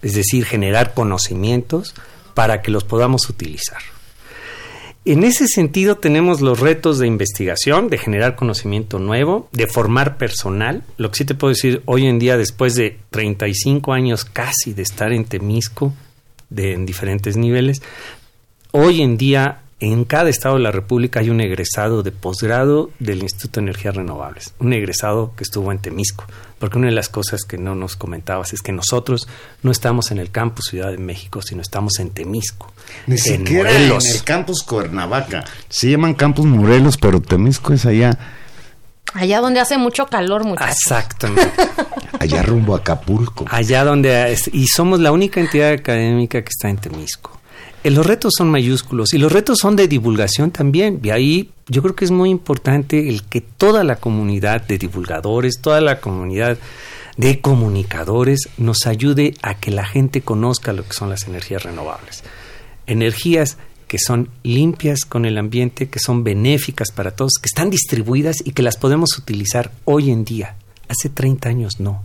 Es 0.00 0.14
decir, 0.14 0.44
generar 0.44 0.94
conocimientos 0.94 1.96
para 2.34 2.62
que 2.62 2.70
los 2.70 2.84
podamos 2.84 3.28
utilizar. 3.28 3.80
En 5.04 5.24
ese 5.24 5.48
sentido 5.48 5.96
tenemos 5.96 6.40
los 6.40 6.60
retos 6.60 7.00
de 7.00 7.08
investigación, 7.08 7.88
de 7.88 7.98
generar 7.98 8.36
conocimiento 8.36 9.00
nuevo, 9.00 9.48
de 9.50 9.66
formar 9.66 10.18
personal. 10.18 10.84
Lo 10.98 11.10
que 11.10 11.16
sí 11.16 11.24
te 11.24 11.34
puedo 11.34 11.52
decir 11.52 11.82
hoy 11.84 12.06
en 12.06 12.20
día, 12.20 12.36
después 12.36 12.76
de 12.76 13.00
35 13.10 13.92
años 13.92 14.24
casi 14.24 14.72
de 14.72 14.82
estar 14.82 15.12
en 15.12 15.24
Temisco, 15.24 15.92
de, 16.48 16.74
en 16.74 16.86
diferentes 16.86 17.36
niveles, 17.36 17.82
hoy 18.76 19.02
en 19.02 19.16
día 19.16 19.60
en 19.78 20.04
cada 20.04 20.30
estado 20.30 20.54
de 20.54 20.62
la 20.62 20.70
República 20.70 21.20
hay 21.20 21.28
un 21.28 21.40
egresado 21.40 22.02
de 22.02 22.10
posgrado 22.10 22.90
del 22.98 23.22
Instituto 23.22 23.60
de 23.60 23.64
Energías 23.66 23.94
Renovables, 23.94 24.54
un 24.58 24.72
egresado 24.72 25.32
que 25.36 25.44
estuvo 25.44 25.70
en 25.70 25.78
Temisco, 25.80 26.24
porque 26.58 26.78
una 26.78 26.86
de 26.86 26.94
las 26.94 27.10
cosas 27.10 27.42
que 27.44 27.58
no 27.58 27.74
nos 27.74 27.94
comentabas 27.96 28.54
es 28.54 28.62
que 28.62 28.72
nosotros 28.72 29.28
no 29.62 29.70
estamos 29.70 30.10
en 30.12 30.18
el 30.18 30.30
campus 30.30 30.66
Ciudad 30.70 30.90
de 30.90 30.96
México, 30.98 31.42
sino 31.42 31.60
estamos 31.60 31.98
en 31.98 32.08
Temisco. 32.10 32.72
Ni 33.06 33.16
en 33.16 33.18
siquiera 33.18 33.70
Morelos. 33.70 34.06
en 34.06 34.16
el 34.16 34.24
campus 34.24 34.62
Cuernavaca. 34.62 35.44
Se 35.68 35.90
llaman 35.90 36.14
campus 36.14 36.46
Morelos, 36.46 36.96
pero 36.96 37.20
Temisco 37.20 37.72
es 37.74 37.84
allá, 37.84 38.18
Allá 39.14 39.40
donde 39.40 39.60
hace 39.60 39.78
mucho 39.78 40.06
calor, 40.06 40.44
muchachos. 40.44 40.74
Exactamente. 40.76 41.50
allá 42.20 42.42
rumbo 42.42 42.74
a 42.74 42.78
Acapulco. 42.78 43.46
Allá 43.48 43.82
donde 43.84 44.32
es- 44.32 44.48
y 44.52 44.66
somos 44.66 45.00
la 45.00 45.12
única 45.12 45.40
entidad 45.40 45.70
académica 45.72 46.42
que 46.42 46.48
está 46.50 46.68
en 46.68 46.76
Temisco. 46.78 47.30
Eh, 47.86 47.90
los 47.92 48.04
retos 48.04 48.32
son 48.36 48.50
mayúsculos 48.50 49.14
y 49.14 49.18
los 49.18 49.30
retos 49.30 49.58
son 49.60 49.76
de 49.76 49.86
divulgación 49.86 50.50
también. 50.50 50.98
Y 51.04 51.10
ahí 51.10 51.50
yo 51.68 51.82
creo 51.82 51.94
que 51.94 52.04
es 52.04 52.10
muy 52.10 52.30
importante 52.30 53.08
el 53.08 53.22
que 53.22 53.40
toda 53.40 53.84
la 53.84 53.94
comunidad 53.94 54.66
de 54.66 54.76
divulgadores, 54.76 55.60
toda 55.62 55.80
la 55.80 56.00
comunidad 56.00 56.58
de 57.16 57.40
comunicadores 57.40 58.48
nos 58.58 58.88
ayude 58.88 59.34
a 59.40 59.54
que 59.54 59.70
la 59.70 59.86
gente 59.86 60.20
conozca 60.20 60.72
lo 60.72 60.82
que 60.82 60.94
son 60.94 61.10
las 61.10 61.28
energías 61.28 61.62
renovables. 61.62 62.24
Energías 62.88 63.56
que 63.86 64.00
son 64.00 64.30
limpias 64.42 65.04
con 65.04 65.24
el 65.24 65.38
ambiente, 65.38 65.88
que 65.88 66.00
son 66.00 66.24
benéficas 66.24 66.90
para 66.90 67.12
todos, 67.12 67.34
que 67.40 67.46
están 67.46 67.70
distribuidas 67.70 68.38
y 68.44 68.50
que 68.50 68.64
las 68.64 68.76
podemos 68.76 69.16
utilizar 69.16 69.70
hoy 69.84 70.10
en 70.10 70.24
día. 70.24 70.56
Hace 70.88 71.08
30 71.08 71.48
años 71.48 71.78
no. 71.78 72.02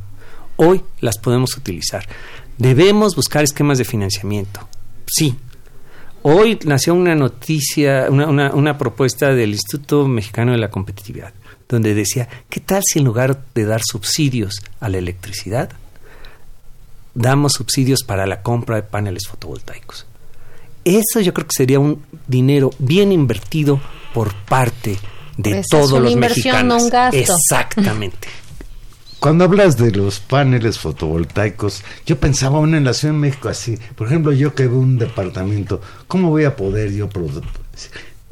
Hoy 0.58 0.84
las 1.00 1.18
podemos 1.18 1.58
utilizar. 1.58 2.08
Debemos 2.60 3.16
buscar 3.16 3.44
esquemas 3.44 3.80
de 3.80 3.86
financiamiento. 3.86 4.68
Sí. 5.08 5.36
Hoy 6.24 6.60
nació 6.66 6.94
una 6.94 7.16
noticia, 7.16 8.06
una, 8.10 8.28
una- 8.28 8.52
una 8.54 8.78
propuesta 8.78 9.34
del 9.34 9.52
Instituto 9.52 10.08
Mexicano 10.08 10.52
de 10.52 10.60
la 10.60 10.70
Competitividad, 10.70 11.34
donde 11.68 11.94
decía, 11.96 12.28
¿qué 12.50 12.60
tal 12.60 12.84
si 12.86 13.00
en 13.00 13.06
lugar 13.06 13.42
de 13.56 13.66
dar 13.66 13.82
subsidios 13.84 14.62
a 14.80 14.90
la 14.90 14.98
electricidad, 15.00 15.70
damos 17.16 17.54
subsidios 17.54 18.04
para 18.04 18.26
la 18.28 18.42
compra 18.44 18.76
de 18.76 18.84
paneles 18.84 19.24
fotovoltaicos? 19.28 20.06
Eso 20.86 21.20
yo 21.22 21.34
creo 21.34 21.48
que 21.48 21.56
sería 21.56 21.80
un 21.80 22.04
dinero 22.28 22.72
bien 22.80 23.12
invertido 23.12 23.80
por 24.14 24.34
parte 24.34 24.98
de 25.38 25.50
Esa 25.52 25.60
es 25.60 25.68
todos 25.70 25.92
una 25.94 26.02
los 26.02 26.12
inversión, 26.14 26.68
no 26.68 26.76
mexicanos. 26.76 26.84
un 26.84 26.90
gasto. 26.90 27.18
Exactamente. 27.34 28.28
Cuando 29.22 29.44
hablas 29.44 29.78
de 29.78 29.92
los 29.92 30.20
paneles 30.20 30.80
fotovoltaicos, 30.80 31.84
yo 32.08 32.18
pensaba 32.20 32.58
aún 32.58 32.74
en 32.74 32.84
la 32.86 32.94
Ciudad 32.96 33.14
de 33.14 33.20
México 33.20 33.50
así. 33.50 33.78
Por 33.96 34.08
ejemplo, 34.08 34.32
yo 34.34 34.56
que 34.56 34.68
veo 34.68 34.80
un 34.80 34.98
departamento, 34.98 35.80
¿cómo 36.08 36.32
voy 36.32 36.46
a 36.46 36.56
poder 36.56 36.92
yo 36.92 37.08
producir? 37.08 37.44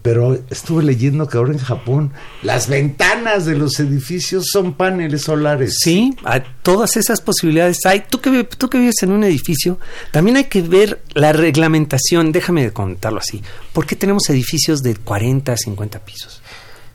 Pero 0.01 0.39
estuve 0.49 0.81
leyendo 0.81 1.27
que 1.27 1.37
ahora 1.37 1.51
en 1.51 1.59
Japón 1.59 2.11
las 2.41 2.67
ventanas 2.69 3.45
de 3.45 3.55
los 3.55 3.79
edificios 3.79 4.45
son 4.51 4.73
paneles 4.73 5.21
solares. 5.23 5.77
Sí, 5.79 6.15
a- 6.25 6.39
todas 6.63 6.97
esas 6.97 7.21
posibilidades 7.21 7.85
hay. 7.85 8.05
Tú 8.09 8.19
que, 8.19 8.43
tú 8.45 8.67
que 8.67 8.79
vives 8.79 9.03
en 9.03 9.11
un 9.11 9.23
edificio, 9.23 9.77
también 10.11 10.37
hay 10.37 10.45
que 10.45 10.63
ver 10.63 11.03
la 11.13 11.33
reglamentación, 11.33 12.31
déjame 12.31 12.71
contarlo 12.71 13.19
así. 13.19 13.43
¿Por 13.73 13.85
qué 13.85 13.95
tenemos 13.95 14.27
edificios 14.31 14.81
de 14.81 14.95
40 14.95 15.51
a 15.53 15.57
50 15.57 15.99
pisos? 15.99 16.41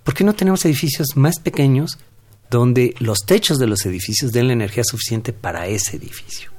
¿Por 0.03 0.15
qué 0.15 0.25
no 0.25 0.33
tenemos 0.35 0.65
edificios 0.65 1.09
más 1.15 1.39
pequeños 1.39 1.99
donde 2.59 2.95
los 2.99 3.21
techos 3.27 3.59
de 3.59 3.67
los 3.67 3.85
edificios 3.87 4.33
den 4.33 4.47
la 4.47 4.53
energía 4.53 4.85
suficiente 4.85 5.33
para 5.33 5.67
ese 5.67 5.97
edificio? 5.97 6.51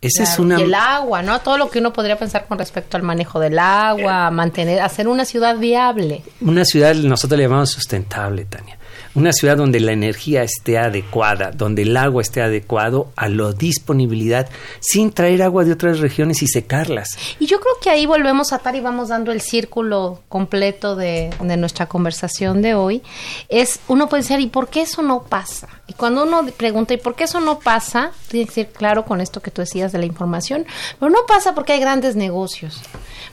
Esa 0.00 0.22
es 0.22 0.38
una... 0.38 0.58
Y 0.58 0.62
el 0.62 0.74
agua, 0.74 1.22
¿no? 1.22 1.40
Todo 1.40 1.58
lo 1.58 1.70
que 1.70 1.80
uno 1.80 1.92
podría 1.92 2.18
pensar 2.18 2.46
con 2.46 2.58
respecto 2.58 2.96
al 2.96 3.02
manejo 3.02 3.40
del 3.40 3.58
agua, 3.58 4.30
mantener, 4.30 4.80
hacer 4.80 5.08
una 5.08 5.24
ciudad 5.24 5.56
viable. 5.58 6.22
Una 6.40 6.64
ciudad, 6.64 6.94
nosotros 6.94 7.38
le 7.38 7.44
llamamos 7.44 7.70
sustentable, 7.70 8.44
Tania. 8.44 8.75
Una 9.16 9.32
ciudad 9.32 9.56
donde 9.56 9.80
la 9.80 9.92
energía 9.92 10.42
esté 10.42 10.76
adecuada, 10.76 11.50
donde 11.50 11.82
el 11.82 11.96
agua 11.96 12.20
esté 12.20 12.42
adecuado 12.42 13.12
a 13.16 13.30
la 13.30 13.52
disponibilidad, 13.52 14.46
sin 14.80 15.10
traer 15.10 15.42
agua 15.42 15.64
de 15.64 15.72
otras 15.72 16.00
regiones 16.00 16.42
y 16.42 16.46
secarlas. 16.46 17.08
Y 17.40 17.46
yo 17.46 17.58
creo 17.58 17.72
que 17.80 17.88
ahí 17.88 18.04
volvemos 18.04 18.52
a 18.52 18.56
atar 18.56 18.76
y 18.76 18.80
vamos 18.80 19.08
dando 19.08 19.32
el 19.32 19.40
círculo 19.40 20.20
completo 20.28 20.96
de, 20.96 21.30
de 21.40 21.56
nuestra 21.56 21.86
conversación 21.86 22.60
de 22.60 22.74
hoy. 22.74 23.02
Es, 23.48 23.80
uno 23.88 24.06
puede 24.10 24.22
decir, 24.22 24.38
¿y 24.38 24.48
por 24.48 24.68
qué 24.68 24.82
eso 24.82 25.00
no 25.00 25.22
pasa? 25.22 25.66
Y 25.86 25.94
cuando 25.94 26.24
uno 26.24 26.44
pregunta, 26.54 26.92
¿y 26.92 26.98
por 26.98 27.14
qué 27.14 27.24
eso 27.24 27.40
no 27.40 27.58
pasa? 27.58 28.12
Tiene 28.28 28.44
que 28.44 28.52
ser 28.52 28.68
claro 28.68 29.06
con 29.06 29.22
esto 29.22 29.40
que 29.40 29.50
tú 29.50 29.62
decías 29.62 29.92
de 29.92 29.98
la 29.98 30.04
información, 30.04 30.66
pero 31.00 31.10
no 31.10 31.20
pasa 31.26 31.54
porque 31.54 31.72
hay 31.72 31.80
grandes 31.80 32.16
negocios. 32.16 32.82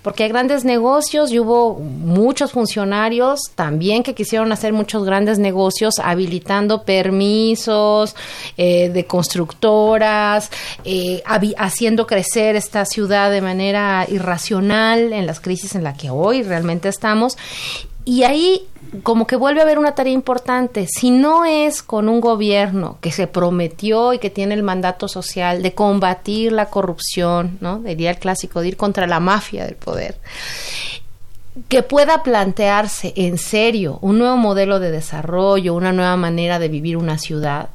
Porque 0.01 0.23
hay 0.23 0.29
grandes 0.29 0.65
negocios 0.65 1.31
y 1.31 1.39
hubo 1.39 1.75
muchos 1.75 2.51
funcionarios 2.51 3.39
también 3.55 4.03
que 4.03 4.15
quisieron 4.15 4.51
hacer 4.51 4.73
muchos 4.73 5.05
grandes 5.05 5.39
negocios 5.39 5.95
habilitando 6.03 6.83
permisos 6.83 8.15
eh, 8.57 8.89
de 8.89 9.05
constructoras, 9.05 10.49
eh, 10.85 11.21
haciendo 11.57 12.07
crecer 12.07 12.55
esta 12.55 12.85
ciudad 12.85 13.31
de 13.31 13.41
manera 13.41 14.05
irracional 14.09 15.13
en 15.13 15.25
las 15.25 15.39
crisis 15.39 15.75
en 15.75 15.83
la 15.83 15.93
que 15.93 16.09
hoy 16.09 16.43
realmente 16.43 16.89
estamos. 16.89 17.37
Y 18.05 18.23
ahí 18.23 18.67
como 19.01 19.25
que 19.25 19.35
vuelve 19.35 19.61
a 19.61 19.63
haber 19.63 19.79
una 19.79 19.95
tarea 19.95 20.13
importante. 20.13 20.87
Si 20.87 21.09
no 21.09 21.45
es 21.45 21.81
con 21.81 22.07
un 22.07 22.21
gobierno 22.21 22.97
que 23.01 23.11
se 23.11 23.27
prometió 23.27 24.13
y 24.13 24.19
que 24.19 24.29
tiene 24.29 24.53
el 24.53 24.63
mandato 24.63 25.07
social 25.07 25.63
de 25.63 25.73
combatir 25.73 26.51
la 26.51 26.67
corrupción, 26.67 27.57
¿no? 27.61 27.79
Diría 27.79 28.11
el 28.11 28.19
clásico, 28.19 28.61
de 28.61 28.69
ir 28.69 28.77
contra 28.77 29.07
la 29.07 29.19
mafia 29.19 29.65
del 29.65 29.75
poder 29.75 30.17
que 31.69 31.83
pueda 31.83 32.23
plantearse 32.23 33.13
en 33.15 33.37
serio 33.37 33.99
un 34.01 34.17
nuevo 34.17 34.37
modelo 34.37 34.79
de 34.79 34.91
desarrollo, 34.91 35.75
una 35.75 35.91
nueva 35.91 36.17
manera 36.17 36.59
de 36.59 36.67
vivir 36.67 36.97
una 36.97 37.17
ciudad, 37.17 37.69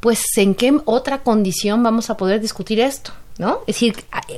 pues 0.00 0.24
en 0.36 0.54
qué 0.54 0.78
otra 0.84 1.22
condición 1.22 1.82
vamos 1.82 2.10
a 2.10 2.16
poder 2.16 2.40
discutir 2.40 2.80
esto, 2.80 3.12
¿no? 3.38 3.60
Es 3.66 3.76
decir, 3.76 3.94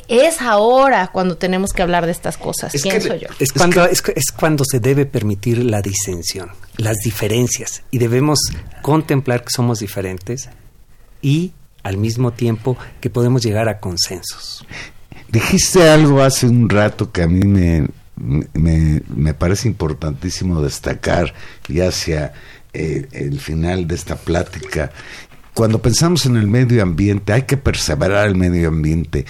es 0.08 0.40
ahora 0.40 1.08
cuando 1.12 1.36
tenemos 1.36 1.72
que 1.72 1.82
hablar 1.82 2.06
de 2.06 2.12
estas 2.12 2.36
cosas, 2.36 2.74
Es 2.74 2.82
que 2.82 2.90
pienso 2.90 3.14
yo. 3.16 3.28
Es 3.38 3.52
cuando, 3.52 3.84
es, 3.86 4.02
que- 4.02 4.12
es 4.14 4.30
cuando 4.30 4.64
se 4.64 4.78
debe 4.80 5.06
permitir 5.06 5.58
la 5.64 5.80
disensión, 5.82 6.50
las 6.76 6.98
diferencias, 6.98 7.82
y 7.90 7.98
debemos 7.98 8.38
contemplar 8.82 9.42
que 9.42 9.50
somos 9.50 9.80
diferentes 9.80 10.48
y 11.22 11.52
al 11.82 11.96
mismo 11.96 12.32
tiempo 12.32 12.76
que 13.00 13.08
podemos 13.10 13.42
llegar 13.42 13.68
a 13.68 13.80
consensos. 13.80 14.66
Dijiste 15.28 15.88
algo 15.88 16.22
hace 16.22 16.46
un 16.46 16.68
rato 16.68 17.10
que 17.10 17.22
a 17.22 17.26
mí 17.26 17.40
me, 17.46 17.88
me, 18.52 19.00
me 19.08 19.32
parece 19.34 19.68
importantísimo 19.68 20.60
destacar 20.60 21.32
y 21.68 21.80
hacia 21.80 22.32
eh, 22.72 23.08
el 23.12 23.40
final 23.40 23.86
de 23.88 23.94
esta 23.94 24.16
plática. 24.16 24.90
Cuando 25.54 25.80
pensamos 25.82 26.26
en 26.26 26.36
el 26.36 26.46
medio 26.46 26.82
ambiente, 26.82 27.32
hay 27.32 27.42
que 27.42 27.56
perseverar 27.56 28.26
el 28.28 28.36
medio 28.36 28.68
ambiente. 28.68 29.26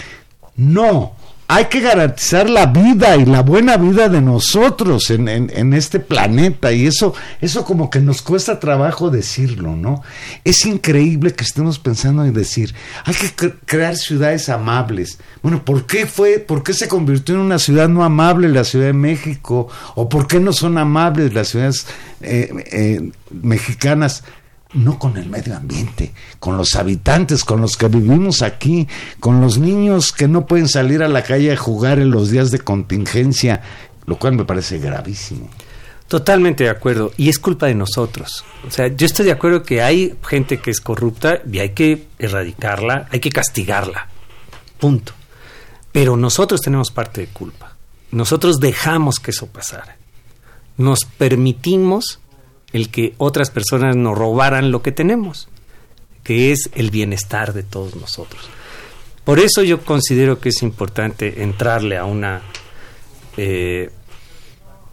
No, 0.57 1.15
hay 1.49 1.65
que 1.65 1.81
garantizar 1.81 2.49
la 2.49 2.67
vida 2.67 3.17
y 3.17 3.25
la 3.25 3.43
buena 3.43 3.77
vida 3.77 4.09
de 4.09 4.21
nosotros 4.21 5.11
en, 5.11 5.27
en- 5.27 5.51
en 5.53 5.73
este 5.73 5.99
planeta 5.99 6.71
y 6.73 6.87
eso, 6.87 7.13
eso 7.41 7.65
como 7.65 7.91
que 7.91 7.99
nos 8.01 8.23
cuesta 8.23 8.61
trabajo 8.61 9.11
decirlo, 9.11 9.75
¿no? 9.75 10.03
Es 10.45 10.65
increíble 10.67 11.33
que 11.33 11.43
estemos 11.43 11.79
pensando 11.81 12.25
en 12.25 12.33
decir, 12.35 12.73
hay 13.05 13.15
que 13.15 13.27
cre- 13.35 13.55
crear 13.65 13.97
ciudades 13.97 14.49
amables. 14.49 15.19
Bueno, 15.43 15.65
¿por 15.65 15.87
qué 15.87 16.07
fue, 16.07 16.39
por 16.39 16.63
qué 16.63 16.73
se 16.75 16.87
convirtió 16.87 17.35
en 17.35 17.41
una 17.41 17.59
ciudad 17.59 17.89
no 17.89 18.05
amable 18.05 18.49
la 18.49 18.63
Ciudad 18.65 18.87
de 18.87 18.93
México? 18.93 19.67
¿O 19.97 20.09
por 20.09 20.29
qué 20.29 20.39
no 20.39 20.53
son 20.53 20.79
amables 20.79 21.35
las 21.35 21.49
ciudades 21.49 21.87
eh, 22.21 22.53
eh, 22.71 23.11
mexicanas? 23.43 24.23
No 24.73 24.99
con 24.99 25.17
el 25.17 25.29
medio 25.29 25.57
ambiente, 25.57 26.13
con 26.39 26.57
los 26.57 26.77
habitantes, 26.77 27.45
con 27.45 27.61
los 27.61 27.77
que 27.77 27.89
vivimos 27.89 28.43
aquí, 28.43 28.87
con 29.19 29.41
los 29.41 29.59
niños 29.59 30.13
que 30.13 30.29
no 30.29 30.47
pueden 30.47 30.69
salir 30.69 31.03
a 31.03 31.09
la 31.09 31.23
calle 31.23 31.53
a 31.53 31.57
jugar 31.57 31.99
en 31.99 32.11
los 32.11 32.31
días 32.31 32.51
de 32.51 32.61
contingencia, 32.61 33.63
lo 34.07 34.19
cual 34.19 34.35
me 34.35 34.45
parece 34.45 34.79
gravísimo. 34.79 35.49
Totalmente 36.11 36.65
de 36.65 36.71
acuerdo. 36.71 37.13
Y 37.17 37.29
es 37.29 37.39
culpa 37.39 37.67
de 37.67 37.77
nosotros. 37.77 38.45
O 38.67 38.71
sea, 38.71 38.89
yo 38.89 39.07
estoy 39.07 39.27
de 39.27 39.33
acuerdo 39.33 39.63
que 39.63 39.81
hay 39.81 40.17
gente 40.27 40.59
que 40.59 40.73
es 40.73 40.81
corrupta 40.81 41.41
y 41.51 41.61
hay 41.61 41.71
que 41.71 42.09
erradicarla, 42.19 43.09
hay 43.13 43.21
que 43.21 43.31
castigarla. 43.31 44.09
Punto. 44.81 45.13
Pero 45.93 46.17
nosotros 46.17 46.61
tenemos 46.61 46.91
parte 46.91 47.21
de 47.21 47.27
culpa. 47.29 47.77
Nosotros 48.11 48.59
dejamos 48.59 49.21
que 49.21 49.31
eso 49.31 49.47
pasara. 49.47 49.97
Nos 50.77 51.05
permitimos 51.05 52.19
el 52.73 52.91
que 52.91 53.15
otras 53.19 53.51
personas 53.51 53.97
nos 53.97 54.17
robaran 54.17 54.71
lo 54.71 54.83
que 54.83 54.93
tenemos, 54.93 55.49
que 56.23 56.53
es 56.53 56.71
el 56.75 56.91
bienestar 56.91 57.53
de 57.53 57.63
todos 57.63 57.97
nosotros. 57.97 58.49
Por 59.25 59.39
eso 59.39 59.63
yo 59.63 59.85
considero 59.85 60.41
que 60.41 60.49
es 60.49 60.63
importante 60.63 61.43
entrarle 61.43 61.97
a 61.97 62.05
una 62.05 62.43
eh, 63.37 63.91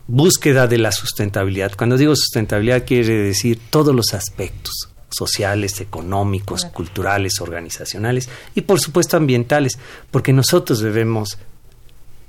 búsqueda 0.08 0.68
de 0.68 0.78
la 0.78 0.92
sustentabilidad. 0.92 1.74
Cuando 1.76 1.98
digo 1.98 2.16
sustentabilidad 2.16 2.86
quiere 2.86 3.16
decir 3.16 3.60
todos 3.70 3.96
los 3.96 4.14
aspectos 4.14 4.90
sociales, 5.10 5.80
económicos, 5.80 6.66
culturales, 6.66 7.40
organizacionales 7.40 8.30
y 8.56 8.62
por 8.62 8.80
supuesto 8.80 9.18
ambientales, 9.18 9.78
porque 10.12 10.34
nosotros 10.34 10.80
debemos 10.80 11.38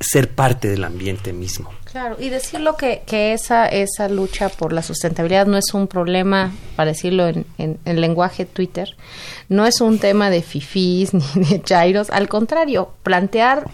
ser 0.00 0.30
parte 0.30 0.68
del 0.68 0.84
ambiente 0.84 1.32
mismo. 1.32 1.72
Claro, 1.98 2.16
y 2.20 2.28
decirlo 2.28 2.76
que, 2.76 3.02
que 3.06 3.32
esa, 3.32 3.66
esa 3.66 4.08
lucha 4.08 4.50
por 4.50 4.72
la 4.72 4.84
sustentabilidad 4.84 5.48
no 5.48 5.56
es 5.56 5.74
un 5.74 5.88
problema, 5.88 6.52
para 6.76 6.92
decirlo 6.92 7.26
en, 7.26 7.44
en, 7.58 7.80
en 7.84 8.00
lenguaje 8.00 8.44
Twitter, 8.44 8.96
no 9.48 9.66
es 9.66 9.80
un 9.80 9.98
tema 9.98 10.30
de 10.30 10.42
fifís 10.42 11.12
ni 11.34 11.44
de 11.44 11.60
chairos, 11.60 12.10
al 12.10 12.28
contrario, 12.28 12.92
plantear, 13.02 13.68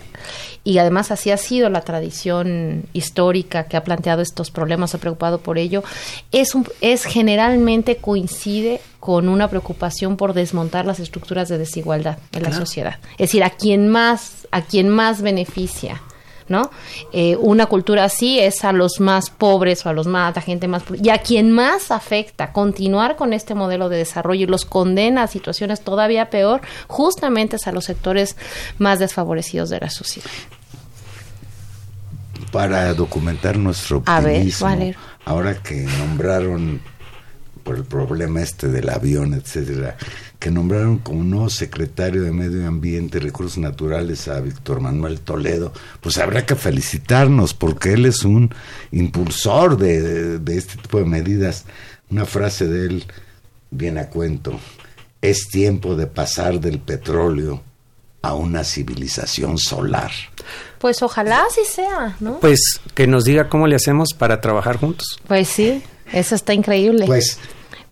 y 0.65 0.79
además 0.79 1.11
así 1.11 1.33
ha 1.33 1.37
sido 1.37 1.69
la 1.69 1.83
tradición 1.83 2.85
histórica 2.95 3.65
que 3.65 3.77
ha 3.77 3.85
planteado 3.85 4.23
estos 4.23 4.51
problemas, 4.51 4.95
ha 4.95 4.99
preocupado 4.99 5.41
por 5.41 5.59
ello, 5.59 5.85
es, 6.33 6.55
un, 6.55 6.67
es 6.81 7.05
generalmente 7.05 7.97
coincide 7.99 8.81
con 9.01 9.29
una 9.29 9.49
preocupación 9.49 10.17
por 10.17 10.33
desmontar 10.33 10.87
las 10.87 10.99
estructuras 10.99 11.51
de 11.51 11.59
desigualdad 11.59 12.17
en 12.33 12.45
la 12.45 12.53
sociedad. 12.53 13.01
Es 13.19 13.29
decir, 13.29 13.45
a 13.45 13.51
quien 13.51 13.89
más, 13.89 14.49
a 14.51 14.63
quien 14.63 14.89
más 14.89 15.21
beneficia 15.21 16.01
¿no? 16.49 16.71
Eh, 17.13 17.37
una 17.37 17.67
cultura 17.67 18.05
así 18.05 18.39
es 18.39 18.65
a 18.65 18.73
los 18.73 19.01
más 19.01 19.31
pobres 19.31 19.85
o 19.87 19.89
a 19.89 19.93
los 19.93 20.07
más, 20.07 20.37
a 20.37 20.41
gente 20.41 20.69
más 20.69 20.83
y 21.03 21.11
a 21.11 21.19
quien 21.19 21.53
más 21.53 21.91
afecta 21.91 22.53
continuar 22.53 23.17
con 23.17 23.33
este 23.33 23.55
modelo 23.55 23.89
de 23.89 23.99
desarrollo 23.99 24.45
y 24.45 24.47
los 24.47 24.65
condena 24.65 25.25
a 25.25 25.27
situaciones 25.27 25.81
todavía 25.83 26.31
peor, 26.31 26.61
justamente 26.89 27.57
es 27.57 27.67
a 27.67 27.73
los 27.73 27.85
sectores 27.85 28.37
más 28.79 28.99
desfavorecidos 28.99 29.71
de 29.71 29.81
la 29.81 29.91
sociedad. 29.91 30.31
Para 32.53 32.95
documentar 32.95 33.57
nuestro 33.57 34.03
A 34.07 34.21
ver, 34.21 34.37
optimismo, 34.37 34.67
Valero. 34.67 34.99
ahora 35.25 35.55
que 35.55 35.75
nombraron 35.99 36.81
por 37.65 37.77
el 37.77 37.85
problema 37.85 38.41
este 38.43 38.69
del 38.69 38.89
avión, 38.91 39.35
etcétera, 39.35 39.97
que 40.39 40.51
nombraron 40.51 40.99
como 40.99 41.25
nuevo 41.25 41.49
secretario 41.51 42.23
de 42.23 42.31
Medio 42.31 42.67
Ambiente 42.69 43.19
y 43.19 43.21
Recursos 43.23 43.59
Naturales 43.59 44.29
a 44.29 44.39
Víctor 44.41 44.81
Manuel 44.81 45.21
Toledo, 45.21 45.73
pues 46.01 46.19
habrá 46.19 46.45
que 46.47 46.55
felicitarnos 46.55 47.55
porque 47.55 47.95
él 47.95 48.05
es 48.07 48.23
un 48.25 48.55
impulsor 48.93 49.77
de, 49.79 50.01
de- 50.03 50.39
de 50.39 50.57
este 50.57 50.77
tipo 50.77 50.99
de 50.99 51.05
medidas. 51.07 51.65
Una 52.11 52.27
frase 52.27 52.69
de 52.69 52.87
él 52.87 53.05
viene 53.71 54.01
a 54.01 54.11
cuento. 54.11 54.59
Es 55.21 55.49
tiempo 55.49 55.97
de 55.97 56.07
pasar 56.07 56.61
del 56.61 56.79
petróleo 56.79 57.63
a 58.23 58.35
una 58.35 58.63
civilización 58.65 59.59
solar. 59.59 60.11
Pues 60.79 61.03
ojalá 61.03 61.45
así 61.51 61.63
sea, 61.71 62.17
¿no? 62.21 62.41
Pues 62.41 62.81
que 62.95 63.07
nos 63.07 63.25
diga 63.25 63.49
cómo 63.49 63.67
le 63.67 63.77
hacemos 63.77 64.11
para 64.17 64.41
trabajar 64.41 64.77
juntos. 64.77 65.19
Pues 65.27 65.49
sí, 65.49 65.83
eso 66.13 66.35
está 66.35 66.53
increíble. 66.55 67.07
Pues 67.07 67.39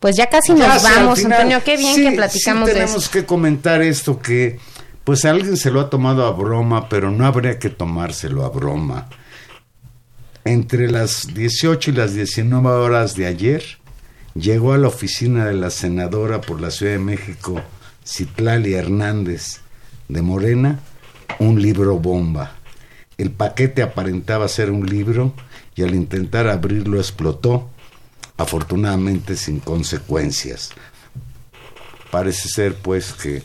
Pues 0.03 0.16
ya 0.16 0.26
casi 0.28 0.53
Ya, 0.57 0.66
nos 0.66 0.82
vamos, 0.82 1.20
final, 1.20 1.32
Antonio. 1.34 1.62
Qué 1.64 1.76
bien 1.76 1.94
sí, 1.94 2.03
que 2.03 2.16
platicamos 2.16 2.68
sí 2.68 2.74
de 2.74 2.80
tenemos 2.80 3.03
eso. 3.05 3.11
que 3.12 3.24
comentar 3.24 3.82
esto 3.82 4.18
que, 4.18 4.59
pues 5.05 5.24
alguien 5.24 5.57
se 5.57 5.70
lo 5.70 5.78
ha 5.78 5.90
tomado 5.90 6.26
a 6.26 6.32
broma, 6.32 6.88
pero 6.88 7.12
no 7.12 7.24
habría 7.24 7.61
que 7.61 7.70
tomárselo 7.70 8.44
a 8.44 8.48
broma. 8.48 9.09
Entre 10.44 10.90
las 10.90 11.32
18 11.32 11.92
y 11.92 11.94
las 11.94 12.14
19 12.14 12.68
horas 12.68 13.14
de 13.14 13.26
ayer, 13.26 13.62
llegó 14.34 14.72
a 14.72 14.78
la 14.78 14.88
oficina 14.88 15.44
de 15.46 15.55
la 15.55 15.70
senadora 15.70 16.40
por 16.40 16.61
la 16.61 16.72
Ciudad 16.72 16.94
de 16.94 16.98
México, 16.98 17.62
Citlali 18.05 18.74
Hernández, 18.74 19.61
de 20.09 20.20
Morena, 20.20 20.80
un 21.38 21.62
libro 21.62 22.00
bomba. 22.00 22.57
El 23.18 23.30
paquete 23.30 23.82
aparentaba 23.82 24.48
ser 24.48 24.72
un 24.72 24.84
libro 24.84 25.32
y 25.76 25.84
al 25.84 25.94
intentar 25.94 26.48
abrirlo 26.48 26.98
explotó, 26.98 27.70
afortunadamente 28.43 29.36
sin 29.36 29.61
consecuencias. 29.61 30.70
Parece 32.11 32.49
ser 32.49 32.76
pues 32.76 33.12
que 33.12 33.43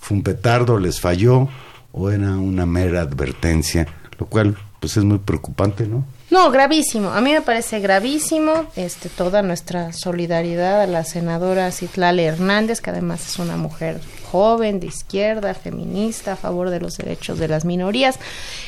fue 0.00 0.16
un 0.16 0.22
petardo, 0.22 0.78
les 0.78 1.00
falló 1.00 1.48
o 1.92 2.10
era 2.10 2.36
una 2.36 2.66
mera 2.66 3.02
advertencia, 3.02 3.86
lo 4.18 4.26
cual 4.26 4.56
pues 4.80 4.96
es 4.96 5.04
muy 5.04 5.18
preocupante, 5.18 5.86
¿no? 5.86 6.04
No, 6.30 6.50
gravísimo. 6.50 7.10
A 7.10 7.22
mí 7.22 7.32
me 7.32 7.40
parece 7.40 7.80
gravísimo 7.80 8.66
este, 8.76 9.08
toda 9.08 9.40
nuestra 9.40 9.94
solidaridad 9.94 10.82
a 10.82 10.86
la 10.86 11.04
senadora 11.04 11.72
Citlali 11.72 12.22
Hernández, 12.22 12.82
que 12.82 12.90
además 12.90 13.26
es 13.26 13.38
una 13.38 13.56
mujer 13.56 13.98
joven, 14.30 14.78
de 14.78 14.88
izquierda, 14.88 15.54
feminista, 15.54 16.32
a 16.32 16.36
favor 16.36 16.68
de 16.68 16.80
los 16.80 16.98
derechos 16.98 17.38
de 17.38 17.48
las 17.48 17.64
minorías. 17.64 18.18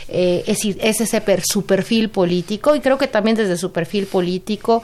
Eh, 0.09 0.43
es, 0.47 0.65
ese 0.65 1.23
su 1.45 1.67
perfil 1.67 2.09
político 2.09 2.75
y 2.75 2.81
creo 2.81 2.97
que 2.97 3.09
también 3.09 3.37
desde 3.37 3.59
su 3.59 3.73
perfil 3.73 4.07
político 4.07 4.83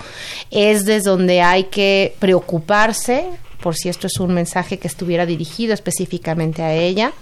es 0.50 0.84
desde 0.84 1.08
donde 1.08 1.40
hay 1.40 1.64
que 1.64 2.14
preocuparse 2.18 3.24
por 3.60 3.74
si 3.74 3.88
esto 3.88 4.06
es 4.06 4.20
un 4.20 4.34
mensaje 4.34 4.78
que 4.78 4.86
estuviera 4.86 5.24
dirigido 5.24 5.72
específicamente 5.72 6.62
a 6.62 6.74
ella. 6.74 7.12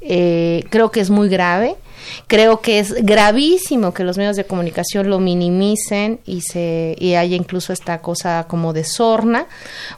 Eh, 0.00 0.64
creo 0.70 0.90
que 0.90 1.00
es 1.00 1.10
muy 1.10 1.28
grave. 1.28 1.76
Creo 2.26 2.60
que 2.60 2.78
es 2.78 2.92
gravísimo 3.04 3.92
que 3.94 4.04
los 4.04 4.16
medios 4.18 4.36
de 4.36 4.44
comunicación 4.44 5.10
lo 5.10 5.18
minimicen 5.18 6.20
y 6.26 6.42
se 6.42 6.96
y 6.98 7.14
haya 7.14 7.36
incluso 7.36 7.72
esta 7.72 8.00
cosa 8.00 8.46
como 8.48 8.72
de 8.72 8.84
sorna, 8.84 9.46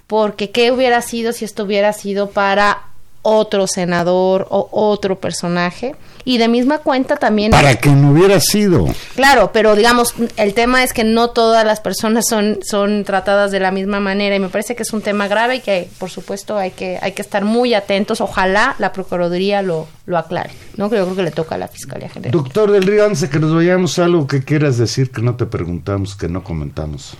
porque 0.07 0.51
qué 0.51 0.73
hubiera 0.73 1.03
sido 1.03 1.33
si 1.33 1.45
esto 1.45 1.65
hubiera 1.65 1.93
sido 1.93 2.31
para 2.31 2.93
otro 3.25 3.66
senador 3.66 4.47
o 4.51 4.68
otro 4.70 5.18
personaje 5.18 5.97
y 6.25 6.39
de 6.39 6.49
misma 6.49 6.79
cuenta 6.79 7.16
también 7.16 7.51
Para 7.51 7.77
que 7.77 7.91
no 7.91 8.12
hubiera 8.12 8.41
sido. 8.41 8.87
Claro, 9.14 9.51
pero 9.53 9.77
digamos, 9.77 10.14
el 10.37 10.55
tema 10.55 10.83
es 10.83 10.93
que 10.93 11.05
no 11.05 11.31
todas 11.31 11.66
las 11.66 11.81
personas 11.81 12.27
son, 12.29 12.61
son 12.62 13.05
tratadas 13.05 13.51
de 13.51 13.61
la 13.61 13.70
misma 13.70 14.01
manera 14.01 14.35
y 14.37 14.41
me 14.41 14.49
parece 14.49 14.75
que 14.75 14.83
es 14.83 14.93
un 14.93 15.03
tema 15.03 15.29
grave 15.29 15.57
y 15.57 15.61
que, 15.61 15.89
por 15.99 16.11
supuesto, 16.11 16.57
hay 16.57 16.70
que, 16.70 16.99
hay 17.03 17.12
que 17.12 17.22
estar 17.22 17.45
muy 17.45 17.75
atentos. 17.75 18.20
Ojalá 18.20 18.75
la 18.79 18.93
Procuraduría 18.93 19.61
lo, 19.61 19.87
lo 20.07 20.16
aclare, 20.16 20.51
¿no? 20.77 20.89
Que 20.89 20.97
yo 20.97 21.05
creo 21.05 21.16
que 21.16 21.22
le 21.22 21.31
toca 21.31 21.57
a 21.57 21.59
la 21.59 21.68
Fiscalía 21.68 22.09
General. 22.09 22.33
Doctor 22.33 22.70
del 22.70 22.85
Río, 22.85 23.05
antes 23.05 23.22
de 23.22 23.29
que 23.29 23.39
nos 23.39 23.55
vayamos, 23.55 23.99
algo 23.99 24.27
que 24.27 24.43
quieras 24.43 24.79
decir 24.79 25.11
que 25.11 25.20
no 25.20 25.37
te 25.37 25.47
preguntamos, 25.47 26.16
que 26.16 26.29
no 26.29 26.43
comentamos. 26.43 27.16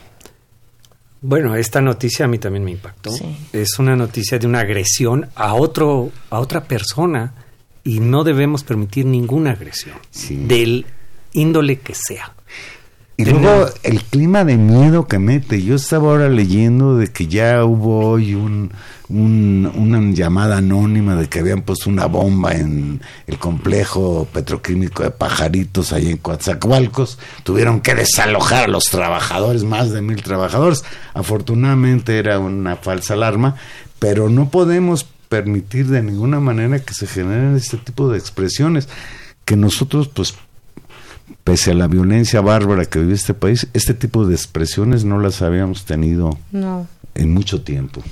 Bueno, 1.27 1.57
esta 1.57 1.81
noticia 1.81 2.27
a 2.27 2.29
mí 2.29 2.37
también 2.37 2.65
me 2.65 2.73
impactó. 2.73 3.11
Sí. 3.11 3.25
Es 3.55 3.79
una 3.79 3.97
noticia 3.97 4.39
de 4.39 4.47
una 4.47 4.61
agresión 4.61 5.31
a 5.35 5.55
otro, 5.55 6.13
a 6.29 6.39
otra 6.39 6.65
persona 6.65 7.33
y 7.83 8.01
no 8.01 8.25
debemos 8.25 8.63
permitir 8.63 9.07
ninguna 9.07 9.53
agresión 9.53 9.97
Sí. 10.11 10.37
del 10.37 10.85
índole 11.33 11.79
que 11.81 11.95
sea. 11.95 12.34
Y 13.17 13.25
luego 13.27 13.67
el 13.85 14.03
clima 14.03 14.45
de 14.45 14.57
miedo 14.57 15.07
que 15.07 15.21
mete. 15.21 15.63
Yo 15.63 15.77
estaba 15.77 16.09
ahora 16.11 16.29
leyendo 16.29 16.97
de 16.97 17.07
que 17.13 17.29
ya 17.29 17.65
hubo 17.65 18.01
hoy 18.09 18.35
un, 18.35 18.73
un- 19.09 19.71
una 19.77 20.01
llamada 20.13 20.57
anónima 20.59 21.15
de 21.15 21.29
que 21.29 21.39
habían 21.39 21.63
puesto 21.63 21.91
una 21.91 22.07
bomba 22.07 22.55
en 22.55 23.01
el 23.29 23.39
complejo 23.39 24.27
petroquímico 24.33 25.05
de 25.05 25.13
Pajaritos 25.13 25.93
ahí 25.93 26.11
en 26.11 26.17
Coatzacoalcos. 26.17 27.21
Tuvieron 27.45 27.81
que 27.83 27.95
desalojar 27.95 28.65
a 28.65 28.69
los 28.69 28.85
trabajadores, 28.87 29.63
más 29.63 29.93
de 29.93 30.03
mil 30.03 30.21
trabajadores. 30.21 30.85
Afortunadamente 31.15 32.19
era 32.19 32.41
una 32.41 32.75
falsa 32.75 33.15
alarma, 33.15 33.55
pero 34.01 34.29
no 34.29 34.49
podemos 34.51 35.07
permitir 35.29 35.87
de 35.87 36.03
ninguna 36.03 36.41
manera 36.41 36.81
que 36.81 36.95
se 36.95 37.07
generen 37.07 37.55
este 37.57 37.77
tipo 37.77 38.09
de 38.11 38.19
expresiones 38.19 38.89
que 39.45 39.57
nosotros 39.57 40.09
pues 40.09 40.35
pese 41.45 41.71
a 41.73 41.75
la 41.75 41.87
violencia 41.89 42.41
bárbara 42.41 42.85
que 42.87 42.99
vive 43.01 43.15
este 43.15 43.35
país, 43.35 43.67
este 43.75 43.95
tipo 43.95 44.27
de 44.27 44.35
expresiones 44.35 45.05
no 45.05 45.19
las 45.19 45.43
habíamos 45.43 45.85
tenido 45.85 46.39
No, 46.53 46.87
en 47.15 47.33
mucho 47.33 47.63
tiempo. 47.63 48.03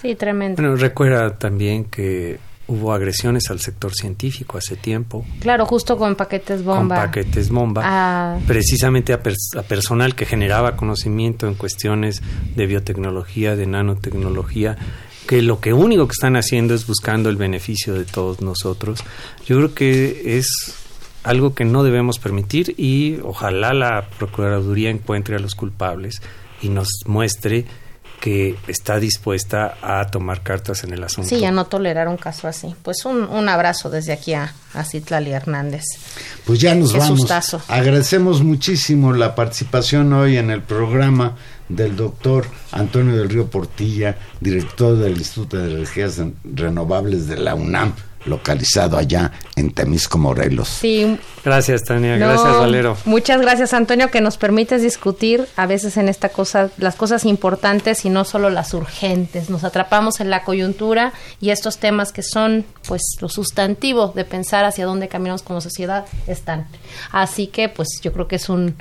sí, 0.00 0.14
tremendo. 0.14 0.60
Bueno, 0.62 0.76
recuerda 0.76 1.36
también 1.38 1.84
que 1.84 2.38
hubo 2.66 2.94
agresiones 2.94 3.50
al 3.50 3.60
sector 3.60 3.92
científico 3.94 4.56
hace 4.56 4.76
tiempo 4.76 5.26
Claro, 5.40 5.66
justo 5.66 5.98
con 5.98 6.14
paquetes 6.16 6.64
bomba. 6.64 6.96
con 6.96 7.04
paquetes 7.06 7.50
bomba, 7.50 7.82
Ah. 7.84 8.38
precisamente 8.46 9.12
a, 9.12 9.22
pers- 9.22 9.58
a 9.58 9.62
personal 9.62 10.14
que 10.14 10.24
generaba 10.24 10.74
conocimiento 10.74 11.46
en 11.46 11.54
cuestiones 11.56 12.22
de 12.56 12.66
biotecnología, 12.66 13.54
de 13.54 13.66
nanotecnología, 13.66 14.78
que 15.26 15.42
lo 15.42 15.60
que 15.60 15.72
único 15.74 16.06
que 16.06 16.12
están 16.12 16.36
haciendo 16.36 16.74
es 16.74 16.86
buscando 16.86 17.28
el 17.28 17.36
beneficio 17.36 17.92
de 17.94 18.04
todos 18.06 18.40
nosotros. 18.40 19.00
Yo 19.46 19.56
creo 19.56 19.74
que 19.74 20.38
es 20.38 20.48
algo 21.24 21.54
que 21.54 21.64
no 21.64 21.82
debemos 21.82 22.18
permitir 22.18 22.74
y 22.78 23.18
ojalá 23.24 23.72
la 23.74 24.08
Procuraduría 24.18 24.90
encuentre 24.90 25.36
a 25.36 25.38
los 25.38 25.54
culpables 25.54 26.22
y 26.62 26.68
nos 26.68 26.88
muestre 27.06 27.64
que 28.20 28.56
está 28.68 28.98
dispuesta 28.98 29.76
a 29.82 30.06
tomar 30.06 30.42
cartas 30.42 30.82
en 30.84 30.94
el 30.94 31.04
asunto. 31.04 31.28
Sí, 31.28 31.44
a 31.44 31.50
no 31.50 31.66
tolerar 31.66 32.08
un 32.08 32.16
caso 32.16 32.48
así. 32.48 32.74
Pues 32.82 33.04
un, 33.04 33.24
un 33.24 33.48
abrazo 33.50 33.90
desde 33.90 34.12
aquí 34.14 34.32
a, 34.32 34.50
a 34.72 34.84
Citlali 34.84 35.30
Hernández. 35.30 35.84
Pues 36.46 36.58
ya 36.58 36.74
nos 36.74 36.92
Qué 36.92 37.00
vamos. 37.00 37.18
sustazo. 37.18 37.60
Agradecemos 37.68 38.42
muchísimo 38.42 39.12
la 39.12 39.34
participación 39.34 40.10
hoy 40.14 40.38
en 40.38 40.50
el 40.50 40.62
programa 40.62 41.36
del 41.68 41.96
doctor 41.96 42.46
Antonio 42.72 43.14
del 43.14 43.28
Río 43.28 43.48
Portilla, 43.48 44.16
director 44.40 44.96
del 44.96 45.18
Instituto 45.18 45.58
de 45.58 45.72
Energías 45.74 46.18
Renovables 46.44 47.26
de 47.26 47.36
la 47.36 47.54
UNAM, 47.54 47.94
localizado 48.24 48.96
allá 48.96 49.32
en 49.56 49.72
Temisco, 49.72 50.18
Morelos. 50.18 50.68
Sí, 50.68 51.18
Gracias, 51.44 51.82
Tania. 51.84 52.16
No, 52.16 52.26
Gracias, 52.26 52.56
Valero. 52.56 52.96
Muchas 53.04 53.40
gracias, 53.40 53.74
Antonio, 53.74 54.10
que 54.10 54.22
nos 54.22 54.38
permites 54.38 54.80
discutir 54.80 55.46
a 55.56 55.66
veces 55.66 55.98
en 55.98 56.08
esta 56.08 56.30
cosa 56.30 56.70
las 56.78 56.96
cosas 56.96 57.26
importantes 57.26 58.06
y 58.06 58.10
no 58.10 58.24
solo 58.24 58.48
las 58.48 58.72
urgentes. 58.72 59.50
Nos 59.50 59.62
atrapamos 59.62 60.20
en 60.20 60.30
la 60.30 60.42
coyuntura 60.42 61.12
y 61.42 61.50
estos 61.50 61.76
temas 61.76 62.12
que 62.12 62.22
son, 62.22 62.64
pues, 62.88 63.02
lo 63.20 63.28
sustantivo 63.28 64.12
de 64.14 64.24
pensar 64.24 64.64
hacia 64.64 64.86
dónde 64.86 65.08
caminamos 65.08 65.42
como 65.42 65.60
sociedad 65.60 66.06
están. 66.26 66.66
Así 67.12 67.46
que, 67.48 67.68
pues, 67.68 67.88
yo 68.02 68.14
creo 68.14 68.26
que 68.26 68.36
es 68.36 68.48
un, 68.48 68.76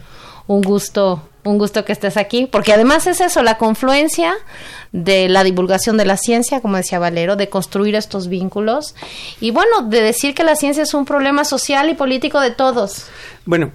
un 0.47 0.61
gusto, 0.61 1.27
un 1.43 1.57
gusto 1.57 1.85
que 1.85 1.91
estés 1.91 2.17
aquí, 2.17 2.47
porque 2.51 2.73
además 2.73 3.07
es 3.07 3.21
eso, 3.21 3.43
la 3.43 3.57
confluencia 3.57 4.33
de 4.91 5.29
la 5.29 5.43
divulgación 5.43 5.97
de 5.97 6.05
la 6.05 6.17
ciencia, 6.17 6.61
como 6.61 6.77
decía 6.77 6.99
Valero, 6.99 7.35
de 7.35 7.49
construir 7.49 7.95
estos 7.95 8.27
vínculos 8.27 8.95
y 9.39 9.51
bueno, 9.51 9.87
de 9.89 10.01
decir 10.01 10.35
que 10.35 10.43
la 10.43 10.55
ciencia 10.55 10.83
es 10.83 10.93
un 10.93 11.05
problema 11.05 11.45
social 11.45 11.89
y 11.89 11.95
político 11.95 12.39
de 12.39 12.51
todos. 12.51 13.07
Bueno, 13.45 13.71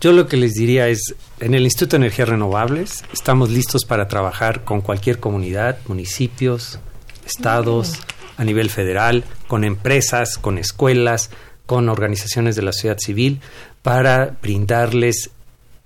yo 0.00 0.12
lo 0.12 0.26
que 0.28 0.36
les 0.36 0.54
diría 0.54 0.88
es, 0.88 1.14
en 1.40 1.54
el 1.54 1.64
Instituto 1.64 1.96
de 1.96 2.04
Energías 2.04 2.28
Renovables 2.28 3.04
estamos 3.12 3.50
listos 3.50 3.84
para 3.84 4.06
trabajar 4.06 4.64
con 4.64 4.80
cualquier 4.80 5.18
comunidad, 5.18 5.78
municipios, 5.88 6.78
estados, 7.26 7.98
a 8.36 8.44
nivel 8.44 8.70
federal, 8.70 9.24
con 9.48 9.64
empresas, 9.64 10.38
con 10.38 10.58
escuelas, 10.58 11.30
con 11.66 11.88
organizaciones 11.88 12.56
de 12.56 12.62
la 12.62 12.72
sociedad 12.72 12.98
civil, 12.98 13.40
para 13.82 14.36
brindarles 14.40 15.30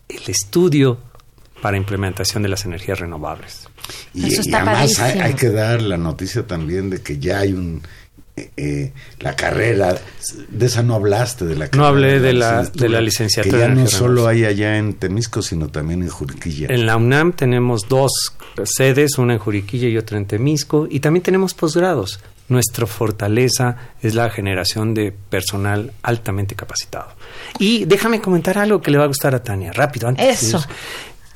el 0.08 0.22
estudio 0.28 0.98
para 1.62 1.76
implementación 1.76 2.42
de 2.42 2.48
las 2.48 2.64
energías 2.64 3.00
renovables. 3.00 3.68
Y, 4.14 4.26
Eso 4.26 4.36
y 4.42 4.46
está 4.46 4.58
además 4.62 4.98
hay, 5.00 5.34
que 5.34 5.48
dar 5.50 5.80
la 5.82 5.96
noticia 5.96 6.46
también 6.46 6.90
de 6.90 7.00
que 7.02 7.18
ya 7.18 7.38
hay 7.40 7.52
un 7.52 7.82
eh, 8.36 8.50
eh, 8.58 8.92
la 9.20 9.34
carrera 9.34 9.96
de 10.50 10.66
esa 10.66 10.82
no 10.82 10.94
hablaste 10.94 11.46
de 11.46 11.56
la 11.56 11.68
carrera 11.68 11.88
hablé 11.88 12.20
de 12.20 12.34
la- 12.34 12.64
de 12.64 12.88
la 12.90 13.00
licenciatura 13.00 13.56
que 13.56 13.68
ya 13.68 13.74
no 13.74 13.86
solo 13.86 14.26
hay 14.28 14.44
allá 14.44 14.76
en 14.76 14.92
Temisco 14.94 15.40
sino 15.40 15.68
también 15.68 16.02
en 16.02 16.10
Juriquilla 16.10 16.66
En 16.68 16.84
la 16.84 16.98
UNAM 16.98 17.32
tenemos 17.32 17.88
dos 17.88 18.12
sedes, 18.64 19.16
una 19.16 19.32
en 19.34 19.38
Juriquilla 19.38 19.88
y 19.88 19.96
otra 19.96 20.18
en 20.18 20.26
Temisco, 20.26 20.86
y 20.90 21.00
también 21.00 21.22
tenemos 21.22 21.54
posgrados. 21.54 22.20
Nuestra 22.48 22.86
fortaleza 22.86 23.76
es 24.02 24.14
la 24.14 24.30
generación 24.30 24.94
de 24.94 25.12
personal 25.12 25.92
altamente 26.02 26.54
capacitado. 26.54 27.08
Y 27.58 27.84
déjame 27.86 28.20
comentar 28.20 28.58
algo 28.58 28.80
que 28.80 28.90
le 28.90 28.98
va 28.98 29.04
a 29.04 29.08
gustar 29.08 29.34
a 29.34 29.42
Tania, 29.42 29.72
rápido. 29.72 30.08
Antes 30.08 30.42
Eso. 30.42 30.64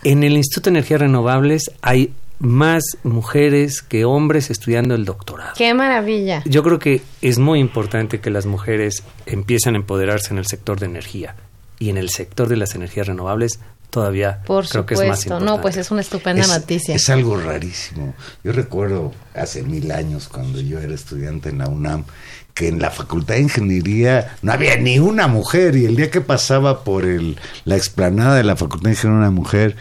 En 0.05 0.23
el 0.25 0.37
Instituto 0.37 0.71
de 0.71 0.79
Energías 0.79 1.01
Renovables 1.01 1.73
hay 1.83 2.13
más 2.39 2.83
mujeres 3.03 3.83
que 3.83 4.05
hombres 4.07 4.51
estudiando 4.51 4.95
el 4.95 5.05
doctorado. 5.05 5.53
Qué 5.57 5.75
maravilla. 5.75 6.43
Yo 6.47 6.63
creo 6.63 6.79
que 6.79 7.03
es 7.21 7.39
muy 7.39 7.61
importante 7.61 8.21
que 8.21 8.31
las 8.31 8.47
mujeres 8.47 9.03
empiecen 9.27 9.75
a 9.75 9.79
empoderarse 9.79 10.33
en 10.33 10.39
el 10.39 10.47
sector 10.47 10.81
de 10.81 10.87
energía 10.87 11.37
y 11.79 11.91
en 11.91 11.99
el 11.99 12.09
sector 12.09 12.49
de 12.49 12.57
las 12.57 12.75
energías 12.75 13.09
renovables 13.09 13.61
todavía 13.91 14.41
Por 14.47 14.67
creo 14.69 14.87
que 14.87 14.95
es 14.95 15.01
más 15.01 15.07
supuesto, 15.21 15.35
importante. 15.35 15.57
no, 15.57 15.61
pues 15.63 15.77
es 15.77 15.91
una 15.91 16.01
estupenda 16.01 16.43
es, 16.43 16.49
noticia. 16.49 16.95
es 16.95 17.11
algo 17.11 17.37
rarísimo. 17.39 18.15
Yo 18.45 18.53
recuerdo 18.53 19.13
hace 19.35 19.63
mil 19.63 19.91
años 19.93 20.29
cuando 20.29 20.61
yo 20.61 20.79
era 20.81 20.95
estudiante 20.95 21.49
en 21.51 21.59
la 21.59 21.69
UNAM 21.69 22.05
que 22.55 22.69
en 22.69 22.81
la 22.81 22.91
Facultad 22.91 23.35
de 23.35 23.43
Ingeniería 23.43 24.37
no 24.43 24.53
había 24.53 24.77
ni 24.77 24.99
una 24.99 25.29
mujer 25.29 25.77
y 25.77 25.85
el 25.87 25.97
día 25.97 26.11
que 26.11 26.21
pasaba 26.21 26.83
por 26.85 27.05
el, 27.05 27.39
la 27.65 27.77
explanada 27.77 28.35
de 28.37 28.45
la 28.45 28.57
Facultad 28.57 28.85
de 28.87 28.91
Ingeniería 28.91 29.19
una 29.21 29.31
mujer 29.31 29.77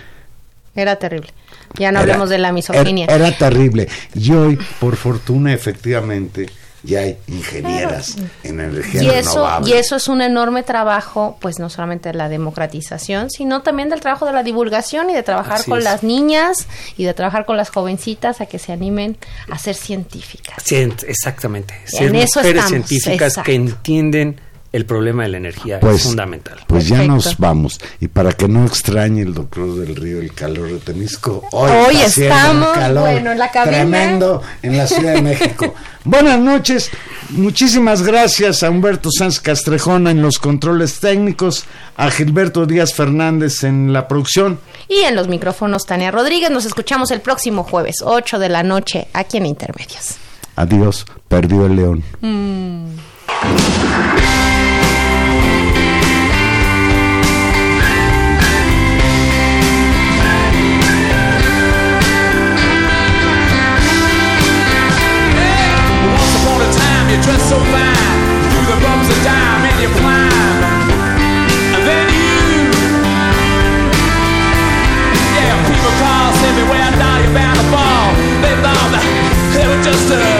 Era 0.75 0.95
terrible. 0.97 1.29
Ya 1.77 1.91
no 1.91 1.99
Era- 1.99 2.13
hablemos 2.13 2.29
de 2.29 2.37
la 2.37 2.51
misoginia. 2.51 3.05
Era, 3.05 3.27
era 3.27 3.37
terrible. 3.37 3.87
Y 4.15 4.31
hoy, 4.33 4.57
por 4.79 4.95
fortuna, 4.95 5.53
efectivamente, 5.53 6.47
ya 6.83 6.99
hay 7.01 7.17
ingenieras 7.27 8.15
en 8.43 8.59
energía 8.59 9.03
y 9.03 9.09
eso 9.09 9.31
renovable. 9.31 9.69
y 9.69 9.73
eso 9.73 9.95
es 9.97 10.07
un 10.07 10.21
enorme 10.21 10.63
trabajo 10.63 11.37
pues 11.41 11.59
no 11.59 11.69
solamente 11.69 12.09
de 12.09 12.15
la 12.17 12.29
democratización 12.29 13.29
sino 13.29 13.61
también 13.61 13.89
del 13.89 13.99
trabajo 13.99 14.25
de 14.25 14.33
la 14.33 14.43
divulgación 14.43 15.09
y 15.09 15.13
de 15.13 15.23
trabajar 15.23 15.55
Así 15.59 15.69
con 15.69 15.79
es. 15.79 15.83
las 15.83 16.03
niñas 16.03 16.67
y 16.97 17.03
de 17.03 17.13
trabajar 17.13 17.45
con 17.45 17.57
las 17.57 17.69
jovencitas 17.69 18.39
a 18.41 18.45
que 18.45 18.59
se 18.59 18.71
animen 18.71 19.17
a 19.51 19.57
ser 19.57 19.75
científicas 19.75 20.63
Cien- 20.65 20.93
exactamente. 21.07 21.73
En 21.83 21.89
Ser 21.89 22.15
eso 22.15 22.39
mujeres 22.39 22.63
estamos, 22.65 22.87
científicas 22.87 23.27
exacto. 23.29 23.43
que 23.45 23.55
entienden 23.55 24.41
el 24.71 24.85
problema 24.85 25.23
de 25.23 25.29
la 25.29 25.37
energía 25.37 25.79
Pues, 25.79 25.97
es 25.97 26.03
fundamental. 26.03 26.59
Pues 26.67 26.87
ya 26.87 26.97
Perfecto. 26.97 27.15
nos 27.15 27.37
vamos. 27.37 27.79
Y 27.99 28.07
para 28.07 28.31
que 28.33 28.47
no 28.47 28.65
extrañe 28.65 29.21
el 29.23 29.33
doctor 29.33 29.75
del 29.75 29.95
río 29.95 30.19
el 30.19 30.33
calor 30.33 30.69
de 30.71 30.77
Temisco, 30.79 31.43
hoy, 31.51 31.71
Hoy 31.71 31.95
está 32.01 32.21
un 32.21 32.27
estamos, 32.57 32.77
calor 32.77 33.09
bueno, 33.09 33.31
en 33.31 33.39
la 33.39 33.51
cabina. 33.51 33.77
tremendo 33.77 34.41
en 34.61 34.77
la 34.77 34.87
Ciudad 34.87 35.13
de 35.15 35.21
México. 35.23 35.73
Buenas 36.03 36.39
noches. 36.39 36.89
Muchísimas 37.31 38.01
gracias 38.03 38.63
a 38.63 38.69
Humberto 38.69 39.09
Sanz 39.11 39.39
Castrejona 39.39 40.11
en 40.11 40.21
los 40.21 40.39
controles 40.39 40.99
técnicos, 40.99 41.65
a 41.97 42.09
Gilberto 42.09 42.65
Díaz 42.65 42.93
Fernández 42.93 43.63
en 43.63 43.91
la 43.93 44.07
producción. 44.07 44.59
y 44.87 44.99
en 45.01 45.15
los 45.15 45.27
micrófonos 45.27 45.85
Tania 45.85 46.09
Rodríguez 46.11 46.49
nos 46.51 46.65
escuchamos 46.65 47.11
el 47.11 47.21
próximo 47.21 47.63
jueves 47.63 47.97
8 48.03 48.39
de 48.39 48.49
la 48.49 48.63
noche 48.63 49.07
aquí 49.13 49.37
en 49.37 49.45
Intermedios 49.45 50.15
Adiós, 50.55 51.05
perdió 51.27 51.65
el 51.67 51.75
león. 51.75 52.03
Once 52.21 52.99
dressed 67.21 67.49
so 67.49 67.59
fine, 67.59 68.19
through 68.49 68.67
the 68.71 68.79
bumps 68.81 69.09
of 69.09 69.19
dime 69.23 69.63
and 69.69 69.77
you 69.81 69.89
climb. 69.99 70.63
And 71.75 71.83
then 71.87 72.05
you, 72.15 72.71
yeah, 75.35 75.53
people 75.67 75.93
call, 75.99 76.33
say 76.39 76.51
me 76.55 76.63
where 76.71 76.91
now 76.95 77.19
you're 77.19 77.33
bound 77.33 77.57
to 77.59 77.65
fall. 77.73 78.07
They 78.43 78.55
thought 78.63 78.89
that 78.95 79.03
they 79.53 79.65
were 79.67 79.81
just 79.83 80.11
a 80.11 80.38